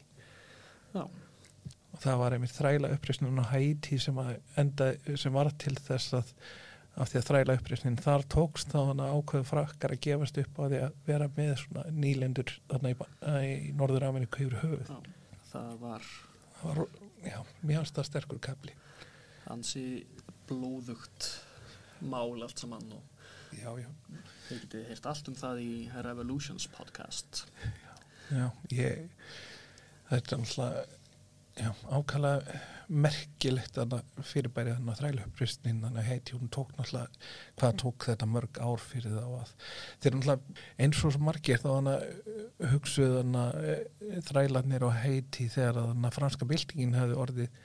Já, 0.95 1.03
og 1.05 2.01
það 2.01 2.21
var 2.23 2.35
einmitt 2.35 2.55
þræla 2.55 2.91
uppreysnin 2.95 3.43
á 3.43 3.45
Haiti 3.51 3.99
sem 4.01 4.17
að 4.21 4.33
enda, 4.61 4.91
sem 5.13 5.35
var 5.35 5.51
til 5.61 5.75
þess 5.77 6.17
að 6.17 6.33
af 6.99 7.07
því 7.11 7.19
að 7.21 7.27
þræla 7.29 7.55
uppreysnin 7.59 7.99
þar 8.03 8.25
tókst 8.33 8.73
þá 8.73 8.79
hana 8.91 9.09
ákveðu 9.15 9.47
frakkar 9.47 9.93
að 9.95 10.01
gefast 10.07 10.39
upp 10.41 10.59
á 10.59 10.63
því 10.67 10.81
að 10.87 10.97
vera 11.07 11.29
með 11.37 11.53
svona 11.63 11.85
nýlendur 11.95 12.51
þarna 12.71 12.91
í, 12.91 12.97
í 13.47 13.71
Norður 13.79 14.07
Ameríku 14.09 14.43
yfir 14.45 14.57
höfuð. 14.61 14.91
Já, 14.91 15.37
það 15.53 15.71
var 15.85 16.09
það 16.59 16.65
var, 16.81 16.81
já, 17.25 17.39
mjög 17.71 17.87
stað 17.91 18.09
sterkur 18.11 18.41
kapli 18.43 18.75
ansi 19.51 19.85
blóðugt 20.49 21.29
mál 22.01 22.35
allt 22.43 22.59
saman 22.61 22.91
og 22.97 23.07
Já, 23.51 23.67
já. 23.81 23.89
þið 24.47 24.59
getið 24.65 24.85
heyrt 24.87 25.07
allt 25.11 25.27
um 25.27 25.35
það 25.35 25.57
í 25.59 25.71
Revolutions 26.05 26.67
podcast. 26.71 27.41
Já, 28.31 28.45
ég 28.71 29.09
þetta 30.07 30.37
er 30.37 30.39
alltaf 30.39 30.77
já, 30.77 31.00
ákala 31.91 32.31
merkilegt 32.91 33.77
þannig 33.77 34.23
fyrirbæri 34.27 34.73
þannig 34.75 34.91
að 34.91 35.01
þræluhöfbristnin 35.01 35.83
þannig 35.85 36.01
að 36.01 36.09
heiti 36.09 36.35
hún 36.35 36.51
tók 36.51 36.71
náttúrulega 36.75 37.29
hvað 37.59 37.77
tók 37.83 38.07
þetta 38.09 38.27
mörg 38.27 38.59
ár 38.59 38.83
fyrir 38.83 39.15
þá 39.15 39.27
að 39.37 39.53
þeir 40.03 40.17
náttúrulega 40.17 40.65
eins 40.85 41.03
og 41.07 41.19
margir 41.23 41.61
þá 41.61 41.69
þannig 41.69 41.93
að 42.01 42.73
hugsuðu 42.73 43.21
þannig 43.21 43.45
að 43.45 44.25
þrælanir 44.27 44.87
og 44.87 44.97
heiti 44.99 45.47
þegar 45.53 45.79
þannig 45.79 46.09
að 46.09 46.17
franska 46.19 46.49
byltingin 46.51 46.99
hefði 46.99 47.19
orðið 47.25 47.61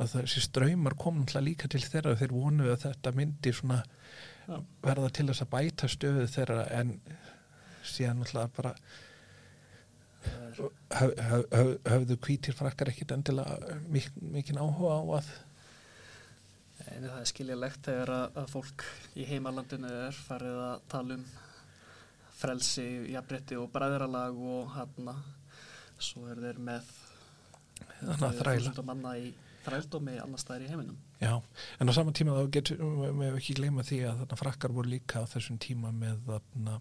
að 0.00 0.14
þessi 0.16 0.44
ströymar 0.46 0.96
kom 0.98 1.20
náttúrulega 1.20 1.48
líka 1.50 1.72
til 1.72 1.84
þeirra 1.84 2.16
þeir 2.22 2.36
vonuðu 2.38 2.72
að 2.72 2.84
þetta 2.86 3.14
myndi 3.18 3.54
svona 3.56 3.82
verða 4.82 5.12
til 5.12 5.28
þess 5.28 5.44
að 5.44 5.52
bæta 5.52 5.90
stöðu 5.90 6.28
þeirra 6.32 6.64
en 6.80 6.96
síðan 7.84 8.22
náttúrulega 8.22 8.56
bara 8.56 8.76
höf, 10.56 10.72
höf, 10.98 11.46
höf, 11.52 11.72
höfðu 11.88 12.18
hvítir 12.26 12.56
frakkar 12.56 12.92
ekkit 12.92 13.14
endilega 13.16 13.78
mik 13.92 14.10
mikinn 14.20 14.60
áhuga 14.62 14.98
á 14.98 15.02
að 15.20 15.32
En 16.92 17.04
það 17.06 17.20
er 17.20 17.28
skiljalegt 17.30 17.86
þegar 17.86 18.10
að, 18.10 18.24
að 18.42 18.48
fólk 18.50 18.84
í 19.16 19.24
heimalandinu 19.28 19.90
er 20.08 20.16
farið 20.26 20.58
að 20.64 20.82
tala 20.92 21.14
um 21.16 21.22
frelsi, 22.42 22.86
jafnrétti 23.12 23.58
og 23.60 23.70
bræðralag 23.72 24.40
og 24.50 24.72
hann 24.74 25.12
svo 26.02 26.26
er 26.32 26.40
þeir 26.42 26.58
með 26.66 26.90
þannig 28.02 28.26
að 28.26 28.38
þræla 28.40 28.84
manna 28.88 29.14
í 29.20 29.30
þrældómi 29.62 30.16
annars 30.18 30.42
staðar 30.42 30.64
í 30.64 30.70
heiminum. 30.72 30.96
Já, 31.22 31.36
en 31.78 31.90
á 31.90 31.92
sama 31.94 32.14
tíma 32.16 32.34
þá 32.34 32.48
getur 32.56 32.80
við 32.82 33.36
ekki 33.38 33.54
gleyma 33.60 33.84
því 33.86 34.00
að 34.08 34.24
þarna 34.24 34.38
frakkar 34.40 34.74
voru 34.74 34.90
líka 34.90 35.22
á 35.22 35.30
þessum 35.30 35.60
tíma 35.62 35.92
með 35.94 36.24
þarna 36.26 36.80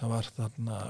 það 0.00 0.12
var 0.12 0.30
þarna 0.36 0.80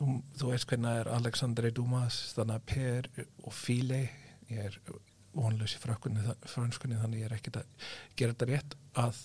þú, 0.00 0.16
þú 0.40 0.50
veist 0.54 0.68
hvernig 0.70 1.02
er 1.02 1.12
Alexandre 1.12 1.70
Dumas 1.76 2.18
þarna 2.36 2.58
Per 2.66 3.08
og 3.44 3.54
Fíle 3.54 4.02
ég 4.50 4.70
er 4.70 4.78
vonlaus 5.36 5.76
í 5.76 5.80
frönskunni 5.80 6.98
þannig 6.98 7.22
ég 7.22 7.28
er 7.28 7.36
ekkert 7.36 7.60
að 7.60 7.88
gera 8.18 8.34
þetta 8.34 8.50
rétt 8.50 8.76
að 8.98 9.24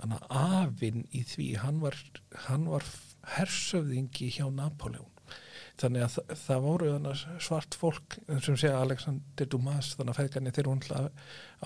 þannig 0.00 0.20
að 0.24 0.44
afinn 0.56 1.06
í 1.12 1.22
því 1.28 1.48
hann 1.60 1.80
var, 1.82 1.96
hann 2.46 2.68
var 2.70 2.86
hersöfðingi 3.36 4.30
hjá 4.38 4.46
Napoleon 4.54 5.10
þannig 5.80 6.04
að 6.04 6.14
það, 6.14 6.32
það 6.44 6.64
voru 6.64 6.92
þannig 6.94 7.24
svart 7.44 7.76
fólk 7.80 8.16
sem 8.44 8.56
segja 8.56 8.80
Alexander 8.80 9.50
Dumas 9.50 9.92
þannig 9.96 10.14
að 10.14 10.22
feðgarnir 10.22 10.56
þeir 10.56 10.70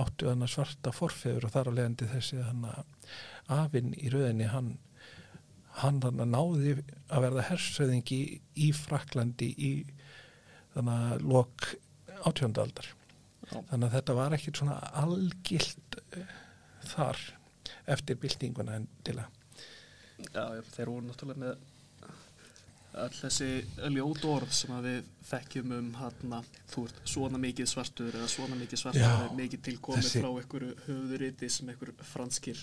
áttu 0.03 0.29
þannig 0.31 0.51
svarta 0.51 0.95
forfeður 0.95 1.47
og 1.47 1.55
þar 1.55 1.71
á 1.71 1.77
leiðandi 1.77 2.11
þessi 2.11 2.41
þannig 2.41 2.81
að 2.81 3.15
afinn 3.61 3.95
í 3.95 4.11
rauðinni 4.11 4.51
hann 4.51 4.75
hann 5.83 6.01
náði 6.31 6.77
að 7.11 7.25
verða 7.27 7.47
hersöðingi 7.51 8.21
í 8.63 8.71
Fraklandi 8.77 9.51
í 9.59 9.73
þannig 10.75 11.07
að 11.09 11.25
lok 11.31 11.71
átjóndaldar 12.25 12.91
þannig 13.51 13.89
að 13.89 13.95
þetta 13.99 14.17
var 14.19 14.37
ekkit 14.37 14.61
svona 14.61 14.77
algilt 15.03 15.99
uh, 16.17 16.37
þar 16.95 17.21
eftir 17.95 18.19
byltinguna 18.21 18.79
en 18.79 18.89
til 19.07 19.19
að 19.21 19.41
já, 20.31 20.63
þeir 20.75 20.91
voru 20.91 21.07
náttúrulega 21.09 21.43
með 21.43 21.71
all 22.95 23.11
þessi 23.17 23.47
ljót 23.95 24.25
orð 24.29 24.53
sem 24.55 24.73
við 24.85 25.07
þekkjum 25.27 25.73
um 25.79 25.87
hann 25.99 26.35
þú 26.71 26.85
ert 26.87 27.01
svona 27.09 27.39
mikið 27.43 27.67
svartur 27.71 28.15
eða 28.15 28.29
svona 28.31 28.59
mikið 28.61 28.81
svartur 28.83 29.03
Já, 29.03 29.13
er 29.25 29.35
mikið 29.39 29.63
tilkomið 29.69 30.05
þessi- 30.05 30.23
frá 30.23 30.29
einhverju 30.31 30.75
höfðuriti 30.87 31.51
sem 31.51 31.69
einhver 31.73 31.93
franskir 32.13 32.61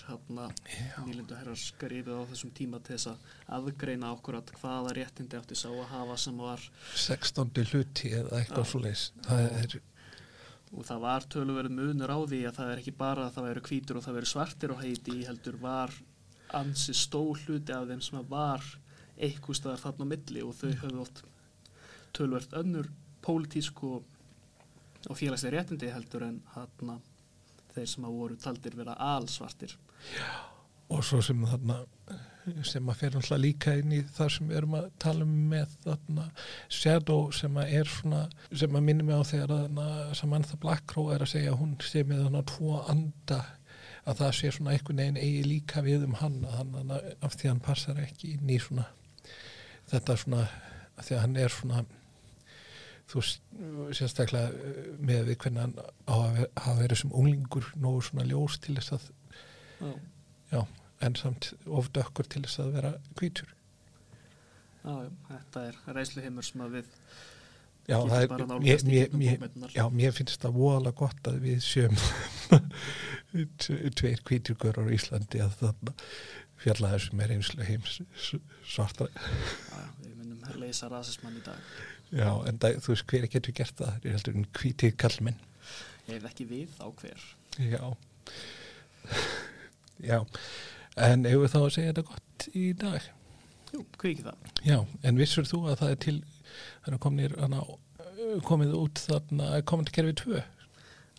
nýlindu 1.04 1.36
herrar 1.36 1.58
skrifið 1.58 2.16
á 2.16 2.22
þessum 2.32 2.52
tíma 2.56 2.80
til 2.82 2.96
þess 2.96 3.10
að 3.12 3.30
aðgreina 3.58 4.12
okkur 4.16 4.38
að 4.40 4.52
hvaða 4.60 4.94
réttindi 4.98 5.40
átti 5.40 5.58
sá 5.58 5.68
að 5.70 5.88
hafa 5.92 6.16
sem 6.24 6.38
var 6.38 6.68
16. 6.94 7.64
hluti 7.72 8.12
eða 8.20 8.40
eitthvað 8.40 8.68
svo 8.72 8.82
leis 8.86 9.08
það 9.26 9.48
er, 9.62 9.80
og 10.72 10.86
það 10.88 11.02
var 11.04 11.26
töluverð 11.34 11.74
munur 11.76 12.08
á 12.14 12.18
því 12.24 12.40
að 12.48 12.56
það 12.60 12.72
er 12.72 12.80
ekki 12.84 12.96
bara 12.96 13.26
að 13.28 13.34
það 13.36 13.48
væru 13.50 13.64
hvítur 13.68 13.98
og 14.00 14.06
það 14.06 14.16
væru 14.20 14.30
svartir 14.32 14.72
og 14.72 14.80
heiti 14.86 15.18
heldur 15.28 15.58
var 15.60 15.92
ansi 16.56 16.94
stór 16.96 17.36
hluti 17.46 17.72
af 17.76 17.88
þeim 17.88 18.00
sem 18.04 18.24
var 18.28 18.64
eitthvað 19.22 19.58
staðar 19.60 19.82
þarna 19.84 20.06
á 20.08 20.12
milli 20.12 20.42
og 20.46 20.56
þau 20.58 20.72
höfðu 20.82 21.02
oft 21.04 21.22
tölvert 22.16 22.56
önnur 22.58 22.88
pólitísk 23.24 23.82
og, 23.88 24.02
og 25.08 25.16
félagslega 25.18 25.56
réttindi 25.60 25.92
heldur 25.94 26.26
en 26.28 26.40
hann 26.56 27.00
þeir 27.72 27.88
sem 27.88 28.04
að 28.04 28.16
voru 28.18 28.36
taldir 28.36 28.74
vera 28.76 28.96
alsvartir. 29.14 29.72
Og 30.92 31.00
svo 31.06 31.22
sem 31.24 31.40
þarna 31.48 31.78
sem 32.66 32.88
að 32.90 32.98
fer 32.98 33.14
alltaf 33.16 33.38
líka 33.38 33.72
inn 33.78 33.92
í 33.94 34.00
það 34.16 34.30
sem 34.34 34.48
við 34.50 34.56
erum 34.58 34.72
að 34.74 34.88
tala 35.00 35.22
um 35.24 35.34
með 35.52 35.76
þarna 35.84 36.24
Shadow 36.74 37.28
sem 37.38 37.56
að 37.62 37.74
er 37.78 37.88
svona 37.88 38.22
sem 38.50 38.74
að 38.76 38.84
minni 38.88 39.06
mig 39.06 39.14
á 39.16 39.22
þegar 39.24 39.52
þarna 39.54 39.86
Samantha 40.18 40.58
Blackrow 40.60 41.12
er 41.14 41.22
að 41.22 41.30
segja 41.36 41.52
að 41.54 41.60
hún 41.62 41.76
sé 41.86 42.02
með 42.08 42.24
þarna 42.26 42.42
tvo 42.50 42.80
anda 42.90 43.38
að 44.02 44.18
það 44.24 44.32
sé 44.40 44.50
svona 44.56 44.74
einhvern 44.74 44.98
veginn 45.04 45.20
eigi 45.22 45.44
líka 45.46 45.84
við 45.86 46.04
um 46.08 46.16
hann 46.18 46.40
að 46.42 46.56
hann 46.58 46.90
að- 46.98 47.08
af 47.22 47.36
því 47.38 47.46
að 47.46 47.52
hann 47.52 47.64
passar 47.70 48.02
ekki 48.02 48.32
inn 48.34 48.50
í 48.50 48.58
svona 48.58 48.88
þetta 49.92 50.16
svona 50.22 50.44
því 51.02 51.16
að 51.16 51.22
hann 51.24 51.36
er 51.42 51.54
svona 51.54 51.82
þú 53.12 53.22
sérstaklega 53.96 54.52
eh, 54.52 54.84
með 55.02 55.26
við 55.30 55.40
hvernig 55.44 55.64
hann 55.66 55.74
hafa 56.06 56.76
verið 56.80 57.02
sem 57.02 57.12
unglingur 57.12 57.72
nógu 57.82 58.04
svona 58.06 58.28
ljós 58.28 58.58
til 58.62 58.76
þess 58.78 58.96
að 58.98 59.10
já, 59.82 59.92
Já, 60.52 60.60
en 61.02 61.16
samt 61.18 61.52
of 61.66 61.88
dökkur 61.96 62.28
til 62.30 62.44
þess 62.44 62.60
að 62.62 62.74
vera 62.76 62.92
hvítur. 63.18 63.48
já, 64.84 64.94
þetta 65.28 65.62
er 65.68 65.78
reysluheimur 65.96 66.46
sem 66.46 66.64
að 66.64 66.78
við 66.78 66.90
Já, 67.90 67.96
það 67.98 68.20
er, 68.22 68.32
mér, 68.62 68.82
í 68.86 68.86
mér, 68.86 69.14
mér, 69.18 69.72
já, 69.74 69.82
mér 69.90 70.12
finnst 70.14 70.38
það 70.44 70.52
voðalega 70.54 70.98
gott 71.00 71.30
að 71.32 71.40
við 71.42 71.64
sjöum 71.66 71.96
tveir 73.98 74.22
hvíturgörur 74.28 74.86
á 74.86 74.94
Íslandi 74.94 75.40
að 75.42 75.56
þannig 75.58 76.04
fjalla 76.62 76.92
þessum 76.94 77.22
er 77.24 77.34
einslu 77.36 77.66
heims 77.66 77.98
svartra. 78.72 79.08
við 80.02 80.14
myndum 80.18 80.60
leysa 80.62 80.88
rasismann 80.92 81.38
í 81.40 81.44
dag 81.46 81.72
Já, 82.12 82.28
en 82.48 82.58
það, 82.60 82.76
þú 82.84 82.92
veist 82.92 83.06
hver 83.08 83.26
getur 83.32 83.54
gert 83.56 83.78
það, 83.78 83.94
það 83.94 84.06
er 84.10 84.16
heldur 84.18 84.36
en 84.36 84.48
hvítir 84.58 84.96
kallmenn. 85.00 85.38
ég 86.08 86.18
hef 86.18 86.26
ekki 86.28 86.48
við 86.50 86.74
á 86.82 86.86
hver 87.00 87.24
Já, 87.62 87.82
já, 90.10 90.18
en 90.96 91.26
ef 91.28 91.38
við 91.42 91.52
þá 91.54 91.58
að 91.62 91.72
segja 91.76 91.92
þetta 91.92 92.04
gott 92.10 92.46
í 92.58 92.64
dag. 92.78 93.08
Jú, 93.72 93.82
hvað 93.96 94.10
ekki 94.10 94.26
það? 94.26 94.50
Já, 94.68 94.78
en 95.08 95.20
vissur 95.20 95.48
þú 95.48 95.60
að 95.72 95.78
það 95.82 95.92
er 95.94 96.00
til, 96.04 96.16
komnir, 97.04 97.34
hana, 97.40 97.62
komið 98.48 98.74
út 98.78 99.02
þarna, 99.06 99.50
komandi 99.68 99.94
kerfi 99.96 100.14
2? 100.22 100.42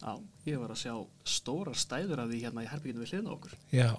Já, 0.03 0.13
ég 0.49 0.59
var 0.59 0.73
að 0.73 0.81
sjá 0.83 0.93
stóra 1.27 1.73
stæður 1.77 2.23
af 2.23 2.31
því 2.31 2.41
hérna 2.43 2.65
í 2.65 2.69
herbygginu 2.71 3.03
við 3.03 3.13
hliðna 3.13 3.33
okkur. 3.37 3.55
Já, 3.73 3.89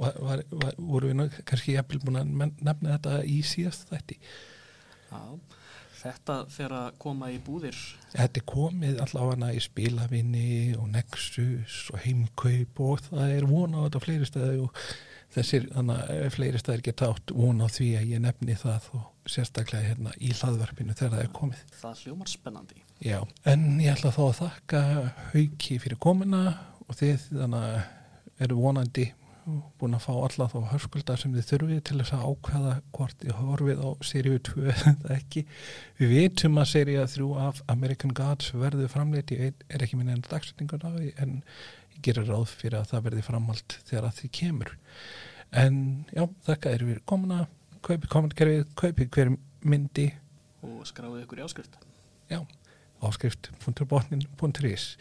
var, 0.00 0.18
var, 0.24 0.42
var, 0.50 0.76
voru 0.78 1.12
við 1.12 1.38
kannski 1.48 1.76
jafnvel 1.76 2.02
búin 2.04 2.20
að 2.22 2.34
nefna 2.40 2.94
þetta 2.96 3.16
í 3.28 3.38
síðast 3.46 3.90
þætti. 3.90 4.18
Já, 5.10 5.22
þetta 6.00 6.38
fer 6.54 6.74
að 6.78 6.88
koma 7.04 7.30
í 7.34 7.38
búðir. 7.44 7.78
Þetta 8.14 8.40
er 8.40 8.48
komið 8.54 9.04
allavega 9.04 9.52
í 9.52 9.62
spilavinni 9.64 10.50
og 10.78 10.90
Nexus 10.94 11.82
og 11.92 12.02
heimkaup 12.06 12.84
og 12.86 13.06
það 13.10 13.36
er 13.36 13.48
vona 13.50 13.84
á 13.84 13.86
þetta 13.88 14.04
fleiri 14.06 14.30
stæði 14.30 14.60
og 14.64 14.84
þessir 15.34 15.68
fleiri 16.34 16.60
stæðir 16.60 16.86
geta 16.88 17.12
átt 17.12 17.34
vona 17.36 17.68
á 17.68 17.70
því 17.70 17.90
að 18.00 18.12
ég 18.14 18.24
nefni 18.24 18.56
það 18.58 18.92
og 18.98 19.08
sérstaklega 19.30 19.92
hérna 19.92 20.14
í 20.18 20.32
hlaðvarpinu 20.34 20.96
þegar 20.98 21.14
það 21.16 21.24
er 21.24 21.32
komið. 21.36 21.62
Það 21.80 22.02
hljómar 22.04 22.32
spennandi. 22.32 22.82
Já, 23.04 23.20
en 23.48 23.64
ég 23.80 23.94
ætla 23.94 24.12
þá 24.16 24.20
að 24.26 24.36
þakka 24.42 24.82
hauki 25.30 25.78
fyrir 25.80 26.02
komuna 26.02 26.44
og 26.86 26.98
þið 26.98 27.26
þannig 27.30 27.64
að 27.70 27.80
eru 28.40 28.60
vonandi 28.60 29.10
búin 29.80 29.96
að 29.96 30.04
fá 30.04 30.12
alla 30.14 30.46
þá 30.50 30.58
hörskulda 30.70 31.16
sem 31.18 31.32
þið 31.34 31.46
þurfið 31.48 31.80
til 31.88 31.98
þess 32.00 32.14
að 32.16 32.24
ákveða 32.28 32.74
hvort 32.96 33.22
þið 33.22 33.36
horfið 33.38 33.82
á 33.82 33.90
seríu 34.06 34.40
2 34.50 34.64
eða 34.74 35.14
ekki. 35.16 35.44
Við 35.98 36.14
vitum 36.14 36.60
að 36.60 36.70
seríu 36.74 37.06
3 37.14 37.28
af 37.46 37.62
American 37.72 38.14
Gods 38.16 38.52
verður 38.54 38.92
framleitt, 38.92 39.32
ég 39.34 39.64
er 39.68 39.84
ekki 39.84 39.98
minn 39.98 40.12
enn 40.12 40.24
dagsetningun 40.28 40.86
af 40.86 40.98
því 40.98 41.12
en 41.24 41.38
ég 41.96 42.02
gerir 42.06 42.28
ráð 42.30 42.52
fyrir 42.52 42.80
að 42.80 42.92
það 42.92 43.06
verði 43.08 43.26
framhald 43.26 43.78
þegar 43.88 44.10
að 44.10 44.20
því 44.20 44.32
kemur. 44.40 44.74
En 45.50 45.80
já, 46.14 46.24
þakka 46.46 46.76
er 46.76 46.86
við 46.86 47.00
komuna, 47.10 47.44
kaupið 47.86 48.12
kommentkerfið, 48.12 48.64
kaupið 48.78 49.10
hver 49.16 49.32
myndi. 49.66 50.10
Og 50.66 50.84
skráðu 50.88 51.22
ykkur 51.24 51.40
í 51.40 51.44
áskrift. 51.46 51.78
já, 52.30 52.40
áskrift.botnin.is 53.02 54.96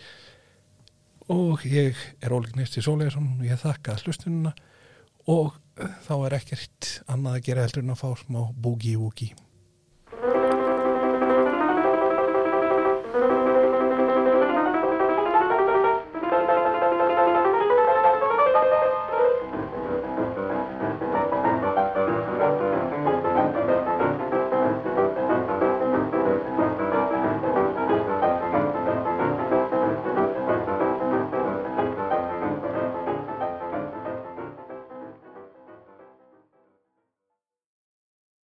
og 1.30 1.61
ég 1.69 1.97
er 2.23 2.34
Óli 2.34 2.49
Gneisti 2.55 2.82
Sólegarsson 2.82 3.36
og 3.38 3.45
ég 3.45 3.59
þakka 3.61 3.99
hlustununa 4.01 4.55
og 5.30 5.59
þá 5.77 6.13
er 6.25 6.36
ekkert 6.39 6.89
annað 7.11 7.38
að 7.38 7.45
gera 7.45 7.65
heldur 7.67 7.86
en 7.86 7.93
að 7.93 8.01
fá 8.01 8.09
smá 8.23 8.41
boogie-woogie 8.57 9.36